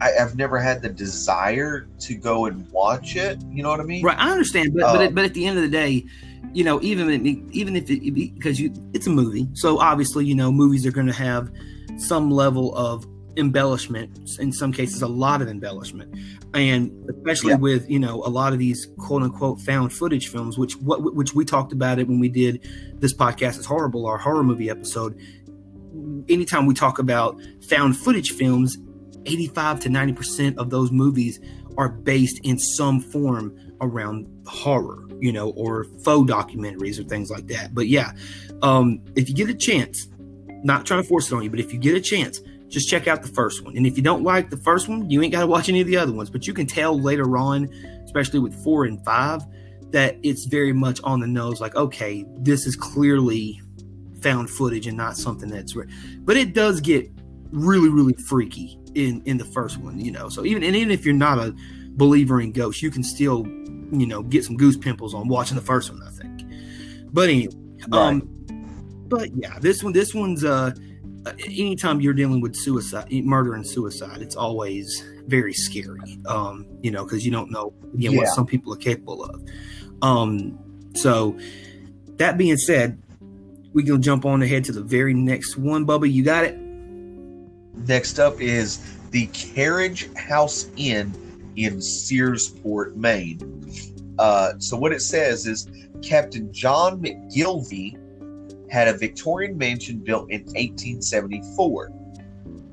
I, 0.00 0.10
have 0.10 0.36
never 0.36 0.58
had 0.58 0.82
the 0.82 0.88
desire 0.88 1.88
to 2.00 2.14
go 2.14 2.46
and 2.46 2.68
watch 2.70 3.16
it. 3.16 3.40
You 3.50 3.62
know 3.62 3.70
what 3.70 3.80
I 3.80 3.84
mean? 3.84 4.04
Right. 4.04 4.18
I 4.18 4.30
understand, 4.30 4.74
but 4.74 4.92
but, 4.92 5.06
um, 5.06 5.14
but 5.14 5.24
at 5.24 5.34
the 5.34 5.46
end 5.46 5.56
of 5.56 5.62
the 5.62 5.70
day, 5.70 6.04
you 6.52 6.64
know, 6.64 6.80
even 6.82 7.10
even 7.52 7.76
if 7.76 7.90
it 7.90 8.14
because 8.14 8.60
you 8.60 8.72
it's 8.92 9.06
a 9.06 9.10
movie, 9.10 9.48
so 9.54 9.78
obviously 9.78 10.24
you 10.24 10.34
know 10.34 10.50
movies 10.50 10.86
are 10.86 10.92
going 10.92 11.06
to 11.06 11.12
have 11.12 11.50
some 11.98 12.30
level 12.30 12.74
of 12.74 13.06
embellishment. 13.36 14.38
In 14.38 14.52
some 14.52 14.72
cases, 14.72 15.02
a 15.02 15.06
lot 15.06 15.42
of 15.42 15.48
embellishment, 15.48 16.14
and 16.54 16.90
especially 17.10 17.50
yeah. 17.50 17.56
with 17.56 17.88
you 17.90 17.98
know 17.98 18.22
a 18.24 18.30
lot 18.30 18.52
of 18.52 18.58
these 18.58 18.86
quote 18.98 19.22
unquote 19.22 19.60
found 19.60 19.92
footage 19.92 20.28
films, 20.28 20.58
which 20.58 20.76
what 20.76 21.14
which 21.14 21.34
we 21.34 21.44
talked 21.44 21.72
about 21.72 21.98
it 21.98 22.08
when 22.08 22.18
we 22.18 22.28
did 22.28 22.68
this 22.94 23.14
podcast 23.14 23.58
is 23.58 23.66
horrible, 23.66 24.06
our 24.06 24.18
horror 24.18 24.44
movie 24.44 24.70
episode. 24.70 25.18
Anytime 26.28 26.66
we 26.66 26.74
talk 26.74 26.98
about 26.98 27.40
found 27.68 27.96
footage 27.96 28.32
films, 28.32 28.78
85 29.28 29.80
to 29.80 29.88
90 29.88 30.12
percent 30.12 30.58
of 30.58 30.70
those 30.70 30.90
movies 30.90 31.40
are 31.76 31.88
based 31.88 32.40
in 32.42 32.58
some 32.58 33.00
form 33.00 33.56
around 33.80 34.26
horror 34.46 35.08
you 35.20 35.32
know, 35.32 35.50
or 35.50 35.84
faux 36.04 36.30
documentaries 36.30 36.98
or 36.98 37.04
things 37.04 37.30
like 37.30 37.46
that. 37.48 37.74
But 37.74 37.88
yeah, 37.88 38.12
um, 38.62 39.00
if 39.16 39.28
you 39.28 39.34
get 39.34 39.48
a 39.48 39.54
chance, 39.54 40.08
not 40.62 40.86
trying 40.86 41.02
to 41.02 41.08
force 41.08 41.30
it 41.30 41.34
on 41.34 41.42
you, 41.42 41.50
but 41.50 41.60
if 41.60 41.72
you 41.72 41.78
get 41.78 41.94
a 41.94 42.00
chance, 42.00 42.40
just 42.68 42.88
check 42.88 43.08
out 43.08 43.22
the 43.22 43.28
first 43.28 43.64
one. 43.64 43.76
And 43.76 43.86
if 43.86 43.96
you 43.96 44.02
don't 44.02 44.22
like 44.22 44.50
the 44.50 44.56
first 44.56 44.88
one, 44.88 45.08
you 45.08 45.22
ain't 45.22 45.32
got 45.32 45.40
to 45.40 45.46
watch 45.46 45.68
any 45.68 45.80
of 45.80 45.86
the 45.86 45.96
other 45.96 46.12
ones. 46.12 46.30
But 46.30 46.46
you 46.46 46.52
can 46.52 46.66
tell 46.66 46.98
later 46.98 47.36
on, 47.36 47.68
especially 48.04 48.40
with 48.40 48.54
four 48.62 48.84
and 48.84 49.02
five, 49.04 49.42
that 49.90 50.16
it's 50.22 50.44
very 50.44 50.72
much 50.72 51.00
on 51.02 51.20
the 51.20 51.26
nose. 51.26 51.60
Like, 51.60 51.76
okay, 51.76 52.26
this 52.38 52.66
is 52.66 52.76
clearly 52.76 53.60
found 54.20 54.50
footage 54.50 54.86
and 54.86 54.96
not 54.96 55.16
something 55.16 55.48
that's. 55.48 55.74
Re- 55.74 55.86
but 56.20 56.36
it 56.36 56.52
does 56.52 56.80
get 56.80 57.10
really, 57.50 57.88
really 57.88 58.14
freaky 58.14 58.78
in 58.98 59.22
in 59.24 59.38
the 59.38 59.44
first 59.46 59.78
one. 59.78 59.98
You 59.98 60.12
know, 60.12 60.28
so 60.28 60.44
even 60.44 60.62
and 60.62 60.76
even 60.76 60.90
if 60.90 61.04
you're 61.04 61.14
not 61.14 61.38
a 61.38 61.54
believer 61.90 62.40
in 62.40 62.52
ghosts, 62.52 62.82
you 62.82 62.90
can 62.90 63.02
still 63.02 63.46
you 63.92 64.06
know, 64.06 64.22
get 64.22 64.44
some 64.44 64.56
goose 64.56 64.76
pimples 64.76 65.14
on 65.14 65.28
watching 65.28 65.56
the 65.56 65.62
first 65.62 65.90
one, 65.90 66.02
I 66.02 66.10
think. 66.10 66.42
But 67.12 67.28
anyway, 67.28 67.54
right. 67.88 68.00
um, 68.00 68.28
but 69.08 69.30
yeah, 69.34 69.58
this 69.58 69.82
one, 69.82 69.92
this 69.92 70.14
one's, 70.14 70.44
uh, 70.44 70.72
anytime 71.44 72.00
you're 72.00 72.14
dealing 72.14 72.40
with 72.40 72.54
suicide, 72.54 73.10
murder 73.24 73.54
and 73.54 73.66
suicide, 73.66 74.20
it's 74.20 74.36
always 74.36 75.02
very 75.26 75.52
scary. 75.52 76.18
Um, 76.26 76.66
you 76.82 76.90
know, 76.90 77.04
because 77.04 77.24
you 77.24 77.32
don't 77.32 77.50
know 77.50 77.72
again 77.94 78.12
yeah. 78.12 78.18
what 78.18 78.28
some 78.28 78.46
people 78.46 78.72
are 78.72 78.78
capable 78.78 79.24
of. 79.24 79.42
Um, 80.02 80.58
so 80.94 81.38
that 82.16 82.38
being 82.38 82.56
said, 82.56 83.00
we 83.72 83.84
can 83.84 84.00
jump 84.02 84.24
on 84.24 84.42
ahead 84.42 84.64
to 84.64 84.72
the 84.72 84.82
very 84.82 85.14
next 85.14 85.56
one. 85.56 85.86
Bubba, 85.86 86.10
you 86.10 86.22
got 86.24 86.44
it. 86.44 86.58
Next 87.86 88.18
up 88.18 88.40
is 88.40 88.96
the 89.10 89.26
Carriage 89.28 90.12
House 90.16 90.68
Inn 90.76 91.12
in 91.56 91.78
Searsport, 91.78 92.96
Maine. 92.96 93.40
Uh, 94.18 94.52
so 94.58 94.76
what 94.76 94.92
it 94.92 95.00
says 95.00 95.46
is 95.46 95.68
Captain 96.02 96.52
John 96.52 97.00
McGilvery 97.00 97.98
had 98.70 98.88
a 98.88 98.96
Victorian 98.96 99.56
mansion 99.56 99.98
built 99.98 100.30
in 100.30 100.42
1874. 100.42 101.92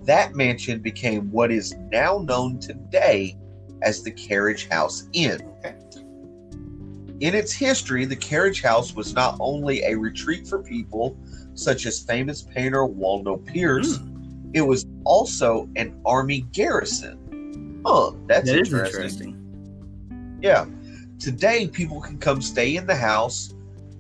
That 0.04 0.36
mansion 0.36 0.82
became 0.82 1.32
what 1.32 1.52
is 1.52 1.76
now 1.92 2.20
known 2.20 2.60
today 2.60 3.38
as 3.82 4.04
the 4.04 4.12
Carriage 4.12 4.68
House 4.70 5.08
Inn. 5.14 5.40
In 7.22 7.34
its 7.34 7.54
history, 7.54 8.06
the 8.06 8.16
Carriage 8.16 8.62
House 8.62 8.94
was 8.94 9.14
not 9.14 9.38
only 9.40 9.82
a 9.84 9.96
retreat 9.96 10.48
for 10.48 10.62
people 10.62 11.18
such 11.54 11.86
as 11.86 12.00
famous 12.00 12.42
painter 12.42 12.86
Waldo 12.86 13.38
Peirce. 13.38 14.00
mm. 14.00 14.15
It 14.56 14.62
was 14.62 14.88
also 15.04 15.70
an 15.76 15.94
army 16.06 16.42
garrison. 16.54 17.82
Oh, 17.84 18.18
that's 18.26 18.50
that 18.50 18.58
interesting. 18.58 18.96
interesting. 18.96 20.40
Yeah. 20.42 20.66
Today, 21.20 21.68
people 21.68 22.00
can 22.00 22.18
come 22.18 22.42
stay 22.42 22.78
in 22.78 22.88
the 22.88 22.96
house 22.96 23.54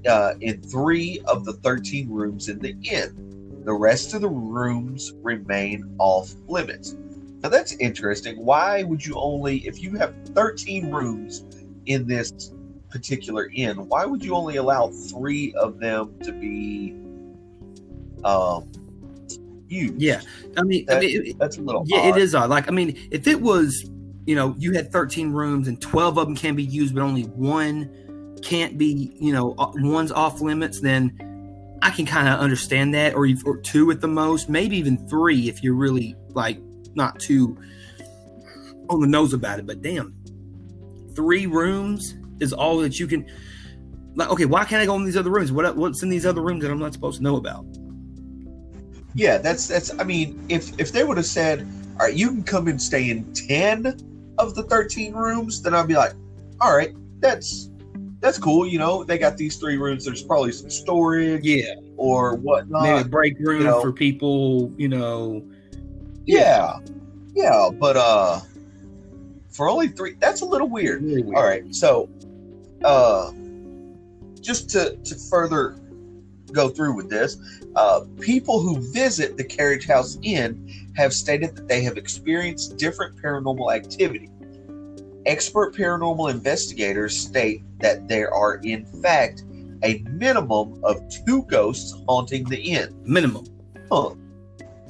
uh, 0.08 0.36
in 0.39 0.62
three 0.62 1.20
of 1.26 1.43
the 1.43 1.53
13 1.53 2.10
rooms 2.10 2.47
in 2.47 2.60
the 2.60 2.74
inn. 2.84 3.62
The 3.66 3.74
rest 3.74 4.14
of 4.14 4.22
the 4.22 4.30
rooms 4.30 5.14
remain 5.22 5.93
off 5.99 6.34
limits. 6.47 6.95
Now, 7.43 7.49
that's 7.49 7.74
interesting. 7.74 8.38
Why 8.38 8.84
would 8.84 9.06
you 9.06 9.16
only, 9.16 9.58
if 9.68 9.84
you 9.84 9.97
have 9.97 10.16
13 10.28 10.89
rooms 10.89 11.43
in 11.86 12.08
this 12.08 12.53
particular 12.89 13.49
inn, 13.53 13.89
why 13.89 14.06
would 14.06 14.24
you 14.24 14.36
only 14.36 14.56
allow 14.56 14.88
three 14.88 15.53
of 15.56 15.80
them 15.80 16.18
to 16.24 16.32
be 16.32 16.95
um, 18.24 18.72
used? 19.68 20.01
Yeah, 20.01 20.22
I 20.57 20.63
mean, 20.63 20.86
that, 20.86 20.97
I 20.97 20.99
mean 20.99 21.38
that's 21.38 21.57
a 21.57 21.61
little 21.61 21.84
yeah, 21.86 21.99
odd. 21.99 22.18
it 22.18 22.22
is 22.22 22.36
odd. 22.36 22.49
Like, 22.49 22.68
I 22.68 22.72
mean, 22.72 22.97
if 23.11 23.28
it 23.28 23.41
was 23.41 23.89
you 24.26 24.36
know, 24.36 24.55
you 24.57 24.74
had 24.74 24.91
13 24.91 25.32
rooms 25.32 25.68
and 25.68 25.80
12 25.80 26.18
of 26.18 26.28
them 26.28 26.36
can 26.36 26.55
be 26.55 26.63
used, 26.63 26.95
but 26.95 27.01
only 27.01 27.24
one 27.24 28.38
can't 28.41 28.78
be, 28.78 29.16
you 29.20 29.32
know, 29.32 29.55
one's 29.76 30.11
off 30.11 30.41
limits, 30.41 30.82
then 30.82 31.78
I 31.82 31.91
can 31.91 32.05
kind 32.05 32.28
of 32.28 32.39
understand 32.39 32.93
that, 32.95 33.13
or, 33.13 33.28
or 33.45 33.57
two 33.57 33.91
at 33.91 34.01
the 34.01 34.07
most, 34.07 34.49
maybe 34.49 34.78
even 34.78 35.07
three 35.07 35.47
if 35.47 35.63
you're 35.63 35.76
really 35.76 36.16
like 36.30 36.59
not 36.95 37.20
too 37.20 37.57
on 38.89 38.99
the 38.99 39.07
nose 39.07 39.34
about 39.34 39.59
it. 39.59 39.68
But 39.68 39.82
damn, 39.82 40.16
three 41.16 41.45
rooms 41.45 42.16
is 42.39 42.51
all 42.51 42.78
that 42.80 42.99
you 42.99 43.07
can. 43.07 43.26
Like, 44.16 44.30
okay, 44.30 44.45
why 44.45 44.63
can't 44.63 44.82
I 44.82 44.86
go 44.86 44.95
in 44.95 45.05
these 45.05 45.18
other 45.18 45.30
rooms? 45.30 45.51
What 45.51 45.76
what's 45.76 46.01
in 46.01 46.09
these 46.09 46.26
other 46.26 46.41
rooms 46.41 46.63
that 46.63 46.72
I'm 46.72 46.80
not 46.80 46.93
supposed 46.93 47.18
to 47.18 47.24
know 47.24 47.36
about? 47.36 47.66
Yeah, 49.16 49.39
that's 49.39 49.68
that's. 49.68 49.97
I 49.97 50.03
mean, 50.03 50.45
if 50.49 50.78
if 50.80 50.91
they 50.91 51.03
would 51.03 51.18
have 51.18 51.26
said, 51.26 51.68
"All 51.99 52.05
right, 52.05 52.13
you 52.13 52.28
can 52.28 52.43
come 52.43 52.68
and 52.68 52.80
stay 52.80 53.09
in 53.09 53.34
ten 53.34 53.97
of 54.38 54.55
the 54.55 54.63
13 54.63 55.13
rooms, 55.13 55.61
then 55.61 55.74
I'd 55.74 55.88
be 55.88 55.95
like, 55.95 56.13
all 56.61 56.76
right, 56.76 56.95
that's 57.20 57.70
that's 58.20 58.38
cool. 58.38 58.66
You 58.68 58.80
know, 58.80 59.03
they 59.03 59.18
got 59.18 59.38
these 59.38 59.57
three 59.57 59.78
rooms. 59.78 60.05
There's 60.05 60.24
probably 60.24 60.51
some 60.51 60.70
storage, 60.70 61.43
yeah, 61.43 61.76
or 61.97 62.36
whatnot. 62.36 62.84
Maybe 62.84 63.01
a 63.01 63.05
break 63.05 63.38
room 63.39 63.59
you 63.61 63.68
know. 63.68 63.82
for 63.82 63.91
people. 63.91 64.72
You 64.78 64.89
know, 64.89 65.45
yeah. 66.26 66.80
yeah, 66.86 66.93
yeah. 67.36 67.70
But 67.72 67.97
uh, 67.97 68.39
for 69.49 69.70
only 69.70 69.89
three, 69.89 70.16
that's 70.20 70.41
a 70.41 70.45
little 70.45 70.70
weird. 70.70 71.03
Really 71.03 71.24
weird. 71.24 71.36
All 71.38 71.43
right, 71.43 71.76
so 71.76 72.09
uh, 72.84 73.32
just 74.41 74.70
to 74.72 74.95
to 74.95 75.16
further 75.16 75.78
go 76.52 76.70
through 76.70 76.96
with 76.96 77.10
this, 77.10 77.38
uh, 77.76 78.02
people 78.20 78.62
who 78.62 78.80
visit 78.91 79.38
the 79.38 79.43
Carriage 79.43 79.88
House 79.88 80.18
Inn 80.22 80.91
have 80.96 81.14
stated 81.14 81.56
that 81.56 81.68
they 81.68 81.82
have 81.82 81.98
experienced 81.98 82.78
different 82.78 83.16
paranormal 83.22 83.74
activity. 83.76 84.30
Expert 85.26 85.76
paranormal 85.76 86.30
investigators 86.30 87.18
state 87.18 87.64
that 87.80 88.08
there 88.08 88.34
are, 88.34 88.58
in 88.64 88.86
fact, 88.86 89.43
a 89.84 90.04
minimum 90.10 90.80
of 90.84 91.02
two 91.26 91.43
ghosts 91.43 91.96
haunting 92.08 92.43
the 92.46 92.58
inn. 92.58 92.96
Minimum. 93.04 93.46
Huh. 93.91 94.16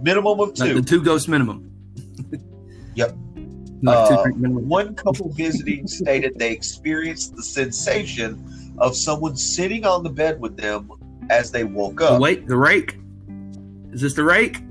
Minimum 0.01 0.39
of 0.39 0.53
two. 0.53 0.65
Like 0.65 0.75
the 0.75 0.81
two 0.81 1.01
ghosts 1.01 1.27
minimum. 1.27 1.71
yep. 2.95 3.15
Uh, 3.85 4.27
one 4.29 4.95
couple 4.95 5.29
visiting 5.29 5.85
stated 5.85 6.37
they 6.39 6.51
experienced 6.51 7.35
the 7.35 7.43
sensation 7.43 8.73
of 8.79 8.95
someone 8.95 9.35
sitting 9.35 9.85
on 9.85 10.03
the 10.03 10.09
bed 10.09 10.39
with 10.39 10.57
them 10.57 10.89
as 11.29 11.51
they 11.51 11.63
woke 11.63 12.01
up. 12.01 12.13
The 12.13 12.19
wait, 12.19 12.47
the 12.47 12.57
rake. 12.57 12.97
Is 13.91 14.01
this 14.01 14.13
the 14.13 14.23
rake? 14.23 14.61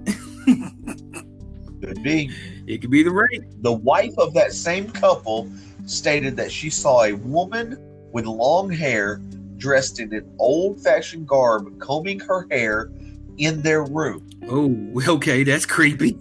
Could 1.80 2.02
be. 2.02 2.30
It 2.66 2.80
could 2.80 2.90
be 2.90 3.02
the 3.02 3.11
rake. 3.11 3.42
The 3.62 3.72
wife 3.72 4.16
of 4.18 4.32
that 4.34 4.52
same 4.52 4.90
couple 4.90 5.50
stated 5.86 6.36
that 6.36 6.50
she 6.50 6.70
saw 6.70 7.05
a 7.05 7.12
woman 7.12 7.78
with 8.12 8.26
long 8.26 8.70
hair 8.70 9.20
dressed 9.57 10.00
in 10.00 10.12
an 10.14 10.30
old-fashioned 10.38 11.26
garb, 11.26 11.78
combing 11.80 12.20
her 12.20 12.46
hair 12.50 12.90
in 13.38 13.62
their 13.62 13.84
room. 13.84 14.28
Oh, 14.48 14.74
okay, 15.16 15.42
that's 15.42 15.66
creepy. 15.66 16.18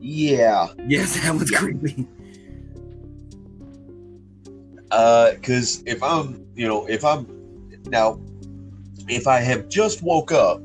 Yeah, 0.00 0.68
Yes, 0.88 1.20
that 1.20 1.34
was 1.34 1.50
creepy. 1.50 2.06
Uh, 4.90 5.32
because 5.32 5.78
Uh, 5.80 5.82
if 5.86 6.02
I'm, 6.02 6.44
you 6.54 6.68
know, 6.68 6.86
if 6.86 7.04
I'm 7.04 7.26
now, 7.86 8.20
if 9.08 9.26
I 9.26 9.38
have 9.38 9.68
just 9.68 10.02
woke 10.02 10.32
up 10.32 10.60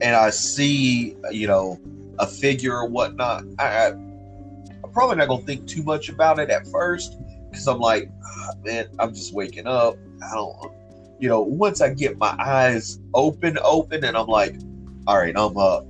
and 0.00 0.14
I 0.14 0.30
see, 0.30 1.16
you 1.30 1.46
know, 1.46 1.80
a 2.18 2.26
figure 2.26 2.76
or 2.76 2.88
whatnot, 2.88 3.44
I, 3.58 3.64
I, 3.64 3.86
I'm 3.88 4.92
probably 4.92 5.16
not 5.16 5.28
gonna 5.28 5.42
think 5.42 5.66
too 5.66 5.82
much 5.82 6.08
about 6.08 6.38
it 6.38 6.50
at 6.50 6.66
first 6.68 7.16
because 7.50 7.66
I'm 7.66 7.78
like, 7.78 8.10
"Ah, 8.24 8.52
man, 8.64 8.86
I'm 8.98 9.14
just 9.14 9.34
waking 9.34 9.66
up. 9.66 9.96
I 10.22 10.34
don't, 10.34 10.72
you 11.18 11.28
know, 11.28 11.40
once 11.40 11.80
I 11.80 11.94
get 11.94 12.18
my 12.18 12.34
eyes 12.38 12.98
open, 13.14 13.58
open, 13.64 14.04
and 14.04 14.16
I'm 14.16 14.26
like, 14.26 14.56
all 15.06 15.18
right, 15.18 15.34
I'm 15.36 15.56
up, 15.56 15.86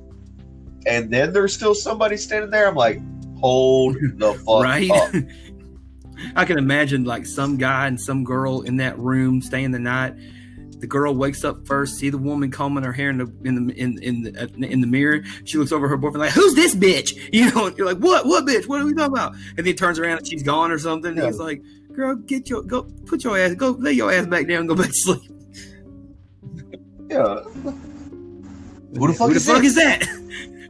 and 0.86 1.11
then 1.12 1.32
there's 1.32 1.55
still 1.55 1.74
somebody 1.74 2.16
standing 2.16 2.51
there. 2.51 2.68
I'm 2.68 2.74
like, 2.74 3.01
hold 3.40 3.96
the 4.16 4.34
fuck 4.34 4.62
right? 4.62 4.90
up. 4.90 5.14
I 6.36 6.44
can 6.44 6.58
imagine 6.58 7.04
like 7.04 7.26
some 7.26 7.56
guy 7.56 7.86
and 7.86 8.00
some 8.00 8.24
girl 8.24 8.62
in 8.62 8.76
that 8.78 8.98
room 8.98 9.40
staying 9.42 9.70
the 9.72 9.78
night. 9.78 10.14
The 10.80 10.86
girl 10.86 11.12
wakes 11.14 11.42
up 11.44 11.66
first, 11.66 11.96
see 11.96 12.08
the 12.08 12.18
woman 12.18 12.50
combing 12.52 12.84
her 12.84 12.92
hair 12.92 13.10
in 13.10 13.18
the 13.18 13.26
in 13.44 13.66
the 13.66 13.74
in 13.74 13.98
in 14.02 14.22
the, 14.22 14.42
uh, 14.44 14.46
in 14.58 14.80
the 14.80 14.86
mirror. 14.86 15.22
She 15.44 15.58
looks 15.58 15.72
over 15.72 15.86
at 15.86 15.90
her 15.90 15.96
boyfriend 15.96 16.20
like, 16.20 16.30
"Who's 16.32 16.54
this 16.54 16.74
bitch?" 16.74 17.16
You 17.32 17.50
know, 17.52 17.66
you're 17.76 17.86
like, 17.86 17.98
"What? 17.98 18.26
What 18.26 18.46
bitch? 18.46 18.66
What 18.68 18.80
are 18.80 18.84
we 18.84 18.94
talking 18.94 19.12
about?" 19.12 19.34
And 19.56 19.66
then 19.66 19.74
turns 19.74 19.98
around 19.98 20.18
and 20.18 20.26
she's 20.26 20.42
gone 20.44 20.70
or 20.70 20.78
something. 20.78 21.10
And 21.10 21.18
Yeah. 21.18 21.26
he's 21.26 21.38
like, 21.38 21.62
"Girl, 21.92 22.14
get 22.14 22.48
your 22.48 22.62
go, 22.62 22.84
put 23.06 23.24
your 23.24 23.36
ass, 23.36 23.54
go 23.54 23.70
lay 23.70 23.92
your 23.92 24.12
ass 24.12 24.26
back 24.26 24.46
down, 24.46 24.60
and 24.60 24.68
go 24.68 24.76
back 24.76 24.86
to 24.86 24.92
sleep." 24.94 25.30
Yeah. 27.10 27.40
Who 28.96 29.06
the 29.08 29.14
fuck 29.14 29.28
Who 29.28 29.34
the 29.34 29.36
is 29.36 29.46
fuck 29.46 29.64
is 29.64 29.74
that? 29.74 30.06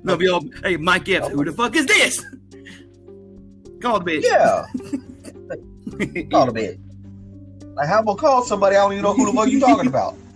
They'll 0.04 0.16
be 0.16 0.28
all, 0.28 0.42
"Hey, 0.62 0.76
Mike 0.78 1.08
Epps, 1.10 1.28
who 1.28 1.44
the 1.44 1.52
fuck 1.52 1.76
is 1.76 1.84
this?" 1.86 2.24
Call 3.82 4.00
the 4.00 4.10
bitch. 4.10 4.24
Yeah, 4.24 4.64
call 6.30 6.48
a 6.48 6.52
bit. 6.52 6.78
Like, 7.74 7.88
how 7.88 7.98
I'm 7.98 8.04
gonna 8.06 8.18
call 8.18 8.42
somebody? 8.42 8.76
I 8.76 8.80
don't 8.80 8.92
even 8.92 9.02
know 9.04 9.14
who 9.14 9.26
the 9.26 9.32
fuck 9.32 9.48
you 9.48 9.60
talking 9.60 9.86
about. 9.88 10.16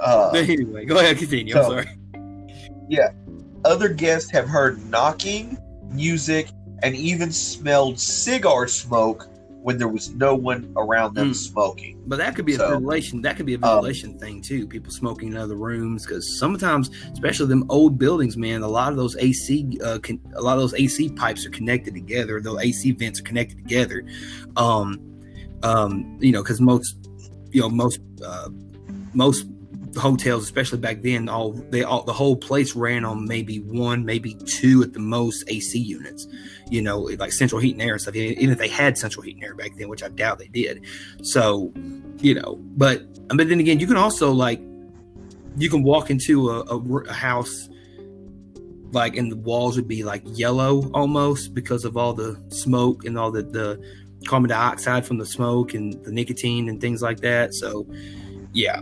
Uh, 0.00 0.30
But 0.30 0.48
anyway, 0.48 0.84
go 0.84 0.96
ahead, 1.00 1.18
continue. 1.18 1.56
I'm 1.56 1.64
So- 1.64 1.70
sorry. 1.70 1.88
other 3.64 3.88
guests 3.88 4.30
have 4.30 4.48
heard 4.48 4.78
knocking, 4.88 5.58
music, 5.90 6.50
and 6.84 6.94
even 6.94 7.32
smelled 7.32 7.98
cigar 7.98 8.68
smoke 8.68 9.26
when 9.62 9.76
there 9.76 9.88
was 9.88 10.14
no 10.14 10.34
one 10.34 10.72
around 10.76 11.14
them 11.14 11.30
Mm. 11.30 11.34
smoking. 11.34 12.00
But 12.06 12.18
that 12.18 12.34
could 12.36 12.46
be 12.46 12.54
a 12.54 12.56
So, 12.56 12.70
ventilation. 12.70 13.22
That 13.22 13.36
could 13.36 13.46
be 13.46 13.54
a 13.54 13.62
um, 13.62 13.84
thing 14.18 14.40
too. 14.40 14.66
People 14.66 14.92
smoking 14.92 15.28
in 15.28 15.36
other 15.36 15.56
rooms 15.56 16.06
because 16.06 16.38
sometimes, 16.38 16.90
especially 17.12 17.48
them 17.48 17.64
old 17.68 17.98
buildings, 17.98 18.36
man, 18.36 18.62
a 18.62 18.68
lot 18.68 18.92
of 18.92 18.96
those 18.96 19.16
AC, 19.16 19.78
uh, 19.84 19.98
con- 19.98 20.20
a 20.34 20.40
lot 20.40 20.54
of 20.54 20.60
those 20.60 20.74
AC 20.74 21.10
pipes 21.10 21.44
are 21.44 21.50
connected 21.50 21.94
together. 21.94 22.40
Those 22.40 22.60
AC 22.60 22.92
vents 22.92 23.20
are 23.20 23.24
connected 23.24 23.58
together. 23.58 24.04
Um, 24.56 25.00
um, 25.62 26.18
you 26.20 26.30
know, 26.32 26.42
because 26.42 26.60
most, 26.60 26.96
you 27.50 27.60
know, 27.60 27.68
most, 27.68 28.00
uh, 28.24 28.48
most 29.12 29.46
hotels, 29.98 30.44
especially 30.44 30.78
back 30.78 31.02
then, 31.02 31.28
all 31.28 31.52
they 31.52 31.82
all 31.82 32.02
the 32.02 32.12
whole 32.12 32.36
place 32.36 32.74
ran 32.74 33.04
on 33.04 33.26
maybe 33.26 33.60
one, 33.60 34.04
maybe 34.04 34.34
two 34.46 34.82
at 34.82 34.92
the 34.92 34.98
most 35.00 35.44
AC 35.48 35.78
units. 35.78 36.26
You 36.70 36.82
know, 36.82 37.00
like 37.00 37.32
central 37.32 37.60
heat 37.60 37.72
and 37.72 37.82
air 37.82 37.92
and 37.92 38.00
stuff. 38.00 38.14
Even 38.14 38.50
if 38.50 38.58
they 38.58 38.68
had 38.68 38.98
central 38.98 39.22
heat 39.22 39.36
and 39.36 39.44
air 39.44 39.54
back 39.54 39.72
then, 39.76 39.88
which 39.88 40.02
I 40.02 40.08
doubt 40.08 40.38
they 40.38 40.48
did. 40.48 40.84
So, 41.22 41.72
you 42.18 42.34
know, 42.34 42.58
but 42.76 43.02
but 43.28 43.48
then 43.48 43.60
again, 43.60 43.80
you 43.80 43.86
can 43.86 43.96
also 43.96 44.32
like 44.32 44.60
you 45.56 45.70
can 45.70 45.82
walk 45.82 46.10
into 46.10 46.50
a, 46.50 46.60
a, 46.62 46.96
a 47.04 47.12
house 47.12 47.68
like 48.92 49.16
and 49.16 49.30
the 49.30 49.36
walls 49.36 49.76
would 49.76 49.88
be 49.88 50.02
like 50.02 50.22
yellow 50.24 50.90
almost 50.92 51.52
because 51.52 51.84
of 51.84 51.96
all 51.96 52.14
the 52.14 52.40
smoke 52.48 53.04
and 53.04 53.18
all 53.18 53.30
the 53.30 53.42
the 53.42 53.82
carbon 54.26 54.48
dioxide 54.48 55.06
from 55.06 55.18
the 55.18 55.26
smoke 55.26 55.74
and 55.74 55.92
the 56.04 56.12
nicotine 56.12 56.68
and 56.68 56.80
things 56.80 57.02
like 57.02 57.20
that. 57.20 57.54
So, 57.54 57.86
yeah, 58.52 58.80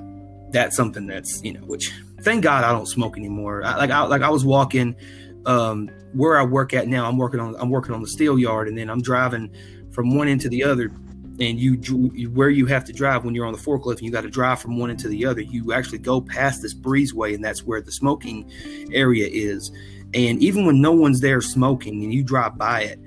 that's 0.51 0.76
something 0.76 1.07
that's 1.07 1.42
you 1.42 1.53
know 1.53 1.61
which 1.61 1.92
thank 2.22 2.42
God 2.42 2.64
I 2.64 2.72
don't 2.72 2.86
smoke 2.86 3.16
anymore. 3.16 3.64
I, 3.64 3.76
like 3.76 3.90
I 3.90 4.03
like 4.03 4.22
I 4.22 4.30
was 4.30 4.44
walking 4.44 4.97
um 5.44 5.90
where 6.12 6.38
I 6.38 6.44
work 6.44 6.74
at 6.74 6.88
now. 6.88 7.07
I'm 7.07 7.18
working 7.18 7.40
on 7.40 7.57
I'm 7.59 7.70
working 7.70 7.94
on 7.94 8.01
the 8.01 8.09
steel 8.09 8.38
yard 8.38 8.68
and 8.68 8.76
then 8.76 8.90
I'm 8.90 9.03
driving 9.03 9.55
from 9.92 10.16
one 10.16 10.28
end 10.28 10.40
to 10.42 10.49
the 10.49 10.62
other 10.62 10.90
and 11.38 11.59
you, 11.61 12.30
where 12.30 12.49
you 12.49 12.66
have 12.66 12.84
to 12.84 12.92
drive 12.92 13.24
when 13.24 13.34
you're 13.34 13.47
on 13.47 13.53
the 13.53 13.59
forklift 13.59 13.97
and 13.97 14.03
you 14.03 14.11
got 14.11 14.22
to 14.22 14.30
drive 14.30 14.61
from 14.61 14.78
one 14.78 14.90
end 14.90 14.99
to 15.01 15.09
the 15.09 15.24
other 15.26 15.40
you 15.40 15.72
actually 15.72 15.99
go 15.99 16.20
past 16.20 16.62
this 16.62 16.74
breezeway 16.74 17.34
and 17.34 17.44
that's 17.44 17.62
where 17.62 17.80
the 17.80 17.92
smoking 17.92 18.51
area 18.92 19.28
is 19.30 19.70
and 20.14 20.42
even 20.42 20.64
when 20.64 20.80
no 20.80 20.92
one's 20.92 21.20
there 21.20 21.40
smoking 21.40 22.03
and 22.03 22.12
you 22.12 22.22
drive 22.22 22.57
by 22.57 22.82
it 22.82 22.99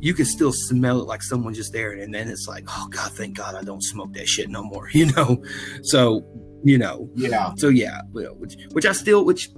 you 0.00 0.14
can 0.14 0.24
still 0.24 0.52
smell 0.52 1.00
it 1.00 1.06
like 1.06 1.22
someone's 1.22 1.56
just 1.56 1.72
there 1.72 1.92
and 1.92 2.14
then 2.14 2.28
it's 2.28 2.46
like 2.46 2.64
oh 2.68 2.88
god 2.90 3.10
thank 3.12 3.36
god 3.36 3.54
i 3.54 3.62
don't 3.62 3.82
smoke 3.82 4.12
that 4.12 4.28
shit 4.28 4.48
no 4.48 4.62
more 4.62 4.88
you 4.92 5.06
know 5.12 5.42
so 5.82 6.24
you 6.64 6.78
know 6.78 7.08
Yeah. 7.14 7.52
so 7.56 7.68
yeah 7.68 8.00
which 8.12 8.56
which 8.72 8.86
i 8.86 8.92
still 8.92 9.24
which 9.24 9.50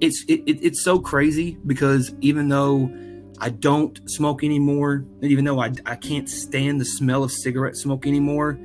it's 0.00 0.24
it, 0.28 0.40
it, 0.46 0.58
it's 0.62 0.82
so 0.82 0.98
crazy 0.98 1.58
because 1.66 2.14
even 2.20 2.48
though 2.48 2.90
I 3.38 3.50
don't 3.50 4.00
smoke 4.08 4.42
anymore, 4.42 5.04
and 5.20 5.24
even 5.24 5.44
though 5.44 5.60
I, 5.60 5.70
I 5.84 5.94
can't 5.96 6.28
stand 6.28 6.80
the 6.80 6.86
smell 6.86 7.22
of 7.22 7.30
cigarette 7.30 7.76
smoke 7.76 8.06
anymore, 8.06 8.58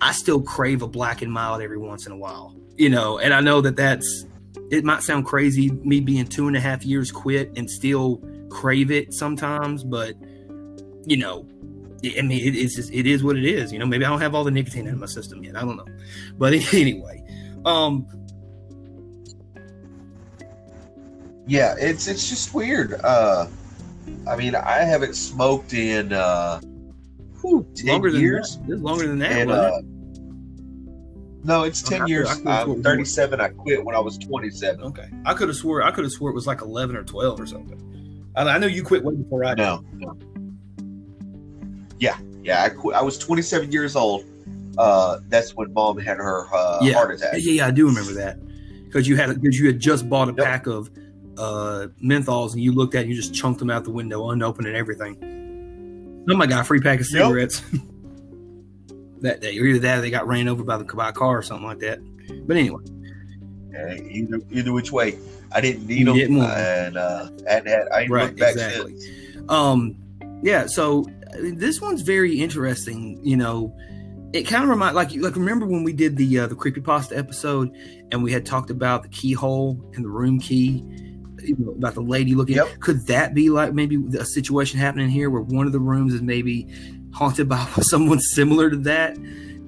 I 0.00 0.10
still 0.12 0.42
crave 0.42 0.82
a 0.82 0.88
black 0.88 1.22
and 1.22 1.30
mild 1.32 1.62
every 1.62 1.78
once 1.78 2.04
in 2.06 2.12
a 2.12 2.16
while. 2.16 2.56
You 2.76 2.88
know, 2.88 3.18
and 3.18 3.32
I 3.32 3.40
know 3.40 3.60
that 3.60 3.76
that's 3.76 4.26
it 4.72 4.84
might 4.84 5.02
sound 5.02 5.26
crazy, 5.26 5.70
me 5.70 6.00
being 6.00 6.26
two 6.26 6.48
and 6.48 6.56
a 6.56 6.60
half 6.60 6.84
years 6.84 7.12
quit 7.12 7.52
and 7.56 7.70
still 7.70 8.20
crave 8.50 8.90
it 8.90 9.14
sometimes, 9.14 9.84
but 9.84 10.16
you 11.06 11.16
know, 11.16 11.46
I 12.18 12.22
mean, 12.22 12.46
it 12.46 12.54
is 12.54 12.74
just, 12.74 12.92
it 12.92 13.06
is 13.06 13.22
what 13.24 13.36
it 13.36 13.44
is. 13.44 13.72
You 13.72 13.78
know, 13.78 13.86
maybe 13.86 14.04
I 14.04 14.08
don't 14.08 14.20
have 14.20 14.34
all 14.34 14.44
the 14.44 14.50
nicotine 14.50 14.86
in 14.86 14.98
my 14.98 15.06
system 15.06 15.42
yet. 15.42 15.56
I 15.56 15.60
don't 15.60 15.76
know, 15.76 15.86
but 16.38 16.52
anyway, 16.74 17.22
um, 17.64 18.06
Yeah, 21.46 21.74
it's 21.78 22.06
it's 22.08 22.28
just 22.28 22.54
weird. 22.54 22.94
Uh 23.04 23.46
I 24.26 24.36
mean, 24.36 24.54
I 24.54 24.78
haven't 24.78 25.14
smoked 25.14 25.74
in 25.74 26.12
uh 26.12 26.60
whew, 27.40 27.66
10 27.74 27.86
longer 27.86 28.10
than 28.10 28.20
years. 28.20 28.58
that. 28.58 28.72
It's 28.74 28.82
longer 28.82 29.06
than 29.06 29.18
that. 29.18 29.32
And 29.32 29.50
uh 29.50 29.80
no, 31.46 31.64
it's 31.64 31.84
Okay, 31.84 31.96
10 31.98 32.02
I 32.02 32.06
years. 32.06 32.28
I 32.46 32.62
I'm 32.62 32.82
37. 32.82 33.40
I 33.40 33.48
quit 33.48 33.84
when 33.84 33.94
I 33.94 33.98
was 33.98 34.16
27. 34.16 34.82
Okay, 34.84 35.08
I 35.26 35.34
could 35.34 35.48
have 35.48 35.56
swore 35.56 35.82
I 35.82 35.90
could 35.90 36.04
have 36.04 36.12
swore 36.12 36.30
it 36.30 36.34
was 36.34 36.46
like 36.46 36.62
eleven 36.62 36.96
or 36.96 37.04
twelve 37.04 37.38
or 37.38 37.46
something. 37.46 37.78
I, 38.36 38.44
I 38.48 38.58
know 38.58 38.66
you 38.66 38.82
quit 38.82 39.04
way 39.04 39.14
before 39.14 39.44
I 39.44 39.50
did. 39.54 39.58
No, 39.58 39.84
no. 39.94 40.16
Yeah, 42.04 42.18
yeah. 42.42 42.62
I 42.62 42.68
quit. 42.68 42.94
I 42.96 43.02
was 43.02 43.16
27 43.18 43.72
years 43.72 43.96
old. 43.96 44.24
Uh, 44.76 45.18
that's 45.28 45.54
when 45.56 45.72
mom 45.72 45.98
had 45.98 46.16
her 46.18 46.46
uh, 46.54 46.78
Yeah. 46.82 46.94
heart 46.94 47.14
attack. 47.14 47.34
Yeah, 47.38 47.52
yeah, 47.52 47.66
I 47.66 47.70
do 47.70 47.86
remember 47.86 48.12
that 48.14 48.38
because 48.86 49.06
you 49.08 49.16
had 49.16 49.28
because 49.40 49.58
you 49.58 49.66
had 49.66 49.78
just 49.80 50.08
bought 50.10 50.28
a 50.28 50.34
Yep. 50.36 50.44
pack 50.44 50.66
of 50.66 50.90
uh, 51.38 51.88
menthols 52.02 52.52
and 52.52 52.60
you 52.62 52.72
looked 52.72 52.94
at 52.94 52.98
it 52.98 53.02
and 53.02 53.10
you 53.10 53.16
just 53.16 53.34
chunked 53.34 53.58
them 53.58 53.70
out 53.70 53.84
the 53.84 53.90
window, 53.90 54.30
unopened 54.30 54.66
and 54.68 54.76
everything. 54.76 55.16
Somebody 56.28 56.50
got 56.50 56.60
a 56.60 56.64
free 56.64 56.80
pack 56.80 57.00
of 57.00 57.06
Yep. 57.10 57.22
cigarettes 57.26 57.62
that 59.20 59.40
day, 59.40 59.58
or 59.58 59.64
either 59.64 59.78
that 59.80 59.98
or 59.98 60.00
they 60.02 60.10
got 60.10 60.26
ran 60.26 60.48
over 60.48 60.62
by 60.64 60.76
the 60.76 60.84
by 60.84 61.12
car 61.12 61.38
or 61.38 61.42
something 61.42 61.66
like 61.66 61.78
that. 61.80 61.98
But 62.46 62.56
anyway, 62.56 62.82
Uh, 63.76 63.94
either 64.10 64.40
either 64.50 64.72
which 64.72 64.92
way, 64.92 65.18
I 65.52 65.60
didn't 65.60 65.86
need 65.86 66.06
them, 66.06 66.14
didn't 66.16 66.40
and 66.42 66.96
uh, 66.96 67.28
and 67.48 67.66
had 67.66 67.88
I 67.92 68.02
ain't 68.02 68.10
right, 68.10 68.26
looked 68.26 68.38
back 68.40 68.52
exactly. 68.52 68.98
since. 69.00 69.50
Um, 69.50 69.96
yeah. 70.42 70.66
So 70.66 71.04
this 71.40 71.80
one's 71.80 72.02
very 72.02 72.40
interesting. 72.40 73.18
You 73.22 73.36
know, 73.36 73.76
it 74.32 74.42
kind 74.44 74.64
of 74.64 74.70
remind 74.70 74.94
like 74.96 75.14
like 75.16 75.36
remember 75.36 75.66
when 75.66 75.84
we 75.84 75.92
did 75.92 76.16
the 76.16 76.40
uh, 76.40 76.46
the 76.46 76.54
creepypasta 76.54 77.16
episode 77.16 77.70
and 78.10 78.22
we 78.22 78.32
had 78.32 78.44
talked 78.46 78.70
about 78.70 79.02
the 79.02 79.08
keyhole 79.08 79.80
and 79.94 80.04
the 80.04 80.08
room 80.10 80.40
key. 80.40 80.84
You 81.42 81.56
know, 81.58 81.72
about 81.72 81.94
the 81.94 82.00
lady 82.00 82.34
looking. 82.34 82.56
Yep. 82.56 82.80
Could 82.80 83.06
that 83.08 83.34
be 83.34 83.50
like 83.50 83.74
maybe 83.74 83.98
a 84.18 84.24
situation 84.24 84.78
happening 84.80 85.10
here 85.10 85.28
where 85.28 85.42
one 85.42 85.66
of 85.66 85.72
the 85.72 85.80
rooms 85.80 86.14
is 86.14 86.22
maybe 86.22 86.66
haunted 87.12 87.48
by 87.50 87.62
someone 87.80 88.18
similar 88.18 88.70
to 88.70 88.76
that, 88.78 89.16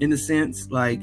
in 0.01 0.11
a 0.13 0.17
sense, 0.17 0.69
like 0.71 1.03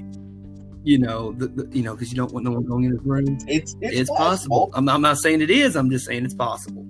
you 0.85 0.97
know, 0.97 1.31
the, 1.33 1.47
the 1.47 1.69
you 1.71 1.83
know, 1.83 1.93
because 1.93 2.11
you 2.11 2.17
don't 2.17 2.33
want 2.33 2.43
no 2.43 2.51
one 2.51 2.63
going 2.65 2.85
in 2.85 2.91
the 2.91 2.99
room 3.01 3.37
It's 3.47 3.75
it's, 3.81 3.95
it's 3.99 4.09
possible. 4.09 4.71
I'm, 4.73 4.89
I'm 4.89 5.01
not 5.01 5.17
saying 5.17 5.41
it 5.41 5.51
is. 5.51 5.75
I'm 5.75 5.89
just 5.91 6.05
saying 6.07 6.25
it's 6.25 6.33
possible. 6.33 6.85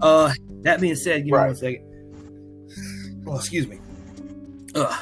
Uh, 0.00 0.32
that 0.62 0.80
being 0.80 0.96
said, 0.96 1.18
give 1.18 1.26
me 1.26 1.32
Right. 1.32 1.46
one 1.46 1.56
second. 1.56 1.93
Oh, 3.26 3.36
excuse 3.36 3.66
me. 3.66 3.78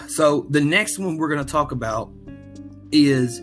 So 0.08 0.46
the 0.50 0.60
next 0.60 0.98
one 0.98 1.16
we're 1.16 1.28
going 1.28 1.44
to 1.44 1.50
talk 1.50 1.72
about 1.72 2.10
is 2.90 3.40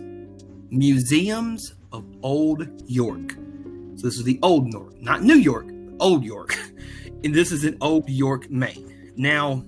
museums 0.70 1.74
of 1.92 2.04
old 2.22 2.66
York. 2.88 3.32
So 3.96 4.06
this 4.06 4.16
is 4.16 4.24
the 4.24 4.38
old 4.42 4.72
York, 4.72 5.00
not 5.02 5.22
New 5.22 5.34
York, 5.34 5.66
old 5.98 6.24
York, 6.24 6.56
and 7.24 7.34
this 7.34 7.52
is 7.52 7.64
in 7.64 7.76
Old 7.80 8.08
York, 8.08 8.48
Maine. 8.50 9.12
Now, 9.16 9.64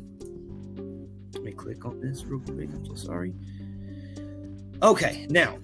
let 1.34 1.42
me 1.42 1.52
click 1.52 1.84
on 1.84 2.00
this 2.00 2.24
real 2.24 2.40
quick. 2.40 2.70
I'm 2.70 2.86
so 2.86 2.94
sorry. 2.94 3.34
Okay, 4.82 5.26
now 5.28 5.58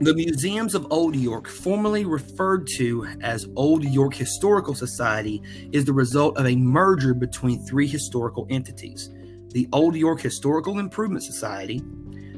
the 0.00 0.14
Museums 0.14 0.76
of 0.76 0.86
Old 0.90 1.16
York, 1.16 1.48
formerly 1.48 2.04
referred 2.04 2.68
to 2.76 3.04
as 3.20 3.48
Old 3.56 3.82
York 3.82 4.14
Historical 4.14 4.74
Society, 4.74 5.42
is 5.72 5.84
the 5.84 5.92
result 5.92 6.38
of 6.38 6.46
a 6.46 6.54
merger 6.54 7.14
between 7.14 7.64
three 7.66 7.86
historical 7.86 8.46
entities 8.50 9.10
the 9.50 9.66
Old 9.72 9.96
York 9.96 10.20
Historical 10.20 10.78
Improvement 10.78 11.24
Society, 11.24 11.82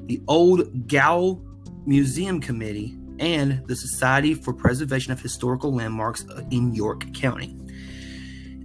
the 0.07 0.23
Old 0.29 0.87
Gow 0.87 1.43
Museum 1.85 2.41
Committee, 2.41 2.97
and 3.19 3.67
the 3.67 3.75
Society 3.75 4.33
for 4.33 4.55
Preservation 4.55 5.13
of 5.13 5.21
Historical 5.21 5.75
Landmarks 5.75 6.25
in 6.53 6.73
York 6.73 7.13
County. 7.13 7.57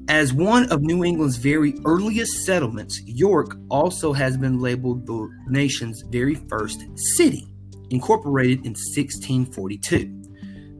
As 0.07 0.31
one 0.31 0.71
of 0.71 0.83
New 0.83 1.03
England's 1.03 1.37
very 1.37 1.73
earliest 1.85 2.45
settlements, 2.45 3.01
York 3.01 3.57
also 3.69 4.13
has 4.13 4.37
been 4.37 4.61
labeled 4.61 5.07
the 5.07 5.27
nation's 5.47 6.03
very 6.03 6.35
first 6.35 6.85
city 6.95 7.47
incorporated 7.89 8.65
in 8.65 8.71
1642. 8.71 10.21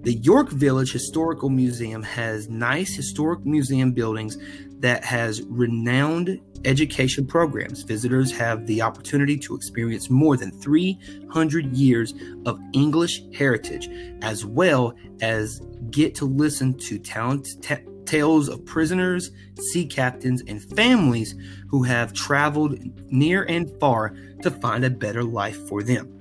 The 0.02 0.14
York 0.14 0.50
Village 0.50 0.92
Historical 0.92 1.50
Museum 1.50 2.04
has 2.04 2.48
nice 2.48 2.94
historic 2.94 3.44
museum 3.44 3.92
buildings 3.92 4.38
that 4.80 5.04
has 5.04 5.42
renowned 5.44 6.40
education 6.64 7.26
programs. 7.26 7.82
Visitors 7.82 8.32
have 8.32 8.68
the 8.68 8.84
opportunity 8.84 9.38
to 9.38 9.56
experience 9.56 10.12
more 10.12 10.38
than 10.38 10.52
300 10.62 11.76
years 11.76 12.14
of 12.46 12.60
English 12.74 13.24
heritage, 13.34 13.90
as 14.22 14.46
well 14.46 14.94
as 15.22 15.60
get 15.90 16.14
to 16.16 16.26
listen 16.26 16.78
to 16.78 17.00
tales 17.00 18.50
of 18.50 18.66
prisoners, 18.66 19.32
sea 19.60 19.88
captains, 19.88 20.44
and 20.48 20.62
families 20.76 21.34
who 21.68 21.82
have 21.82 22.14
traveled 22.14 22.78
near 23.12 23.44
and 23.44 23.72
far 23.80 24.16
to 24.44 24.52
find 24.52 24.86
a 24.86 24.90
better 24.90 25.24
life 25.24 25.58
for 25.68 25.82
them. 25.82 26.12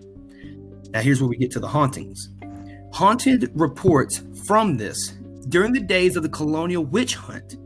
Now, 0.95 1.01
here's 1.01 1.21
where 1.21 1.29
we 1.29 1.37
get 1.37 1.51
to 1.51 1.61
the 1.61 1.67
hauntings. 1.67 2.31
Haunted 2.93 3.51
reports 3.55 4.23
from 4.47 4.77
this 4.77 5.11
during 5.49 5.73
the 5.73 5.81
days 5.81 6.15
of 6.17 6.23
the 6.23 6.29
colonial 6.29 6.85
witch 6.85 7.17
hunt. 7.17 7.57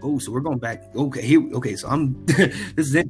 Oh, 0.00 0.20
so 0.20 0.30
we're 0.30 0.40
going 0.40 0.60
back. 0.60 0.84
Okay, 0.94 1.22
here. 1.22 1.42
Okay, 1.54 1.74
so 1.74 1.88
I'm. 1.88 2.24
this 2.26 2.54
is 2.76 2.94
it. 2.94 3.08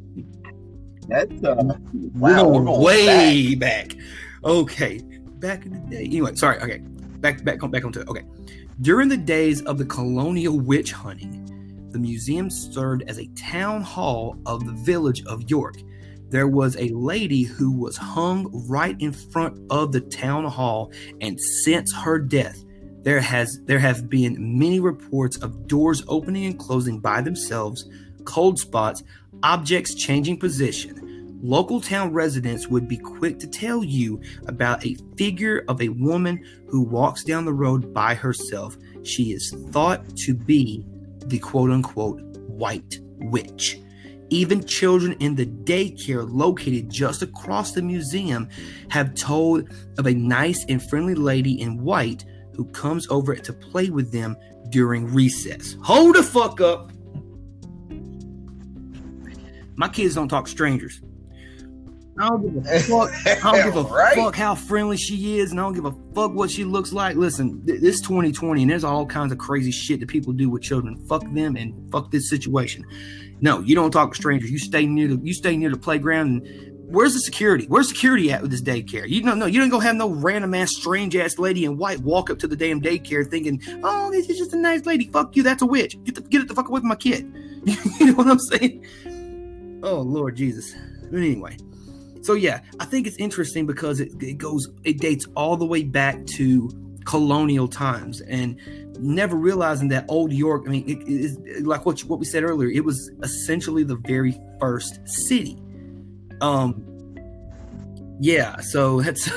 That's 1.09 1.45
uh, 1.45 1.75
wow, 2.15 2.49
we're 2.49 2.65
going, 2.65 2.83
way 2.83 3.55
back. 3.55 3.95
Okay, 4.43 5.03
back 5.39 5.67
in 5.67 5.73
the 5.73 5.91
day. 5.91 6.05
Anyway, 6.05 6.35
sorry. 6.37 6.59
Okay, 6.63 6.79
back 7.19 7.45
back 7.45 7.59
back 7.71 7.85
onto 7.85 8.01
it. 8.01 8.09
Okay, 8.09 8.25
during 8.81 9.11
the 9.11 9.19
days 9.19 9.61
of 9.63 9.77
the 9.77 9.85
colonial 9.85 10.59
witch 10.59 10.93
hunting, 10.93 11.91
the 11.93 11.99
museum 11.99 12.49
served 12.49 13.03
as 13.07 13.19
a 13.19 13.27
town 13.37 13.83
hall 13.83 14.39
of 14.47 14.65
the 14.65 14.73
village 14.73 15.23
of 15.27 15.51
York 15.51 15.77
there 16.29 16.49
was 16.49 16.77
a 16.77 16.89
lady 16.89 17.43
who 17.43 17.73
was 17.73 17.97
hung 17.97 18.51
right 18.69 18.97
in 19.01 19.13
front 19.13 19.59
of 19.71 19.93
the 19.93 20.01
town 20.01 20.45
hall 20.45 20.93
and 21.21 21.41
since 21.41 21.95
her 21.95 22.19
death 22.19 22.65
there 23.03 23.21
has 23.21 23.61
there 23.65 23.79
have 23.79 24.11
been 24.11 24.59
many 24.59 24.81
reports 24.81 25.37
of 25.39 25.69
doors 25.69 26.03
opening 26.09 26.47
and 26.47 26.59
closing 26.59 26.99
by 26.99 27.21
themselves 27.21 27.89
cold 28.25 28.59
spots 28.59 29.03
objects 29.43 29.95
changing 29.95 30.39
position. 30.39 31.39
Local 31.43 31.81
town 31.81 32.13
residents 32.13 32.67
would 32.69 32.89
be 32.89 32.97
quick 32.97 33.39
to 33.39 33.47
tell 33.47 33.85
you 33.85 34.21
about 34.47 34.85
a 34.85 34.97
figure 35.17 35.65
of 35.69 35.81
a 35.81 35.91
woman 35.91 36.45
who 36.69 36.83
walks 36.83 37.23
down 37.23 37.45
the 37.45 37.53
road 37.53 37.93
by 37.95 38.15
herself. 38.15 38.77
She 39.03 39.33
is 39.33 39.55
thought 39.71 40.17
to 40.19 40.35
be 40.35 40.85
the 41.27 41.39
quote 41.39 41.71
unquote 41.71 42.21
white 42.49 42.99
witch 43.19 43.79
even 44.31 44.65
children 44.65 45.13
in 45.21 45.35
the 45.35 45.47
daycare 45.47 46.27
located 46.29 46.91
just 46.91 47.23
across 47.23 47.73
the 47.73 47.83
museum 47.83 48.49
have 48.91 49.15
told 49.15 49.71
of 49.99 50.07
a 50.07 50.15
nice 50.15 50.65
and 50.69 50.83
friendly 50.89 51.15
lady 51.15 51.61
in 51.61 51.83
white 51.83 52.25
who 52.55 52.65
comes 52.67 53.07
over 53.11 53.37
to 53.37 53.53
play 53.53 53.91
with 53.91 54.13
them 54.13 54.37
during 54.71 55.13
recess. 55.13 55.77
Hold 55.83 56.17
the 56.17 56.23
fuck 56.23 56.61
up. 56.61 56.93
My 59.77 59.89
kids 59.89 60.15
don't 60.15 60.29
talk 60.29 60.49
strangers. 60.49 61.01
I 62.19 62.29
don't 62.29 62.43
give 62.55 62.67
a 62.67 62.81
fuck. 62.81 63.11
I 63.45 63.53
don't 63.63 63.65
give 63.75 63.77
a 63.77 63.83
Right. 63.95 64.15
fuck 64.17 64.35
how 64.37 64.55
friendly 64.55 64.97
she 64.97 65.39
is, 65.39 65.51
and 65.51 65.61
I 65.61 65.65
don't 65.65 65.75
give 65.75 65.85
a 65.85 65.95
fuck 66.15 66.33
what 66.35 66.51
she 66.51 66.65
looks 66.65 66.93
like. 66.93 67.17
Listen, 67.17 67.65
th- 67.67 67.81
this 67.81 68.01
2020, 68.01 68.63
and 68.63 68.71
there's 68.71 68.85
all 68.85 69.05
kinds 69.07 69.33
of 69.33 69.39
crazy 69.39 69.71
shit 69.71 70.01
that 70.01 70.09
people 70.09 70.33
do 70.33 70.49
with 70.49 70.63
children. 70.63 70.97
Fuck 71.07 71.23
them 71.35 71.57
and 71.57 71.75
fuck 71.93 72.11
this 72.11 72.29
situation. 72.31 72.85
No, 73.41 73.61
you 73.61 73.75
don't 73.75 73.91
talk 73.91 74.11
to 74.13 74.17
strangers. 74.17 74.51
You 74.51 74.59
stay 74.59 74.87
near 74.87 75.09
the 75.09 75.21
you 75.23 75.35
stay 75.35 75.57
near 75.59 75.69
the 75.71 75.77
playground. 75.77 76.29
And 76.47 76.73
where's 76.89 77.13
the 77.13 77.21
security? 77.21 77.67
Where's 77.67 77.89
security 77.89 78.33
at 78.33 78.41
with 78.41 78.51
this 78.51 78.63
daycare? 78.63 79.07
You 79.07 79.21
don't 79.23 79.39
know. 79.39 79.45
You 79.45 79.61
don't 79.61 79.69
go 79.69 79.79
have 79.79 79.97
no 79.97 80.09
random 80.09 80.55
ass 80.55 80.71
strange 80.75 81.15
ass 81.17 81.39
lady 81.39 81.67
in 81.67 81.77
white 81.77 82.01
walk 82.01 82.31
up 82.31 82.39
to 82.39 82.47
the 82.49 82.57
damn 82.57 82.81
daycare 82.81 83.29
thinking, 83.31 83.61
"Oh, 83.85 84.11
this 84.11 84.31
is 84.31 84.39
just 84.39 84.55
a 84.55 84.57
nice 84.59 84.87
lady." 84.87 85.09
Fuck 85.09 85.37
you. 85.37 85.43
That's 85.43 85.61
a 85.61 85.67
witch. 85.67 86.03
Get 86.05 86.15
the 86.15 86.23
get 86.23 86.41
it 86.41 86.49
the 86.49 86.55
fuck 86.55 86.69
away 86.71 86.81
from 86.81 86.89
my 86.89 86.95
kid. 86.95 87.31
you 88.01 88.07
know 88.07 88.13
what 88.15 88.27
I'm 88.27 88.39
saying? 88.39 88.87
Oh 89.83 90.01
Lord 90.01 90.35
Jesus. 90.37 90.75
But 91.11 91.19
anyway, 91.19 91.57
so 92.27 92.33
yeah, 92.33 92.61
I 92.81 92.85
think 92.85 93.07
it's 93.07 93.17
interesting 93.19 93.67
because 93.67 94.01
it, 94.01 94.11
it 94.21 94.37
goes 94.37 94.69
it 94.83 94.99
dates 94.99 95.27
all 95.37 95.57
the 95.57 95.65
way 95.65 95.85
back 95.85 96.27
to 96.39 96.69
colonial 97.05 97.69
times 97.69 98.21
and 98.23 98.61
never 98.99 99.37
realizing 99.37 99.89
that 99.91 100.07
old 100.09 100.33
York. 100.33 100.65
I 100.67 100.71
mean, 100.71 100.89
it 100.89 101.07
is 101.07 101.39
like 101.65 101.87
what 101.87 102.03
you, 102.03 102.09
what 102.09 102.19
we 102.19 102.25
said 102.25 102.43
earlier. 102.43 102.69
It 102.69 102.85
was 102.85 103.13
essentially 103.23 103.85
the 103.85 103.95
very 103.95 104.37
first 104.59 104.99
city. 105.09 105.57
Um, 106.41 106.85
yeah. 108.19 108.57
So 108.57 109.01
that's 109.03 109.31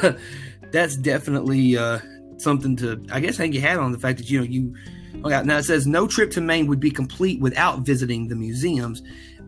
that's 0.72 0.96
definitely 0.96 1.78
uh, 1.78 2.00
something 2.38 2.76
to 2.78 3.06
I 3.12 3.20
guess 3.20 3.38
hang 3.38 3.54
your 3.54 3.62
hat 3.62 3.78
on 3.78 3.92
the 3.92 4.00
fact 4.00 4.18
that 4.18 4.32
you 4.32 4.40
know 4.40 4.46
you. 4.46 4.76
Okay, 5.24 5.44
now 5.44 5.58
it 5.58 5.64
says 5.64 5.86
no 5.86 6.08
trip 6.08 6.32
to 6.32 6.42
Maine 6.42 6.66
would 6.66 6.80
be 6.80 6.90
complete 6.90 7.40
without 7.40 7.82
visiting 7.82 8.30
the 8.30 8.36
museums. 8.36 9.04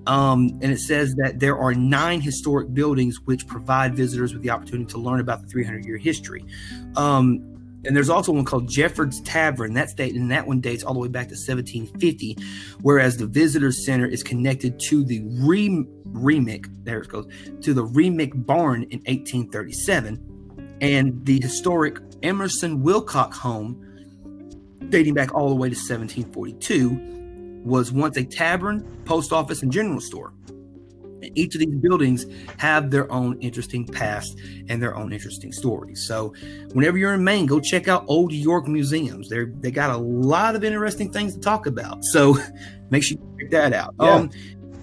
Um, 0.07 0.59
and 0.61 0.71
it 0.71 0.79
says 0.79 1.13
that 1.15 1.39
there 1.39 1.57
are 1.57 1.73
nine 1.73 2.21
historic 2.21 2.73
buildings 2.73 3.19
which 3.25 3.45
provide 3.45 3.95
visitors 3.95 4.33
with 4.33 4.41
the 4.41 4.49
opportunity 4.49 4.91
to 4.91 4.97
learn 4.97 5.19
about 5.19 5.41
the 5.41 5.47
300 5.47 5.85
year 5.85 5.97
history. 5.97 6.43
Um, 6.95 7.51
and 7.83 7.95
there's 7.95 8.09
also 8.09 8.31
one 8.31 8.45
called 8.45 8.69
Jefferds 8.69 9.21
Tavern. 9.21 9.73
That's 9.73 9.93
dated, 9.93 10.21
and 10.21 10.31
that 10.31 10.45
one 10.45 10.61
dates 10.61 10.83
all 10.83 10.93
the 10.93 10.99
way 10.99 11.07
back 11.07 11.27
to 11.29 11.35
1750, 11.35 12.37
whereas 12.81 13.17
the 13.17 13.25
Visitor 13.25 13.71
Center 13.71 14.05
is 14.05 14.21
connected 14.21 14.79
to 14.81 15.03
the 15.03 15.23
Re- 15.41 15.85
Remick, 16.05 16.65
there 16.83 16.99
it 16.99 17.07
goes, 17.07 17.27
to 17.61 17.73
the 17.73 17.83
Remick 17.83 18.31
Barn 18.35 18.83
in 18.83 18.99
1837, 18.99 20.77
and 20.81 21.25
the 21.25 21.41
historic 21.41 21.99
Emerson 22.21 22.83
Wilcox 22.83 23.37
home, 23.37 23.83
dating 24.89 25.15
back 25.15 25.33
all 25.33 25.49
the 25.49 25.55
way 25.55 25.69
to 25.69 25.75
1742, 25.75 27.20
was 27.63 27.91
once 27.91 28.17
a 28.17 28.23
tavern, 28.23 28.83
post 29.05 29.31
office, 29.31 29.61
and 29.61 29.71
general 29.71 30.01
store. 30.01 30.33
And 31.21 31.37
each 31.37 31.53
of 31.53 31.59
these 31.59 31.75
buildings 31.75 32.25
have 32.57 32.89
their 32.89 33.11
own 33.11 33.39
interesting 33.41 33.85
past 33.85 34.39
and 34.67 34.81
their 34.81 34.95
own 34.95 35.13
interesting 35.13 35.51
stories. 35.51 36.05
So, 36.07 36.33
whenever 36.73 36.97
you're 36.97 37.13
in 37.13 37.23
Maine, 37.23 37.45
go 37.45 37.59
check 37.59 37.87
out 37.87 38.05
Old 38.07 38.33
York 38.33 38.67
museums. 38.67 39.29
They're 39.29 39.51
they 39.59 39.71
got 39.71 39.91
a 39.91 39.97
lot 39.97 40.55
of 40.55 40.63
interesting 40.63 41.11
things 41.11 41.35
to 41.35 41.39
talk 41.39 41.67
about. 41.67 42.03
So, 42.05 42.37
make 42.89 43.03
sure 43.03 43.17
you 43.17 43.37
check 43.39 43.51
that 43.51 43.73
out. 43.73 43.93
Yeah. 43.99 44.13
Um, 44.13 44.31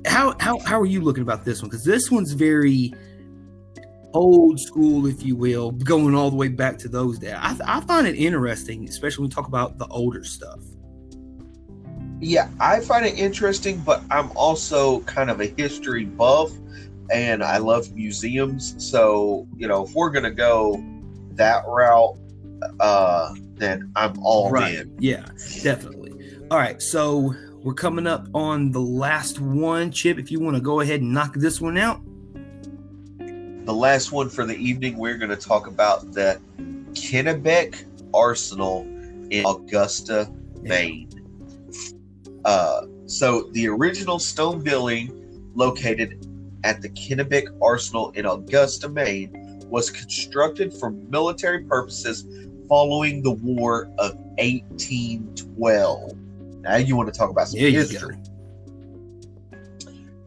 how 0.07 0.37
how 0.39 0.59
how 0.61 0.81
are 0.81 0.87
you 0.87 1.01
looking 1.01 1.23
about 1.23 1.45
this 1.45 1.61
one? 1.61 1.71
Because 1.71 1.85
this 1.85 2.11
one's 2.11 2.33
very 2.33 2.93
old 4.15 4.59
school, 4.61 5.07
if 5.07 5.25
you 5.25 5.37
will, 5.37 5.73
going 5.73 6.15
all 6.15 6.31
the 6.31 6.37
way 6.37 6.49
back 6.49 6.79
to 6.79 6.89
those 6.89 7.19
days. 7.19 7.35
I, 7.37 7.57
I 7.65 7.81
find 7.83 8.07
it 8.07 8.15
interesting, 8.15 8.89
especially 8.89 9.23
when 9.23 9.29
we 9.29 9.35
talk 9.35 9.49
about 9.49 9.79
the 9.79 9.87
older 9.89 10.25
stuff. 10.25 10.61
Yeah, 12.21 12.49
I 12.59 12.81
find 12.81 13.07
it 13.07 13.19
interesting, 13.19 13.79
but 13.81 14.03
I'm 14.11 14.31
also 14.37 15.01
kind 15.01 15.31
of 15.31 15.41
a 15.41 15.47
history 15.47 16.05
buff 16.05 16.51
and 17.11 17.43
I 17.43 17.59
love 17.59 17.95
museums. 17.95 18.75
So, 18.79 19.47
you 19.57 19.69
know, 19.69 19.85
if 19.87 19.95
we're 19.95 20.11
going 20.11 20.25
to 20.25 20.31
go 20.31 20.83
that 21.33 21.65
route, 21.67 22.17
uh, 22.81 23.35
then 23.55 23.93
I'm 23.97 24.19
all 24.23 24.55
in. 24.57 24.95
Yeah, 24.99 25.27
definitely. 25.63 26.13
All 26.51 26.59
right, 26.59 26.81
so 26.83 27.35
we're 27.63 27.75
coming 27.75 28.07
up 28.07 28.29
on 28.35 28.73
the 28.73 28.81
last 28.81 29.41
one. 29.41 29.91
Chip, 29.91 30.19
if 30.19 30.31
you 30.31 30.41
want 30.41 30.57
to 30.57 30.63
go 30.63 30.81
ahead 30.81 31.01
and 31.01 31.13
knock 31.13 31.35
this 31.35 31.61
one 31.61 31.79
out. 31.79 32.01
The 33.19 33.75
last 33.75 34.13
one 34.13 34.29
for 34.29 34.47
the 34.47 34.57
evening, 34.57 34.97
we're 34.97 35.19
going 35.19 35.31
to 35.31 35.37
talk 35.37 35.67
about 35.67 36.13
the 36.13 36.41
Kennebec 36.93 37.85
Arsenal 38.15 38.83
in 39.31 39.45
Augusta, 39.47 40.33
Maine. 40.63 41.09
Uh, 42.49 42.87
so 43.05 43.51
the 43.53 43.69
original 43.69 44.19
stone 44.19 44.63
building 44.63 45.13
located 45.55 46.27
at 46.65 46.81
the 46.81 46.89
Kennebec 46.89 47.45
Arsenal 47.61 48.11
in 48.13 48.25
Augusta, 48.25 48.89
Maine, 48.89 49.61
was 49.69 49.91
constructed 49.91 50.73
for 50.73 50.89
military 50.89 51.65
purposes 51.65 52.25
following 52.67 53.23
the 53.23 53.33
War 53.33 53.91
of 53.99 54.15
1812. 54.39 56.17
Now 56.63 56.77
you 56.77 56.97
want 56.97 57.13
to 57.13 57.19
talk 57.19 57.29
about 57.29 57.49
some 57.49 57.61
you 57.61 57.71
history. 57.71 58.17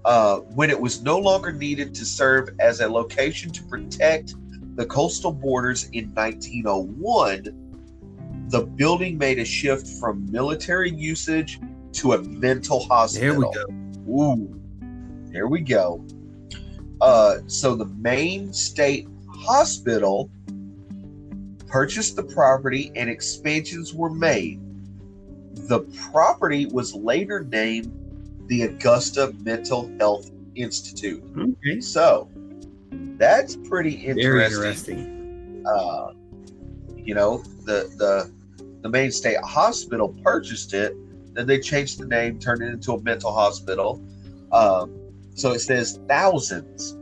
uh, 0.05 0.41
when 0.53 0.69
it 0.69 0.79
was 0.79 1.01
no 1.01 1.17
longer 1.17 1.51
needed 1.51 1.95
to 1.95 2.05
serve 2.05 2.51
as 2.59 2.81
a 2.81 2.87
location 2.87 3.51
to 3.51 3.63
protect 3.63 4.35
the 4.75 4.85
coastal 4.85 5.31
borders 5.31 5.89
in 5.93 6.13
1901, 6.13 8.45
the 8.49 8.61
building 8.61 9.17
made 9.17 9.39
a 9.39 9.45
shift 9.45 9.87
from 9.99 10.31
military 10.31 10.91
usage 10.91 11.59
to 11.93 12.13
a 12.13 12.21
mental 12.21 12.81
hospital. 12.85 13.51
There 13.51 13.65
we 13.67 13.93
go. 14.05 14.11
Ooh, 14.11 14.61
there 15.31 15.47
we 15.47 15.61
go. 15.61 16.05
Uh, 16.99 17.37
so 17.47 17.75
the 17.75 17.85
Maine 17.85 18.53
State 18.53 19.07
Hospital 19.29 20.29
purchased 21.67 22.15
the 22.15 22.23
property 22.23 22.91
and 22.95 23.09
expansions 23.09 23.93
were 23.93 24.09
made. 24.09 24.59
The 25.67 25.79
property 26.11 26.65
was 26.67 26.93
later 26.93 27.43
named 27.43 27.97
the 28.47 28.63
Augusta 28.63 29.33
Mental 29.39 29.89
Health 29.99 30.29
Institute. 30.55 31.23
Okay. 31.37 31.79
So 31.79 32.29
that's 33.17 33.55
pretty 33.55 33.95
Very 33.95 34.43
interesting. 34.43 34.99
interesting. 34.99 35.65
Uh, 35.65 36.11
you 36.97 37.15
know, 37.15 37.43
the 37.65 37.89
the 37.97 38.31
the 38.81 38.89
Maine 38.89 39.11
State 39.11 39.37
Hospital 39.43 40.09
purchased 40.23 40.73
it, 40.73 40.95
then 41.33 41.47
they 41.47 41.59
changed 41.59 41.99
the 41.99 42.05
name, 42.05 42.39
turned 42.39 42.61
it 42.61 42.67
into 42.67 42.93
a 42.93 43.01
mental 43.01 43.31
hospital. 43.33 44.01
Um, 44.51 44.91
so 45.35 45.51
it 45.51 45.59
says 45.59 45.99
thousands, 46.07 46.95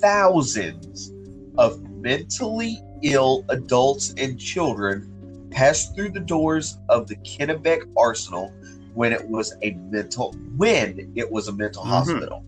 thousands 0.00 1.12
of 1.56 1.80
mentally 1.82 2.78
ill 3.02 3.44
adults 3.48 4.12
and 4.16 4.38
children 4.38 5.48
passed 5.50 5.94
through 5.94 6.10
the 6.10 6.20
doors 6.20 6.78
of 6.88 7.06
the 7.08 7.16
Kennebec 7.16 7.80
Arsenal 7.96 8.52
when 8.94 9.12
it 9.12 9.28
was 9.28 9.54
a 9.62 9.72
mental 9.90 10.34
when 10.56 11.12
it 11.16 11.30
was 11.30 11.48
a 11.48 11.52
mental 11.52 11.82
Mhm. 11.82 11.86
hospital. 11.88 12.44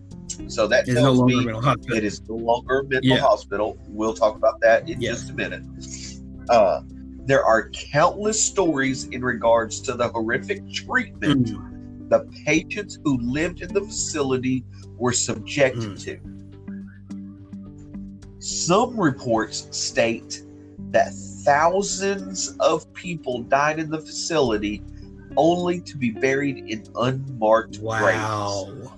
So 0.47 0.67
that 0.67 0.87
It's 0.87 0.95
no 0.95 1.01
tells 1.01 1.19
longer 1.19 1.35
me 1.35 1.41
a 1.41 1.45
mental 1.45 1.61
hospital. 1.61 1.97
it 1.97 2.03
is 2.03 2.21
no 2.29 2.35
longer 2.35 2.79
a 2.79 2.83
mental 2.83 3.09
Yeah. 3.11 3.19
hospital. 3.19 3.77
We'll 3.89 4.13
talk 4.13 4.35
about 4.35 4.59
that 4.61 4.89
in 4.89 5.01
Yeah. 5.01 5.11
just 5.11 5.29
a 5.29 5.33
minute. 5.33 5.63
Uh, 6.49 6.81
there 7.25 7.43
are 7.43 7.69
countless 7.69 8.43
stories 8.43 9.05
in 9.05 9.23
regards 9.23 9.79
to 9.81 9.93
the 9.93 10.09
horrific 10.09 10.69
treatment 10.71 11.47
Mm. 11.47 12.09
the 12.09 12.19
patients 12.45 12.99
who 13.03 13.17
lived 13.21 13.61
in 13.61 13.73
the 13.73 13.81
facility 13.81 14.63
were 14.97 15.13
subjected 15.13 15.91
Mm. 15.97 16.03
to. 16.03 16.19
Some 18.39 18.99
reports 18.99 19.67
state 19.71 20.43
that 20.91 21.13
thousands 21.43 22.55
of 22.59 22.91
people 22.93 23.41
died 23.43 23.79
in 23.79 23.89
the 23.89 23.99
facility 23.99 24.83
only 25.37 25.79
to 25.81 25.97
be 25.97 26.11
buried 26.11 26.57
in 26.67 26.83
unmarked 26.97 27.79
Wow. 27.79 28.67
graves. 28.75 28.91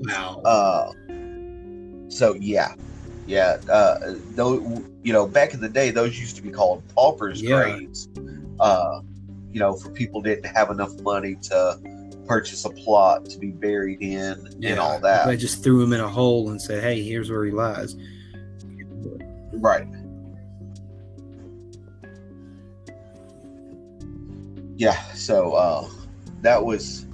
Wow. 0.00 0.40
Uh, 0.44 0.92
so 2.08 2.34
yeah, 2.40 2.74
yeah. 3.28 3.58
Uh, 3.70 4.14
though 4.30 4.82
you 5.02 5.12
know, 5.12 5.26
back 5.26 5.54
in 5.54 5.60
the 5.60 5.68
day, 5.68 5.90
those 5.90 6.18
used 6.18 6.36
to 6.36 6.42
be 6.42 6.50
called 6.50 6.82
paupers' 6.94 7.40
Yeah. 7.42 7.56
graves. 7.56 8.08
Uh, 8.58 9.00
you 9.52 9.60
know, 9.60 9.76
for 9.76 9.90
people 9.90 10.20
didn't 10.20 10.46
have 10.46 10.70
enough 10.70 10.98
money 11.00 11.36
to 11.42 11.78
purchase 12.26 12.64
a 12.64 12.70
plot 12.70 13.24
to 13.26 13.38
be 13.38 13.50
buried 13.50 14.02
in 14.02 14.48
and 14.62 14.78
all 14.78 14.98
that. 15.00 15.26
They 15.26 15.36
just 15.36 15.62
threw 15.62 15.82
him 15.82 15.92
in 15.92 16.00
a 16.00 16.08
hole 16.08 16.50
and 16.50 16.60
said, 16.60 16.82
"Hey, 16.82 17.02
here's 17.02 17.30
where 17.30 17.44
he 17.44 17.52
lies." 17.52 17.96
Right. 19.52 19.86
Yeah, 24.76 25.00
so 25.14 25.52
uh 25.52 25.88
that 26.42 26.64
was 26.64 27.06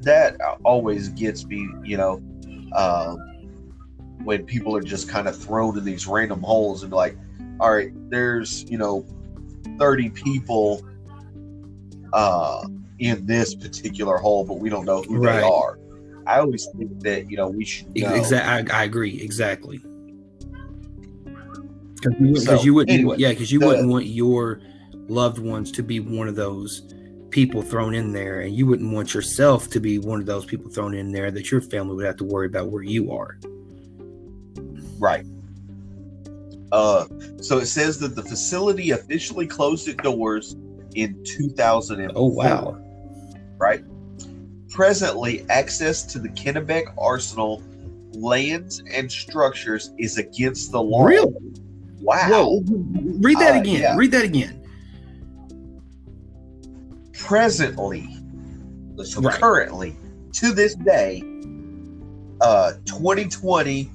that 0.00 0.40
always 0.64 1.08
gets 1.10 1.44
me, 1.44 1.68
you 1.84 1.96
know, 1.96 2.22
um 2.74 3.18
when 4.24 4.44
people 4.44 4.76
are 4.76 4.82
just 4.82 5.08
kind 5.08 5.28
of 5.28 5.36
thrown 5.36 5.78
in 5.78 5.84
these 5.84 6.06
random 6.06 6.42
holes 6.42 6.82
and 6.82 6.92
like, 6.92 7.16
all 7.60 7.72
right, 7.72 7.90
there's, 8.10 8.64
you 8.68 8.76
know, 8.76 9.06
30 9.78 10.10
people 10.10 10.84
uh 12.12 12.66
in 12.98 13.24
this 13.26 13.54
particular 13.54 14.16
hole, 14.18 14.44
but 14.44 14.54
we 14.58 14.68
don't 14.68 14.84
know 14.84 15.02
who 15.02 15.18
Right. 15.18 15.36
they 15.36 15.42
are. 15.42 15.78
I 16.26 16.40
always 16.40 16.66
think 16.76 17.00
that, 17.04 17.30
you 17.30 17.36
know, 17.36 17.48
we 17.48 17.64
should 17.64 17.94
know. 17.96 18.12
Exactly. 18.14 18.72
I, 18.74 18.80
I 18.80 18.84
agree. 18.84 19.20
Exactly. 19.22 19.80
Because 22.02 22.14
you, 22.20 22.32
wouldn't- 22.32 22.64
you 22.64 22.74
wouldn't. 22.74 22.90
anyway, 22.98 23.16
yeah, 23.18 23.30
because 23.30 23.50
you 23.50 23.58
the- 23.60 23.66
wouldn't 23.66 23.88
want 23.88 24.06
your 24.06 24.60
loved 25.08 25.38
ones 25.38 25.72
to 25.72 25.82
be 25.82 26.00
one 26.00 26.28
of 26.28 26.34
those 26.36 26.82
people 27.38 27.62
thrown 27.62 27.94
in 27.94 28.12
there, 28.12 28.40
and 28.40 28.56
you 28.56 28.66
wouldn't 28.66 28.92
want 28.92 29.14
yourself 29.14 29.70
to 29.70 29.78
be 29.78 29.96
one 30.00 30.18
of 30.18 30.26
those 30.26 30.44
people 30.44 30.68
thrown 30.68 30.92
in 30.92 31.12
there 31.12 31.30
that 31.30 31.52
your 31.52 31.60
family 31.60 31.94
would 31.94 32.04
have 32.04 32.16
to 32.16 32.24
worry 32.24 32.48
about 32.48 32.66
where 32.66 32.82
you 32.82 33.12
are. 33.12 33.38
Right. 34.98 35.24
Uh, 36.72 37.06
so 37.40 37.58
it 37.58 37.66
says 37.66 37.96
that 38.00 38.16
the 38.16 38.22
facility 38.24 38.90
officially 38.90 39.46
closed 39.46 39.86
its 39.86 40.02
doors 40.02 40.56
in 40.96 41.22
2004. 41.24 42.10
Oh 42.20 42.26
wow. 42.26 42.76
Right. 43.56 43.84
Presently, 44.70 45.46
access 45.48 46.02
to 46.06 46.18
the 46.18 46.30
Kennebec 46.30 46.92
Arsenal 46.98 47.62
lands 48.14 48.82
and 48.92 49.10
structures 49.10 49.92
is 49.96 50.18
against 50.18 50.72
the 50.72 50.82
law. 50.82 51.04
Really? 51.04 51.32
Wow. 52.00 52.28
Whoa. 52.30 52.64
Read 53.20 53.38
that 53.38 53.54
Uh, 53.56 53.60
again. 53.60 53.80
yeah. 53.80 53.96
Read 53.96 54.10
that 54.10 54.24
again. 54.24 54.57
Presently, 57.28 58.08
so 59.04 59.20
Right. 59.20 59.38
currently, 59.38 59.94
to 60.32 60.50
this 60.50 60.74
day, 60.74 61.22
uh, 62.40 62.72
2020, 62.86 63.90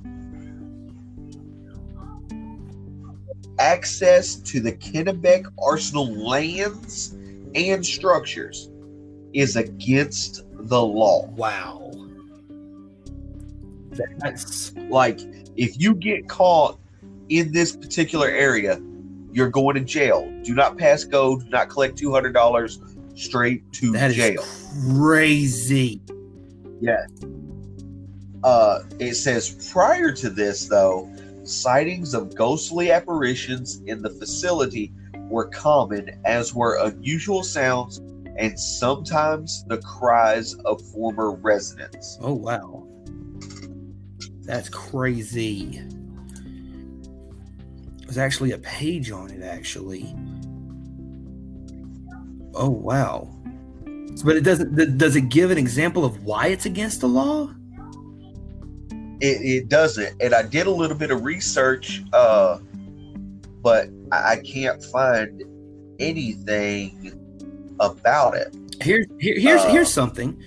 access 3.58 4.36
to 4.36 4.60
the 4.60 4.72
Kennebec 4.72 5.46
Arsenal 5.58 6.14
lands 6.14 7.16
and 7.56 7.84
structures 7.84 8.70
is 9.34 9.56
against 9.56 10.44
the 10.54 10.84
law. 10.84 11.26
Wow. 11.36 11.90
That's 14.20 14.74
Like, 14.92 15.22
if 15.58 15.82
you 15.82 15.96
get 15.96 16.30
caught 16.30 16.80
in 17.30 17.52
this 17.52 17.76
particular 17.76 18.28
area, 18.28 18.80
you're 19.32 19.50
going 19.50 19.74
to 19.74 19.82
jail. 19.82 20.32
Do 20.44 20.54
not 20.54 20.78
pass 20.78 21.04
go. 21.04 21.40
Do 21.40 21.50
not 21.50 21.70
collect 21.70 21.98
two 21.98 22.12
hundred 22.12 22.34
dollars. 22.34 22.80
Straight 23.16 23.72
to 23.74 23.92
that 23.92 24.12
is 24.12 24.16
jail. 24.16 24.44
crazy. 24.96 26.02
Yeah. 26.82 27.06
Uh, 28.44 28.80
it 29.00 29.16
says 29.16 29.70
prior 29.72 30.12
to 30.12 30.30
this, 30.30 30.68
though, 30.68 31.10
sightings 31.44 32.14
of 32.14 32.36
ghostly 32.36 32.92
apparitions 32.92 33.82
in 33.86 34.02
the 34.02 34.10
facility 34.10 34.92
were 35.30 35.48
common, 35.50 36.20
as 36.26 36.54
were 36.54 36.78
unusual 36.84 37.44
sounds 37.44 38.02
and 38.38 38.60
sometimes 38.60 39.64
the 39.68 39.78
cries 39.80 40.56
of 40.66 40.82
former 40.92 41.32
residents. 41.32 42.18
Oh 42.22 42.34
wow. 42.34 42.88
That's 44.42 44.70
crazy. 44.70 45.82
There's 48.00 48.18
actually 48.18 48.52
a 48.52 48.58
page 48.58 49.12
on 49.12 49.30
it 49.30 49.44
actually. 49.44 50.14
Oh 52.56 52.70
wow. 52.70 53.30
But 54.24 54.38
it 54.38 54.42
doesn't 54.42 54.98
does 54.98 55.16
it 55.16 55.30
give 55.30 55.52
an 55.52 55.58
example 55.58 56.06
of 56.06 56.24
why 56.24 56.48
it's 56.48 56.66
against 56.66 57.02
the 57.02 57.08
law? 57.08 57.50
It, 59.20 59.42
it 59.42 59.70
doesn't, 59.70 60.22
and 60.22 60.34
I 60.34 60.44
did 60.44 60.68
a 60.68 60.72
little 60.72 60.98
bit 60.98 61.10
of 61.10 61.24
research, 61.24 62.04
uh, 62.12 62.60
but 63.62 63.88
I, 64.12 64.42
can't 64.44 64.84
find 64.84 65.42
anything 65.98 67.14
about 67.80 68.36
it. 68.36 68.54
Here's 68.82 69.06
here, 69.20 69.40
here's 69.40 69.62
Uh, 69.62 69.70
here's 69.70 69.94
something. 69.94 70.38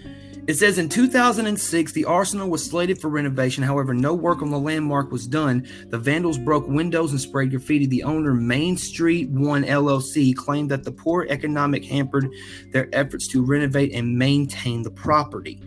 It 0.47 0.55
says 0.55 0.78
in 0.78 0.88
2006 0.88 1.90
the 1.90 2.05
arsenal 2.05 2.49
was 2.49 2.64
slated 2.64 3.01
for 3.01 3.09
renovation. 3.09 3.64
However, 3.64 3.92
no 3.92 4.14
work 4.14 4.42
on 4.42 4.51
the 4.51 4.59
landmark 4.59 5.11
was 5.11 5.26
done. 5.26 5.66
The 5.88 5.99
vandals 5.99 6.38
broke 6.38 6.68
windows 6.68 7.11
and 7.11 7.20
sprayed 7.20 7.51
graffiti. 7.51 7.86
The 7.86 8.05
owner, 8.05 8.32
Main 8.32 8.76
Street 8.76 9.28
One 9.30 9.64
LLC, 9.64 10.36
claimed 10.36 10.70
that 10.70 10.84
the 10.84 10.92
poor 10.92 11.26
economic 11.28 11.84
hampered 11.84 12.32
their 12.70 12.88
efforts 12.92 13.26
to 13.28 13.44
renovate 13.44 13.92
and 13.92 14.16
maintain 14.16 14.82
the 14.82 14.90
property. 14.90 15.61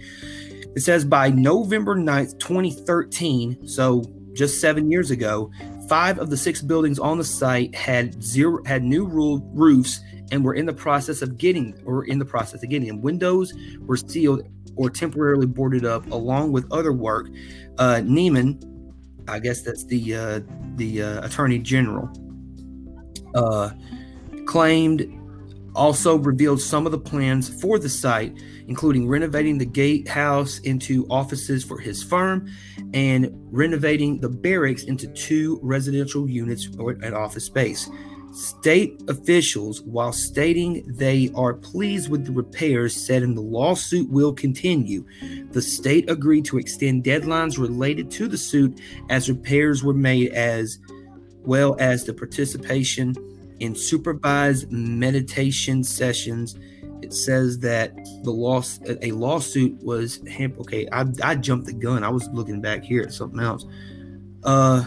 It 0.75 0.81
says 0.81 1.03
by 1.03 1.29
November 1.29 1.97
9th, 1.97 2.39
2013, 2.39 3.67
so 3.67 4.03
just 4.31 4.61
seven 4.61 4.89
years 4.89 5.11
ago, 5.11 5.51
five 5.89 6.19
of 6.19 6.29
the 6.29 6.37
six 6.37 6.61
buildings 6.61 6.99
on 6.99 7.17
the 7.17 7.23
site 7.25 7.75
had 7.75 8.23
zero 8.23 8.63
had 8.63 8.83
new 8.83 9.05
rule, 9.05 9.41
roofs 9.53 9.99
and 10.31 10.43
were 10.43 10.53
in 10.53 10.65
the 10.65 10.73
process 10.73 11.21
of 11.21 11.37
getting 11.37 11.75
or 11.85 12.05
in 12.05 12.19
the 12.19 12.25
process 12.25 12.63
of 12.63 12.69
getting 12.69 12.87
them. 12.87 13.01
Windows 13.01 13.53
were 13.79 13.97
sealed 13.97 14.47
or 14.79 14.89
temporarily 14.89 15.45
boarded 15.45 15.85
up, 15.85 16.09
along 16.09 16.53
with 16.53 16.65
other 16.71 16.93
work. 16.93 17.27
Uh, 17.77 17.95
Neiman, 18.01 18.63
I 19.27 19.39
guess 19.39 19.61
that's 19.61 19.83
the 19.85 20.15
uh, 20.15 20.39
the 20.75 21.03
uh, 21.03 21.25
Attorney 21.25 21.59
General, 21.59 22.09
uh, 23.35 23.71
claimed 24.45 25.15
also 25.75 26.17
revealed 26.17 26.61
some 26.61 26.85
of 26.85 26.91
the 26.93 26.97
plans 26.97 27.61
for 27.61 27.77
the 27.77 27.89
site, 27.89 28.41
including 28.67 29.07
renovating 29.07 29.57
the 29.57 29.65
gatehouse 29.65 30.59
into 30.59 31.05
offices 31.09 31.63
for 31.63 31.77
his 31.77 32.01
firm 32.01 32.49
and 32.93 33.29
renovating 33.51 34.19
the 34.19 34.29
barracks 34.29 34.83
into 34.83 35.07
two 35.07 35.59
residential 35.61 36.27
units 36.27 36.69
or 36.79 36.91
an 36.91 37.13
office 37.13 37.43
space. 37.43 37.89
State 38.33 39.01
officials, 39.07 39.81
while 39.81 40.13
stating 40.13 40.83
they 40.85 41.31
are 41.35 41.53
pleased 41.53 42.09
with 42.09 42.25
the 42.25 42.31
repairs, 42.31 42.95
said 42.95 43.23
in 43.23 43.33
the 43.33 43.41
lawsuit 43.41 44.09
will 44.09 44.33
continue. 44.33 45.03
The 45.51 45.61
state 45.61 46.09
agreed 46.09 46.45
to 46.45 46.57
extend 46.59 47.03
deadlines 47.03 47.57
related 47.57 48.11
to 48.11 48.27
the 48.27 48.37
suit 48.37 48.79
as 49.09 49.29
repairs 49.29 49.83
were 49.83 49.95
made, 49.95 50.31
as 50.33 50.79
well 51.43 51.75
as 51.79 52.05
the 52.05 52.13
participation 52.13 53.15
in 53.59 53.75
supervised 53.75 54.71
meditation 54.71 55.83
sessions. 55.83 56.55
It 57.01 57.13
says 57.13 57.59
that 57.59 57.95
the 58.23 58.31
loss 58.31 58.79
a 58.85 59.11
lawsuit 59.11 59.81
was 59.81 60.21
okay. 60.39 60.87
I, 60.91 61.05
I 61.23 61.35
jumped 61.35 61.65
the 61.65 61.73
gun. 61.73 62.03
I 62.03 62.09
was 62.09 62.27
looking 62.29 62.61
back 62.61 62.83
here 62.83 63.01
at 63.01 63.13
something 63.13 63.39
else. 63.39 63.65
Uh, 64.43 64.83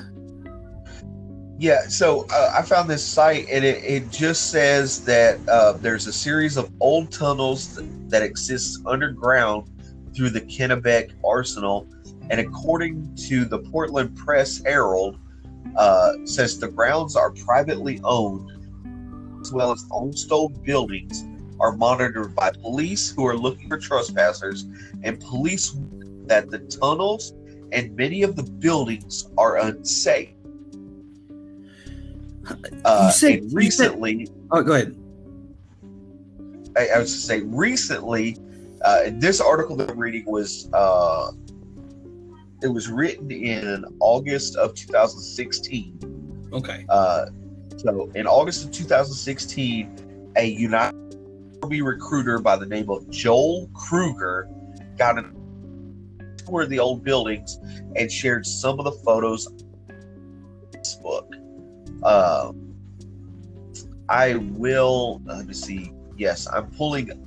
yeah. 1.63 1.83
So 1.83 2.27
uh, 2.33 2.57
I 2.59 2.63
found 2.63 2.91
this 2.91 3.05
site, 3.07 3.47
and 3.49 3.65
it, 3.65 3.85
it 3.85 4.11
just 4.11 4.51
says 4.51 5.05
that 5.05 5.39
uh, 5.49 5.75
there's 5.75 6.09
a 6.09 6.13
series 6.13 6.57
of 6.57 6.73
old 6.81 7.13
tunnels 7.13 7.77
that, 7.77 8.11
that 8.11 8.23
exists 8.25 8.83
underground 8.85 9.71
through 10.13 10.31
the 10.31 10.41
Kennebec 10.41 11.13
Arsenal, 11.25 11.87
and 12.31 12.41
according 12.41 13.15
to 13.29 13.45
the 13.45 13.61
Portland 13.61 14.17
Press 14.17 14.61
Herald, 14.67 15.21
uh, 15.77 16.15
says 16.25 16.59
the 16.59 16.67
grounds 16.67 17.15
are 17.15 17.31
privately 17.31 18.01
owned 18.03 18.51
as 19.41 19.53
well 19.53 19.71
as 19.71 19.87
own 19.93 20.13
buildings 20.65 21.25
are 21.61 21.77
monitored 21.77 22.35
by 22.35 22.51
police 22.51 23.13
who 23.13 23.25
are 23.25 23.37
looking 23.37 23.69
for 23.69 23.79
trespassers 23.79 24.67
and 25.05 25.21
police 25.21 25.77
that 26.27 26.51
the 26.51 26.59
tunnels 26.59 27.35
and 27.71 27.95
many 27.95 28.25
of 28.25 28.35
the 28.35 28.43
buildings 28.43 29.31
are 29.39 29.59
unsafe. 29.59 30.31
Uh, 32.85 33.11
say, 33.11 33.41
recently, 33.53 34.29
oh, 34.51 34.63
go 34.63 34.73
ahead. 34.73 34.97
I, 36.77 36.89
I 36.97 36.99
was 36.99 37.13
to 37.13 37.21
say 37.21 37.41
recently, 37.43 38.37
uh, 38.85 39.11
this 39.13 39.41
article 39.41 39.77
that 39.77 39.91
I'm 39.91 39.99
reading 39.99 40.25
was 40.27 40.69
uh, 40.73 41.31
it 42.63 42.69
was 42.69 42.89
written 42.89 43.31
in 43.31 43.85
August 44.01 44.57
of 44.57 44.75
2016. 44.75 46.49
Okay. 46.53 46.85
Uh, 46.89 47.27
so, 47.77 48.11
in 48.15 48.27
August 48.27 48.65
of 48.65 48.73
2016, 48.73 50.33
a 50.37 50.45
United 50.45 51.17
Army 51.63 51.83
recruiter 51.83 52.39
by 52.39 52.57
the 52.57 52.67
name 52.67 52.91
of 52.91 53.09
Joel 53.11 53.71
Kruger 53.75 54.49
got 54.99 55.19
an 55.19 55.37
tour 56.45 56.63
of 56.63 56.71
the 56.71 56.79
old 56.79 57.05
buildings 57.05 57.59
and 57.97 58.11
shared 58.11 58.47
some 58.47 58.79
of 58.79 58.85
the 58.85 58.93
photos 58.93 59.47
on 59.47 59.59
Facebook. 60.73 61.42
Uh, 62.03 62.53
I 64.09 64.35
will, 64.37 65.23
let 65.25 65.47
me 65.47 65.55
see. 65.55 65.93
Yes, 66.17 66.47
I'm 66.53 66.71
pulling, 66.73 67.27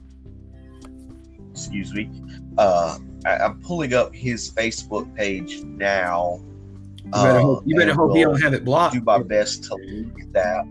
excuse 1.51 1.93
me, 1.93 2.09
uh, 2.57 2.99
I, 3.25 3.45
am 3.45 3.59
pulling 3.61 3.93
up 3.93 4.13
his 4.13 4.51
Facebook 4.51 5.13
page 5.15 5.63
now. 5.63 6.39
You 7.05 7.11
better 7.11 7.39
hope, 7.39 7.63
you 7.65 7.75
better 7.75 7.93
hope 7.93 8.15
he 8.15 8.23
don't 8.23 8.41
have 8.41 8.53
it 8.53 8.63
blocked. 8.63 8.93
Do 8.93 9.01
my 9.01 9.21
best 9.21 9.63
to 9.65 9.75
link 9.75 10.31
that. 10.31 10.65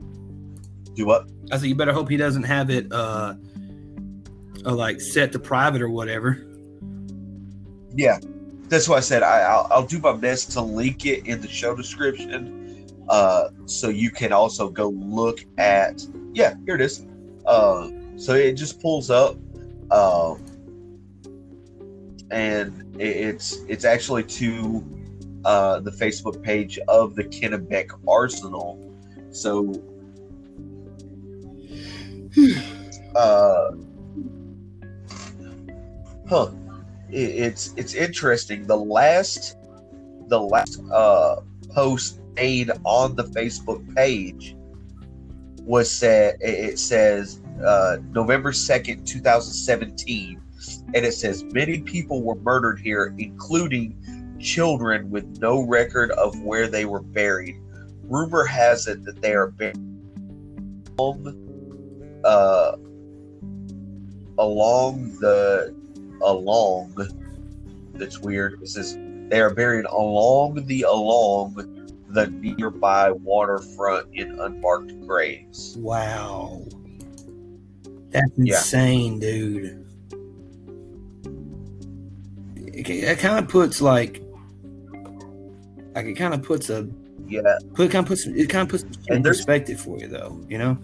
Do 0.95 1.07
what? 1.07 1.29
I 1.51 1.59
said 1.59 1.69
you 1.69 1.75
better 1.75 1.93
hope 1.93 2.09
he 2.09 2.17
doesn't 2.17 2.45
have 2.45 2.71
it 2.71 2.93
uh, 2.93 3.35
uh 4.65 4.75
like 4.75 5.01
set 5.01 5.33
to 5.33 5.39
private 5.39 5.83
or 5.83 5.89
whatever. 5.89 6.47
Yeah, 7.95 8.19
that's 8.69 8.89
why 8.89 8.97
I 8.97 9.01
said 9.01 9.23
I, 9.23 9.57
will 9.57 9.67
I'll 9.71 9.87
do 9.87 9.99
my 9.99 10.13
best 10.13 10.53
to 10.53 10.61
link 10.61 11.07
it 11.07 11.27
in 11.27 11.41
the 11.41 11.49
show 11.49 11.75
description, 11.77 12.64
uh, 13.09 13.49
so 13.67 13.89
you 13.89 14.11
can 14.11 14.33
also 14.33 14.69
go 14.69 14.89
look 14.89 15.45
at. 15.59 16.05
Yeah, 16.33 16.55
here 16.65 16.75
it 16.75 16.81
is. 16.81 17.07
Uh, 17.47 17.91
so 18.17 18.35
it 18.35 18.53
just 18.53 18.81
pulls 18.81 19.11
up, 19.11 19.37
uh, 19.91 20.35
and 22.31 22.97
it's 22.99 23.59
it's 23.69 23.85
actually 23.85 24.25
to 24.25 24.85
uh, 25.45 25.81
the 25.81 25.91
Facebook 25.91 26.43
page 26.43 26.79
of 26.89 27.15
the 27.15 27.25
Kennebec 27.25 27.91
Arsenal. 28.09 28.81
So, 29.31 29.75
uh, 33.15 33.71
huh? 36.29 36.51
It, 37.11 37.19
it's 37.19 37.75
it's 37.77 37.95
interesting. 37.95 38.67
The 38.67 38.77
last 38.77 39.57
the 40.29 40.41
last 40.41 40.81
uh, 40.91 41.37
post 41.71 42.21
made 42.35 42.71
on 42.85 43.15
the 43.17 43.25
Facebook 43.25 43.95
page 43.95 44.57
was 45.61 45.91
said. 45.91 46.37
It 46.41 46.79
says 46.79 47.41
uh, 47.65 47.99
November 48.11 48.53
second, 48.53 49.07
two 49.07 49.21
thousand 49.21 49.55
seventeen, 49.55 50.41
and 50.95 51.05
it 51.05 51.15
says 51.15 51.45
many 51.45 51.81
people 51.81 52.23
were 52.23 52.37
murdered 52.37 52.81
here, 52.81 53.15
including 53.19 53.97
children 54.39 55.11
with 55.11 55.25
no 55.41 55.61
record 55.63 56.11
of 56.13 56.41
where 56.43 56.69
they 56.69 56.85
were 56.85 57.03
buried. 57.03 57.57
Rumor 58.03 58.45
has 58.45 58.87
it 58.87 59.05
that 59.05 59.23
they 59.23 59.33
are 59.33 59.49
buried 59.51 59.79
uh, 62.25 62.77
along 64.39 65.17
the 65.21 65.75
along. 66.23 66.95
That's 67.95 68.19
weird. 68.19 68.61
It 68.61 68.69
says 68.69 68.99
they 69.29 69.41
are 69.41 69.55
buried 69.55 69.87
along 69.87 70.67
the 70.67 70.83
along 70.83 71.84
the 72.15 72.29
nearby 72.29 73.11
waterfront 73.11 74.09
in 74.15 74.39
unmarked 74.41 74.99
graves. 75.07 75.77
Wow, 75.79 76.65
that's 78.11 78.31
insane, 78.39 79.15
yeah. 79.15 79.21
dude. 79.21 79.81
It 82.77 83.19
kind 83.19 83.39
of 83.39 83.49
puts 83.49 83.81
like 83.81 84.23
like 85.95 86.07
it 86.07 86.15
kind 86.15 86.35
of 86.35 86.43
puts 86.43 86.71
a 86.71 86.89
yeah, 87.27 87.41
put 87.75 87.91
kind 87.91 88.05
of 88.05 88.09
puts 88.09 88.27
it 88.27 88.49
kind 88.49 88.63
of 88.63 88.69
puts 88.69 88.85
in 89.09 89.23
perspective 89.23 89.81
for 89.81 89.99
you 89.99 90.09
though, 90.09 90.41
you 90.49 90.59
know. 90.59 90.79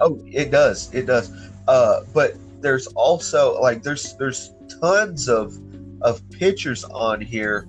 Oh, 0.00 0.20
it 0.26 0.50
does, 0.50 0.92
it 0.94 1.06
does. 1.06 1.30
Uh, 1.68 2.02
but 2.12 2.34
there's 2.60 2.86
also 2.88 3.60
like 3.60 3.82
there's 3.82 4.16
there's 4.16 4.52
tons 4.80 5.28
of 5.28 5.58
of 6.02 6.28
pictures 6.30 6.84
on 6.84 7.20
here. 7.20 7.68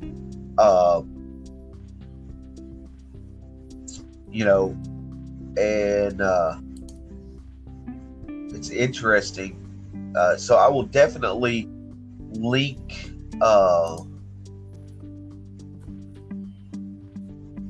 Uh, 0.57 1.01
you 4.33 4.43
know, 4.43 4.75
and 5.57 6.19
uh, 6.19 6.57
it's 8.53 8.71
interesting. 8.71 9.59
Uh, 10.15 10.35
so 10.35 10.57
I 10.57 10.67
will 10.67 10.83
definitely 10.83 11.69
link. 12.31 13.11
Uh, 13.39 13.97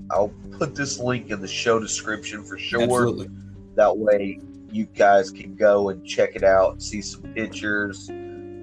I'll 0.10 0.34
put 0.58 0.74
this 0.76 1.00
link 1.00 1.30
in 1.30 1.42
the 1.42 1.48
show 1.48 1.80
description 1.80 2.44
for 2.44 2.58
sure. 2.58 2.84
Absolutely. 2.84 3.30
That 3.76 3.98
way 3.98 4.40
you 4.72 4.86
guys 4.86 5.32
can 5.32 5.56
go 5.56 5.90
and 5.90 6.06
check 6.06 6.36
it 6.36 6.44
out, 6.44 6.82
see 6.82 7.02
some 7.02 7.22
pictures, 7.34 8.10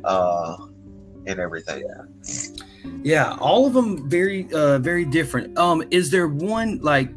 uh, 0.05 0.57
and 1.27 1.39
everything. 1.39 1.85
Yeah. 1.87 2.65
yeah, 3.03 3.37
all 3.41 3.67
of 3.67 3.75
them 3.75 4.09
very, 4.09 4.49
uh, 4.53 4.79
very 4.79 5.05
different. 5.05 5.57
Um, 5.59 5.83
is 5.91 6.11
there 6.11 6.29
one 6.29 6.79
like 6.79 7.11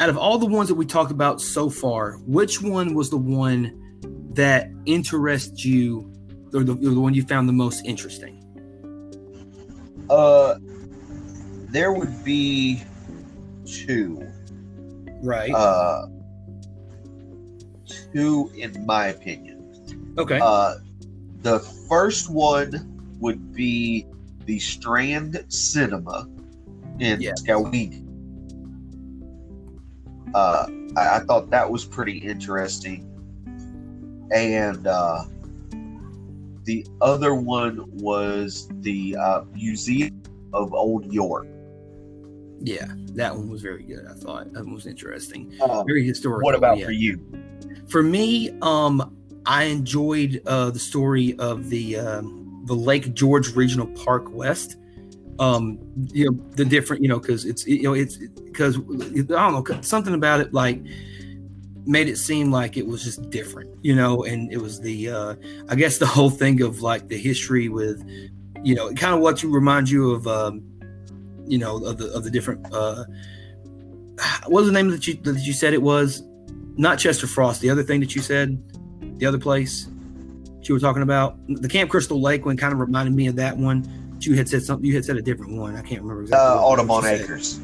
out 0.00 0.08
of 0.08 0.16
all 0.16 0.38
the 0.38 0.46
ones 0.46 0.68
that 0.68 0.74
we 0.74 0.86
talked 0.86 1.10
about 1.10 1.40
so 1.40 1.70
far? 1.70 2.12
Which 2.26 2.62
one 2.62 2.94
was 2.94 3.10
the 3.10 3.18
one 3.18 3.78
that 4.34 4.70
interests 4.86 5.64
you, 5.64 6.12
or 6.54 6.64
the, 6.64 6.72
or 6.72 6.94
the 6.94 7.00
one 7.00 7.14
you 7.14 7.22
found 7.22 7.48
the 7.48 7.52
most 7.52 7.84
interesting? 7.84 8.38
Uh, 10.08 10.56
there 11.70 11.92
would 11.92 12.24
be 12.24 12.82
two. 13.64 14.26
Right. 15.22 15.52
Uh, 15.52 16.06
two, 18.12 18.50
in 18.56 18.84
my 18.84 19.08
opinion. 19.08 20.14
Okay. 20.18 20.38
Uh, 20.42 20.74
the 21.42 21.60
first 21.88 22.30
one 22.30 22.88
would 23.20 23.52
be 23.52 24.06
the 24.44 24.58
Strand 24.58 25.44
Cinema 25.48 26.28
in 26.98 27.20
yes. 27.20 27.42
Skowhegan. 27.42 28.01
Uh, 30.34 30.66
I, 30.96 31.16
I, 31.16 31.18
thought 31.20 31.50
that 31.50 31.70
was 31.70 31.84
pretty 31.84 32.18
interesting. 32.18 33.08
And 34.32 34.86
uh, 34.86 35.24
the 36.64 36.86
other 37.00 37.34
one 37.34 37.84
was 37.92 38.68
the 38.80 39.16
uh, 39.16 39.42
Museum 39.52 40.22
of 40.52 40.72
Old 40.72 41.12
York. 41.12 41.46
Yeah, 42.60 42.86
that 43.14 43.34
one 43.36 43.50
was 43.50 43.60
very 43.60 43.82
good. 43.82 44.06
I 44.08 44.14
thought 44.14 44.52
that 44.52 44.64
one 44.64 44.74
was 44.74 44.86
interesting. 44.86 45.52
Um, 45.60 45.84
Very 45.86 46.06
historical. 46.06 46.44
what 46.44 46.54
about 46.54 46.78
yeah. 46.78 46.86
for 46.86 46.92
you? 46.92 47.20
For 47.88 48.02
me, 48.02 48.56
um, 48.62 49.16
I 49.46 49.64
enjoyed 49.64 50.40
uh, 50.46 50.70
the 50.70 50.78
story 50.78 51.36
of 51.38 51.68
the 51.70 51.98
um, 51.98 52.62
the 52.66 52.74
Lake 52.74 53.12
George 53.14 53.54
Regional 53.56 53.88
Park 53.88 54.32
West. 54.32 54.76
Um, 55.38 55.78
you 56.12 56.30
know 56.30 56.38
the 56.52 56.64
different, 56.64 57.02
you 57.02 57.08
know, 57.08 57.18
because 57.18 57.44
it's 57.44 57.66
you 57.66 57.82
know 57.82 57.94
it's 57.94 58.16
because 58.16 58.76
I 58.76 58.80
don't 59.22 59.68
know 59.68 59.80
something 59.80 60.14
about 60.14 60.40
it 60.40 60.52
like 60.52 60.82
made 61.86 62.08
it 62.08 62.16
seem 62.16 62.50
like 62.50 62.76
it 62.76 62.86
was 62.86 63.02
just 63.02 63.28
different, 63.30 63.70
you 63.82 63.94
know, 63.94 64.24
and 64.24 64.52
it 64.52 64.58
was 64.58 64.80
the 64.80 65.10
uh, 65.10 65.34
I 65.68 65.74
guess 65.74 65.98
the 65.98 66.06
whole 66.06 66.30
thing 66.30 66.62
of 66.62 66.82
like 66.82 67.08
the 67.08 67.18
history 67.18 67.68
with, 67.68 68.04
you 68.62 68.74
know, 68.74 68.92
kind 68.94 69.14
of 69.14 69.20
what 69.20 69.42
you 69.42 69.50
remind 69.50 69.90
you 69.90 70.12
of, 70.12 70.26
um, 70.26 70.62
you 71.46 71.58
know, 71.58 71.84
of 71.84 71.98
the 71.98 72.12
of 72.12 72.24
the 72.24 72.30
different. 72.30 72.66
Uh, 72.72 73.04
what 74.46 74.60
was 74.60 74.66
the 74.66 74.72
name 74.72 74.90
that 74.90 75.06
you 75.06 75.14
that 75.22 75.38
you 75.40 75.52
said 75.52 75.72
it 75.72 75.82
was? 75.82 76.22
Not 76.76 76.98
Chester 76.98 77.26
Frost. 77.26 77.60
The 77.60 77.70
other 77.70 77.82
thing 77.82 78.00
that 78.00 78.14
you 78.14 78.22
said, 78.22 78.62
the 79.18 79.26
other 79.26 79.38
place 79.38 79.88
that 80.56 80.68
you 80.68 80.74
were 80.74 80.80
talking 80.80 81.02
about, 81.02 81.36
the 81.48 81.68
Camp 81.68 81.90
Crystal 81.90 82.20
Lake 82.20 82.46
one, 82.46 82.56
kind 82.56 82.72
of 82.72 82.78
reminded 82.78 83.14
me 83.14 83.26
of 83.26 83.36
that 83.36 83.56
one. 83.56 83.84
But 84.22 84.28
You 84.28 84.36
had 84.36 84.48
said 84.48 84.62
something. 84.62 84.86
You 84.86 84.94
had 84.94 85.04
said 85.04 85.16
a 85.16 85.22
different 85.22 85.56
one. 85.56 85.74
I 85.74 85.82
can't 85.82 86.00
remember 86.02 86.22
exactly. 86.22 86.46
Uh, 86.46 86.60
Audubon. 86.60 87.04
Acres. 87.04 87.60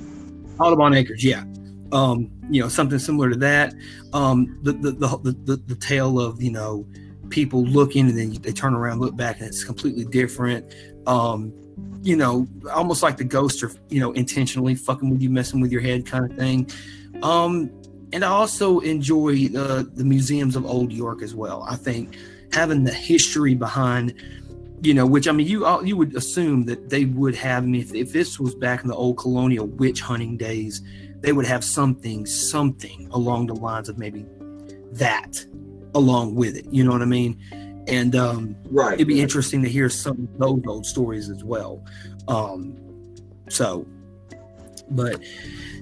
Audubon 0.59 0.93
Acres, 0.95 1.23
yeah. 1.23 1.45
Um, 1.93 2.31
you 2.51 2.61
know, 2.61 2.69
something 2.69 2.99
similar 2.99 3.31
to 3.31 3.37
that. 3.37 3.75
Um, 4.13 4.59
the, 4.63 4.73
the, 4.73 4.91
the, 4.91 5.19
the, 5.19 5.33
the, 5.45 5.57
the 5.57 5.75
tale 5.77 6.19
of, 6.19 6.43
you 6.43 6.51
know, 6.51 6.85
people 7.31 7.65
looking 7.65 8.09
and 8.09 8.19
then 8.19 8.33
they 8.43 8.53
turn 8.53 8.75
around, 8.75 9.01
look 9.01 9.17
back, 9.17 9.39
and 9.39 9.47
it's 9.47 9.63
completely 9.63 10.05
different. 10.05 10.75
Um, 11.07 11.53
you 12.03 12.17
know, 12.17 12.49
almost 12.73 13.03
like 13.03 13.19
the 13.19 13.25
ghosts 13.25 13.63
are, 13.63 13.71
you 13.89 14.01
know, 14.01 14.11
intentionally 14.13 14.75
fucking 14.75 15.11
with 15.11 15.23
you, 15.23 15.31
messing 15.31 15.61
with 15.61 15.71
your 15.71 15.81
head 15.81 16.07
kind 16.07 16.29
of 16.29 16.37
thing. 16.37 16.69
Um, 17.23 17.71
and 18.13 18.25
I 18.25 18.29
also 18.29 18.81
enjoy 18.81 19.49
uh, 19.57 19.85
the 19.95 20.05
museums 20.05 20.57
of 20.57 20.67
Old 20.67 20.93
York 20.93 21.23
as 21.23 21.37
well. 21.37 21.65
I 21.69 21.77
think 21.77 22.17
having 22.53 22.83
the 22.83 22.93
history 22.93 23.55
behind 23.55 24.15
you 24.83 24.95
know, 24.95 25.07
which 25.07 25.27
I 25.29 25.33
mean, 25.33 25.47
you 25.47 25.65
all- 25.67 25.85
you 25.85 25.97
would 25.97 26.15
assume 26.17 26.65
that 26.67 26.91
they 26.91 27.05
would 27.05 27.35
have. 27.35 27.65
I 27.65 27.67
mean, 27.67 27.81
if, 27.81 27.95
if 27.95 28.13
this 28.13 28.39
was 28.39 28.55
back 28.55 28.83
in 28.83 28.89
the 28.89 28.95
old 28.95 29.19
colonial 29.19 29.67
witch 29.67 30.01
hunting 30.01 30.37
days, 30.37 30.83
they 31.21 31.33
would 31.33 31.47
have 31.47 31.65
something, 31.65 32.27
something 32.27 33.09
along 33.11 33.49
the 33.49 33.55
lines 33.55 33.89
of 33.89 33.99
maybe 33.99 34.25
that 34.93 35.45
along 35.95 36.35
with 36.37 36.57
it. 36.57 36.67
You 36.71 36.85
know 36.85 36.93
what 36.93 37.03
I 37.03 37.07
mean? 37.07 37.37
And 37.89 38.15
um, 38.15 38.55
Right. 38.71 38.95
it'd 38.95 39.09
be 39.09 39.21
interesting 39.21 39.63
to 39.63 39.69
hear 39.69 39.89
some 39.89 40.29
of 40.35 40.39
those 40.39 40.63
old 40.67 40.87
stories 40.87 41.29
as 41.31 41.43
well. 41.43 41.83
Um, 42.29 42.77
so, 43.49 43.87
but 44.91 45.21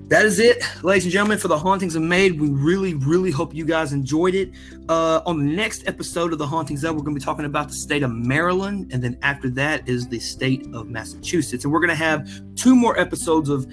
that 0.09 0.25
is 0.25 0.39
it, 0.39 0.63
ladies 0.85 1.05
and 1.05 1.13
gentlemen, 1.13 1.37
for 1.37 1.49
the 1.49 1.59
hauntings 1.59 1.97
of 1.97 2.03
Maine. 2.03 2.39
We 2.39 2.49
really, 2.49 2.95
really 2.95 3.33
hope 3.33 3.53
you 3.53 3.65
guys 3.65 3.93
enjoyed 3.93 4.37
it. 4.37 4.53
Uh, 4.89 5.21
on 5.27 5.45
the 5.45 5.53
next 5.53 5.89
episode 5.89 6.33
of 6.33 6.39
the 6.39 6.47
hauntings 6.47 6.85
of, 6.85 6.95
we're 6.95 7.03
going 7.03 7.15
to 7.15 7.21
be 7.21 7.25
talking 7.25 7.45
about 7.45 7.69
the 7.69 7.75
state 7.75 8.05
of 8.05 8.13
Maryland, 8.13 8.93
and 8.93 9.03
then 9.03 9.19
after 9.23 9.51
that 9.51 9.89
is 9.89 10.07
the 10.07 10.21
state 10.21 10.65
of 10.73 10.89
Massachusetts, 10.89 11.65
and 11.65 11.73
we're 11.73 11.81
going 11.81 11.91
to 11.91 11.97
have 11.97 12.29
two 12.55 12.77
more 12.77 12.97
episodes 13.01 13.49
of 13.49 13.67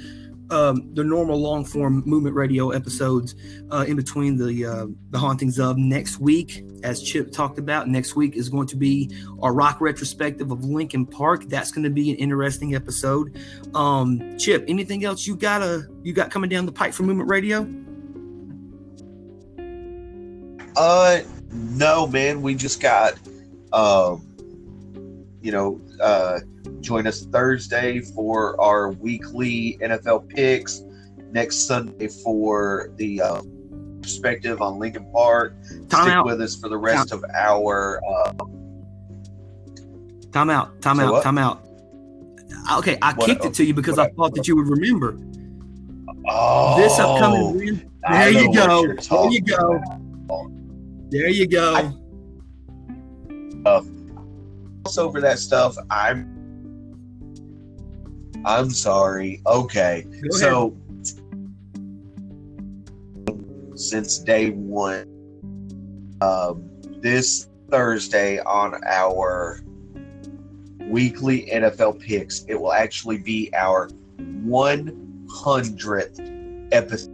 um, 0.54 0.94
the 0.94 1.04
normal 1.04 1.38
long 1.38 1.66
form 1.66 2.04
movement 2.06 2.36
radio 2.36 2.70
episodes 2.70 3.36
uh, 3.72 3.86
in 3.88 3.96
between 3.96 4.38
the 4.38 4.66
uh, 4.66 4.88
the 5.10 5.18
hauntings 5.18 5.60
of 5.60 5.78
next 5.78 6.20
week. 6.20 6.64
As 6.84 7.02
Chip 7.02 7.32
talked 7.32 7.58
about, 7.58 7.88
next 7.88 8.16
week 8.16 8.36
is 8.36 8.50
going 8.50 8.68
to 8.68 8.76
be 8.76 9.10
our 9.42 9.54
rock 9.54 9.82
retrospective 9.82 10.52
of 10.52 10.64
Linkin 10.64 11.06
Park. 11.06 11.46
That's 11.48 11.72
going 11.72 11.84
to 11.84 11.90
be 11.90 12.12
an 12.12 12.18
interesting 12.18 12.76
episode. 12.76 13.38
Um, 13.74 14.38
Chip, 14.38 14.64
anything 14.68 15.04
else 15.04 15.26
you 15.26 15.36
got 15.36 15.62
a 15.62 15.88
you 16.04 16.14
got 16.14 16.30
coming 16.30 16.50
down 16.50 16.66
the 16.66 16.72
pipe 16.72 16.94
for 16.94 17.04
Movement 17.04 17.30
Radio? 17.30 17.68
Uh, 20.76 21.22
no, 21.52 22.08
man. 22.08 22.42
We 22.42 22.56
just 22.56 22.82
got, 22.82 23.14
um, 23.72 24.28
you 25.42 25.52
know, 25.52 25.82
uh, 26.02 26.40
join 26.84 27.08
us 27.08 27.26
Thursday 27.26 28.00
for 28.02 28.60
our 28.62 28.92
weekly 28.92 29.78
NFL 29.82 30.30
picks. 30.30 30.84
Next 31.32 31.66
Sunday 31.66 32.08
for 32.10 32.92
the 32.98 33.20
uh, 33.22 33.42
perspective 34.02 34.62
on 34.62 34.78
Linkin 34.78 35.10
Park. 35.12 35.56
Time 35.90 36.04
Stick 36.04 36.14
out. 36.14 36.26
with 36.26 36.42
us 36.42 36.56
for 36.56 36.70
the 36.70 36.78
rest 36.78 37.12
of 37.12 37.26
our. 37.34 38.00
Uh, 38.08 38.34
Time 40.32 40.50
out. 40.52 40.80
Time 40.82 40.98
So 40.98 41.04
out. 41.06 41.12
what? 41.14 41.24
Time 41.24 41.38
out. 41.40 41.66
Okay, 42.78 42.98
I 43.02 43.14
What- 43.14 43.26
kicked 43.26 43.46
it 43.46 43.54
to 43.56 43.64
you 43.64 43.74
because 43.74 43.98
I 43.98 44.10
thought 44.10 44.36
that 44.36 44.48
you 44.48 44.56
would 44.56 44.68
remember 44.68 45.18
oh, 46.30 46.78
this 46.78 47.00
upcoming. 47.00 47.58
win- 47.58 47.92
There 48.10 48.30
you 48.30 48.54
go. 48.54 48.86
There 48.86 49.32
you 49.32 49.42
go. 49.42 49.82
There 51.10 51.30
you 51.30 51.48
go. 51.48 51.76
I- 53.66 53.82
Gloss 54.84 54.98
over 54.98 55.22
that 55.22 55.40
stuff. 55.40 55.76
I'm. 55.90 56.33
I'm 58.46 58.70
sorry. 58.70 59.42
Okay. 59.46 60.06
So, 60.32 60.78
since 63.76 64.20
day 64.20 64.52
one, 64.52 65.10
um, 66.22 66.70
this 67.02 67.50
Thursday 67.70 68.40
on 68.40 68.80
our 68.86 69.60
weekly 70.82 71.48
NFL 71.52 72.00
picks, 72.00 72.46
it 72.48 72.56
will 72.56 72.72
actually 72.74 73.18
be 73.18 73.50
our 73.56 73.90
100th 74.18 76.70
episode 76.72 77.10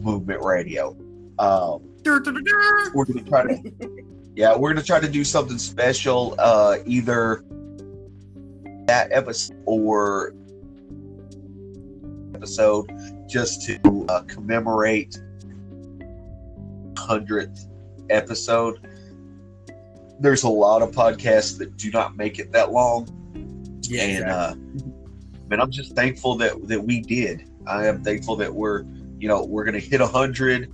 Movement 0.00 0.42
Radio. 0.44 0.96
Um, 1.38 1.82
we're 2.94 3.06
gonna 3.06 3.22
try 3.22 3.44
to 3.44 3.72
yeah 4.36 4.56
we're 4.56 4.72
gonna 4.72 4.84
try 4.84 5.00
to 5.00 5.08
do 5.08 5.24
something 5.24 5.58
special 5.58 6.34
uh 6.38 6.76
either 6.84 7.44
that 8.86 9.12
episode 9.12 9.56
or 9.66 10.34
episode 12.34 12.90
just 13.28 13.62
to 13.62 14.06
uh, 14.08 14.22
commemorate 14.22 15.18
100th 16.94 17.68
episode. 18.10 18.78
There's 20.20 20.42
a 20.44 20.48
lot 20.48 20.82
of 20.82 20.90
podcasts 20.92 21.58
that 21.58 21.76
do 21.76 21.90
not 21.90 22.16
make 22.16 22.38
it 22.38 22.52
that 22.52 22.72
long. 22.72 23.08
Yeah, 23.82 24.02
and 24.02 24.24
exactly. 24.24 24.82
uh 24.82 25.44
man 25.48 25.60
i'm 25.60 25.70
just 25.70 25.94
thankful 25.94 26.36
that 26.36 26.66
that 26.68 26.82
we 26.82 27.00
did. 27.00 27.50
I 27.66 27.86
am 27.86 28.02
thankful 28.02 28.36
that 28.36 28.52
we're 28.52 28.84
you 29.18 29.28
know 29.28 29.44
we're 29.44 29.64
gonna 29.64 29.78
hit 29.78 30.00
100 30.00 30.72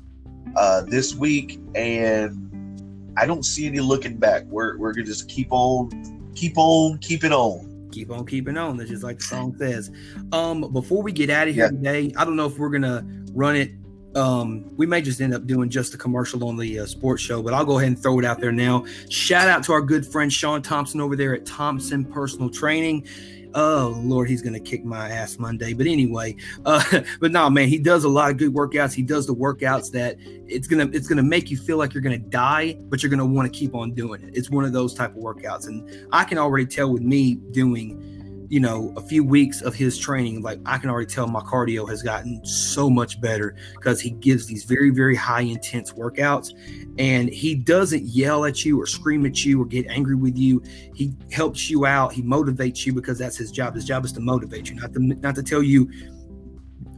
uh 0.57 0.83
this 0.83 1.15
week 1.15 1.61
and 1.75 3.13
i 3.17 3.27
don't 3.27 3.45
see 3.45 3.67
any 3.67 3.81
looking 3.81 4.17
back. 4.17 4.45
We're 4.45 4.79
we're 4.79 4.93
gonna 4.93 5.07
just 5.07 5.29
keep 5.29 5.49
on 5.51 6.31
keep 6.37 6.57
on 6.57 6.99
keeping 6.99 7.33
on 7.33 7.70
keep 7.91 8.11
on 8.11 8.27
keeping 8.27 8.57
on. 8.57 8.77
That's 8.77 8.91
just 8.91 9.03
like 9.03 9.19
the 9.19 9.25
song 9.25 9.57
says. 9.59 9.91
Um, 10.33 10.73
before 10.73 11.03
we 11.03 11.13
get 11.13 11.31
out 11.31 11.49
of 11.49 11.55
here 11.55 11.65
Yeah. 11.65 11.71
today, 11.71 12.13
I 12.17 12.25
don't 12.25 12.37
know 12.37 12.47
if 12.47 12.59
we're 12.59 12.71
gonna 12.71 13.05
run 13.35 13.57
it. 13.57 13.73
Um, 14.17 14.65
we 14.77 14.87
may 14.87 15.01
just 15.03 15.21
end 15.21 15.33
up 15.35 15.47
doing 15.47 15.71
just 15.71 15.95
a 15.95 15.97
commercial 15.97 16.45
on 16.49 16.57
the 16.57 16.81
uh, 16.81 16.87
sports 16.87 17.23
show, 17.23 17.43
but 17.43 17.55
I'll 17.55 17.65
go 17.65 17.79
ahead 17.79 17.89
and 17.93 18.03
throw 18.03 18.19
it 18.19 18.25
out 18.25 18.41
there 18.41 18.51
now. 18.51 18.85
Shout 19.09 19.47
out 19.49 19.63
to 19.65 19.73
our 19.73 19.81
good 19.81 20.05
friend 20.05 20.33
Sean 20.33 20.63
Thompson 20.63 21.01
over 21.01 21.15
there 21.15 21.33
at 21.35 21.47
Thompson 21.47 22.05
Personal 22.05 22.51
Training. 22.51 23.07
Oh 23.55 24.01
Lord, 24.03 24.29
he's 24.29 24.43
gonna 24.43 24.61
kick 24.61 24.85
my 24.85 25.09
ass 25.09 25.39
Monday. 25.39 25.73
But 25.73 25.87
anyway, 25.87 26.37
uh, 26.65 26.83
but 27.21 27.33
no, 27.33 27.51
man, 27.51 27.69
he 27.69 27.79
does 27.79 28.05
a 28.05 28.09
lot 28.09 28.31
of 28.31 28.37
good 28.37 28.53
workouts. 28.53 28.93
He 28.93 29.03
does 29.03 29.27
the 29.27 29.35
workouts 29.35 29.91
that 29.93 30.17
it's 30.21 30.69
gonna 30.69 30.89
it's 30.93 31.09
gonna 31.09 31.23
make 31.23 31.51
you 31.51 31.57
feel 31.57 31.77
like 31.77 31.95
you're 31.95 32.03
gonna 32.03 32.19
die, 32.19 32.77
but 32.89 33.03
you're 33.03 33.11
gonna 33.11 33.27
want 33.27 33.53
to 33.53 33.59
keep 33.59 33.75
on 33.75 33.93
doing 33.93 34.23
it. 34.23 34.37
It's 34.37 34.51
one 34.51 34.65
of 34.65 34.73
those 34.73 34.95
type 34.95 35.11
of 35.11 35.23
workouts, 35.23 35.67
and 35.67 36.09
I 36.13 36.25
can 36.25 36.39
already 36.39 36.67
tell 36.67 36.93
with 36.93 37.03
me 37.03 37.35
doing, 37.35 38.20
you 38.51 38.59
know, 38.59 38.93
a 38.97 39.01
few 39.01 39.23
weeks 39.23 39.63
of 39.63 39.77
his 39.77 39.97
training, 39.97 40.43
like 40.43 40.59
I 40.67 40.77
can 40.77 40.91
already 40.91 41.07
tell 41.07 41.29
my 41.29 41.41
cardio 41.41 41.89
has 41.89 42.03
gotten 42.03 42.45
so 42.45 42.91
much 42.91 43.21
better 43.21 43.55
because 43.77 44.01
he 44.01 44.11
gives 44.11 44.45
these 44.45 44.65
very, 44.65 44.91
very 44.91 45.15
high 45.15 45.43
intense 45.43 45.93
workouts 45.93 46.51
and 46.99 47.29
he 47.29 47.55
doesn't 47.55 48.03
yell 48.03 48.45
at 48.45 48.65
you 48.65 48.81
or 48.81 48.87
scream 48.87 49.25
at 49.25 49.45
you 49.45 49.63
or 49.63 49.67
get 49.67 49.87
angry 49.87 50.17
with 50.17 50.37
you. 50.37 50.61
He 50.97 51.15
helps 51.31 51.71
you 51.71 51.87
out, 51.87 52.13
he 52.13 52.23
motivates 52.23 52.85
you 52.85 52.93
because 52.93 53.19
that's 53.19 53.37
his 53.37 53.53
job. 53.53 53.77
His 53.77 53.85
job 53.85 54.05
is 54.05 54.13
to 54.15 54.21
motivate 54.21 54.69
you, 54.69 54.75
not 54.75 54.93
to 54.95 55.01
not 55.01 55.37
to 55.37 55.45
tell 55.45 55.63
you 55.63 55.89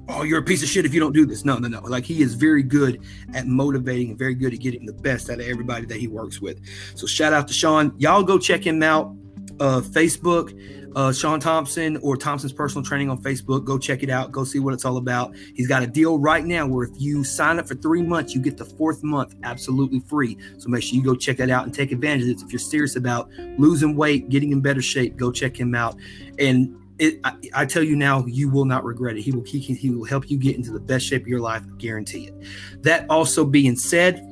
oh, 0.08 0.22
you're 0.22 0.40
a 0.40 0.42
piece 0.42 0.62
of 0.62 0.68
shit 0.68 0.84
if 0.84 0.92
you 0.92 1.00
don't 1.00 1.12
do 1.12 1.26
this. 1.26 1.44
No, 1.44 1.58
no, 1.58 1.68
no. 1.68 1.80
Like 1.80 2.04
he 2.04 2.22
is 2.22 2.34
very 2.34 2.62
good 2.62 3.02
at 3.34 3.46
motivating 3.46 4.10
and 4.10 4.18
very 4.18 4.34
good 4.34 4.52
at 4.52 4.60
getting 4.60 4.86
the 4.86 4.92
best 4.92 5.30
out 5.30 5.38
of 5.38 5.46
everybody 5.46 5.86
that 5.86 5.98
he 5.98 6.08
works 6.08 6.40
with. 6.40 6.60
So 6.94 7.06
shout 7.06 7.32
out 7.32 7.46
to 7.48 7.54
Sean. 7.54 7.94
Y'all 7.98 8.22
go 8.22 8.38
check 8.38 8.66
him 8.66 8.82
out. 8.82 9.14
Uh, 9.62 9.80
Facebook, 9.80 10.58
uh, 10.96 11.12
Sean 11.12 11.38
Thompson 11.38 11.96
or 11.98 12.16
Thompson's 12.16 12.52
Personal 12.52 12.84
Training 12.84 13.08
on 13.08 13.22
Facebook. 13.22 13.64
Go 13.64 13.78
check 13.78 14.02
it 14.02 14.10
out. 14.10 14.32
Go 14.32 14.42
see 14.42 14.58
what 14.58 14.74
it's 14.74 14.84
all 14.84 14.96
about. 14.96 15.36
He's 15.54 15.68
got 15.68 15.84
a 15.84 15.86
deal 15.86 16.18
right 16.18 16.44
now 16.44 16.66
where 16.66 16.84
if 16.84 16.90
you 16.96 17.22
sign 17.22 17.60
up 17.60 17.68
for 17.68 17.76
three 17.76 18.02
months, 18.02 18.34
you 18.34 18.40
get 18.40 18.56
the 18.56 18.64
fourth 18.64 19.04
month 19.04 19.36
absolutely 19.44 20.00
free. 20.00 20.36
So 20.58 20.68
make 20.68 20.82
sure 20.82 20.96
you 20.96 21.04
go 21.04 21.14
check 21.14 21.36
that 21.36 21.48
out 21.48 21.64
and 21.64 21.72
take 21.72 21.92
advantage 21.92 22.24
of 22.24 22.30
it. 22.30 22.42
If 22.42 22.50
you're 22.50 22.58
serious 22.58 22.96
about 22.96 23.30
losing 23.56 23.94
weight, 23.94 24.30
getting 24.30 24.50
in 24.50 24.60
better 24.62 24.82
shape, 24.82 25.16
go 25.16 25.30
check 25.30 25.56
him 25.56 25.76
out. 25.76 25.96
And 26.40 26.76
it, 26.98 27.20
I, 27.22 27.36
I, 27.54 27.66
tell 27.66 27.82
you 27.82 27.96
now, 27.96 28.26
you 28.26 28.48
will 28.50 28.64
not 28.64 28.84
regret 28.84 29.16
it. 29.16 29.22
He 29.22 29.32
will 29.32 29.44
he, 29.44 29.60
he 29.60 29.90
will 29.90 30.04
help 30.04 30.28
you 30.28 30.36
get 30.38 30.56
into 30.56 30.72
the 30.72 30.80
best 30.80 31.06
shape 31.06 31.22
of 31.22 31.28
your 31.28 31.40
life. 31.40 31.62
Guarantee 31.78 32.26
it. 32.26 32.34
That 32.82 33.06
also 33.08 33.44
being 33.44 33.76
said, 33.76 34.24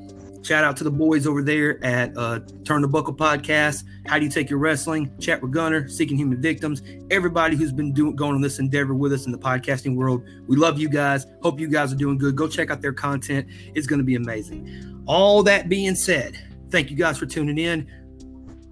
shout 0.43 0.65
out 0.65 0.77
to 0.79 0.85
the 0.85 0.91
boys 0.91 1.27
over 1.27 1.43
there 1.43 1.83
at 1.85 2.17
uh, 2.17 2.41
Turn 2.65 2.83
the 2.83 2.89
Buckle 2.89 3.15
podcast. 3.15 3.85
How 4.07 4.19
do 4.19 4.25
you 4.25 4.31
take 4.31 4.51
your 4.51 4.59
wrestling? 4.59 5.17
Chat 5.19 5.43
with 5.43 5.53
Gunner, 5.53 5.89
Seeking 5.89 6.17
Human 6.17 6.41
Victims. 6.41 6.83
Everybody 7.11 7.57
who's 7.57 7.73
been 7.73 7.93
doing 7.93 8.17
going 8.17 8.35
on 8.35 8.41
this 8.41 8.59
endeavor 8.59 8.95
with 8.95 9.13
us 9.13 9.27
in 9.27 9.33
the 9.33 9.39
podcasting 9.39 9.97
world, 9.97 10.25
we 10.47 10.57
love 10.57 10.79
you 10.79 10.89
guys. 10.89 11.27
Hope 11.43 11.61
you 11.61 11.69
guys 11.69 11.93
are 11.93 11.97
doing 11.97 12.19
good. 12.19 12.37
Go 12.37 12.49
check 12.49 12.71
out 12.71 12.81
their 12.81 12.93
content. 12.93 13.47
It's 13.75 13.87
going 13.87 13.99
to 14.01 14.05
be 14.05 14.15
amazing. 14.15 15.03
All 15.07 15.43
that 15.45 15.69
being 15.69 15.95
said, 15.95 16.39
thank 16.71 16.91
you 16.91 16.97
guys 16.97 17.19
for 17.19 17.27
tuning 17.27 17.59
in. 17.59 17.91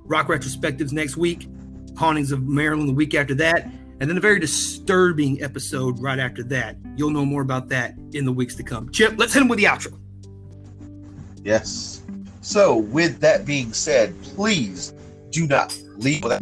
Rock 0.04 0.28
retrospectives 0.28 0.92
next 0.92 1.16
week. 1.16 1.48
Hauntings 1.96 2.30
of 2.30 2.44
Maryland 2.44 2.88
the 2.88 2.94
week 2.94 3.14
after 3.14 3.34
that, 3.34 3.64
and 4.00 4.08
then 4.08 4.16
a 4.16 4.20
very 4.20 4.38
disturbing 4.38 5.42
episode 5.42 5.98
right 5.98 6.20
after 6.20 6.44
that. 6.44 6.76
You'll 6.96 7.10
know 7.10 7.24
more 7.24 7.42
about 7.42 7.68
that 7.70 7.94
in 8.12 8.24
the 8.24 8.32
weeks 8.32 8.54
to 8.54 8.62
come. 8.62 8.90
Chip, 8.92 9.14
let's 9.16 9.34
hit 9.34 9.42
him 9.42 9.48
with 9.48 9.58
the 9.58 9.64
outro. 9.64 9.98
Yes. 11.44 12.02
So, 12.40 12.76
with 12.76 13.20
that 13.20 13.44
being 13.44 13.72
said, 13.72 14.20
please 14.22 14.94
do 15.30 15.46
not 15.46 15.78
leave 15.96 16.22
without 16.22 16.40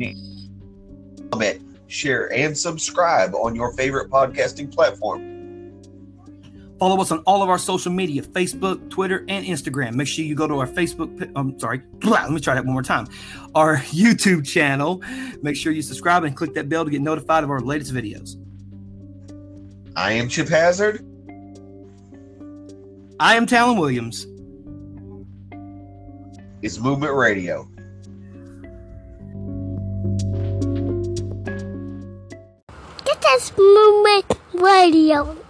comment, 1.32 1.62
share, 1.88 2.32
and 2.32 2.56
subscribe 2.56 3.34
on 3.34 3.54
your 3.54 3.72
favorite 3.72 4.10
podcasting 4.10 4.72
platform. 4.72 5.36
Follow 6.78 7.00
us 7.00 7.10
on 7.10 7.20
all 7.20 7.42
of 7.42 7.48
our 7.48 7.58
social 7.58 7.90
media 7.90 8.22
Facebook, 8.22 8.90
Twitter, 8.90 9.24
and 9.28 9.46
Instagram. 9.46 9.94
Make 9.94 10.08
sure 10.08 10.24
you 10.24 10.34
go 10.34 10.46
to 10.46 10.58
our 10.58 10.66
Facebook. 10.66 11.22
I'm 11.34 11.36
um, 11.36 11.58
sorry. 11.58 11.82
Let 12.04 12.30
me 12.30 12.40
try 12.40 12.54
that 12.54 12.64
one 12.64 12.74
more 12.74 12.82
time. 12.82 13.06
Our 13.54 13.76
YouTube 13.88 14.46
channel. 14.46 15.02
Make 15.42 15.56
sure 15.56 15.72
you 15.72 15.82
subscribe 15.82 16.24
and 16.24 16.36
click 16.36 16.52
that 16.54 16.68
bell 16.68 16.84
to 16.84 16.90
get 16.90 17.00
notified 17.00 17.44
of 17.44 17.50
our 17.50 17.60
latest 17.60 17.94
videos. 17.94 18.36
I 19.96 20.12
am 20.12 20.28
Chip 20.28 20.48
Hazard. 20.48 21.00
I 23.18 23.36
am 23.36 23.46
Talon 23.46 23.78
Williams. 23.78 24.26
It's 26.66 26.80
Movement 26.80 27.14
Radio. 27.14 27.68
This 33.04 33.42
is 33.44 33.52
Movement 33.56 34.24
Radio. 34.52 35.45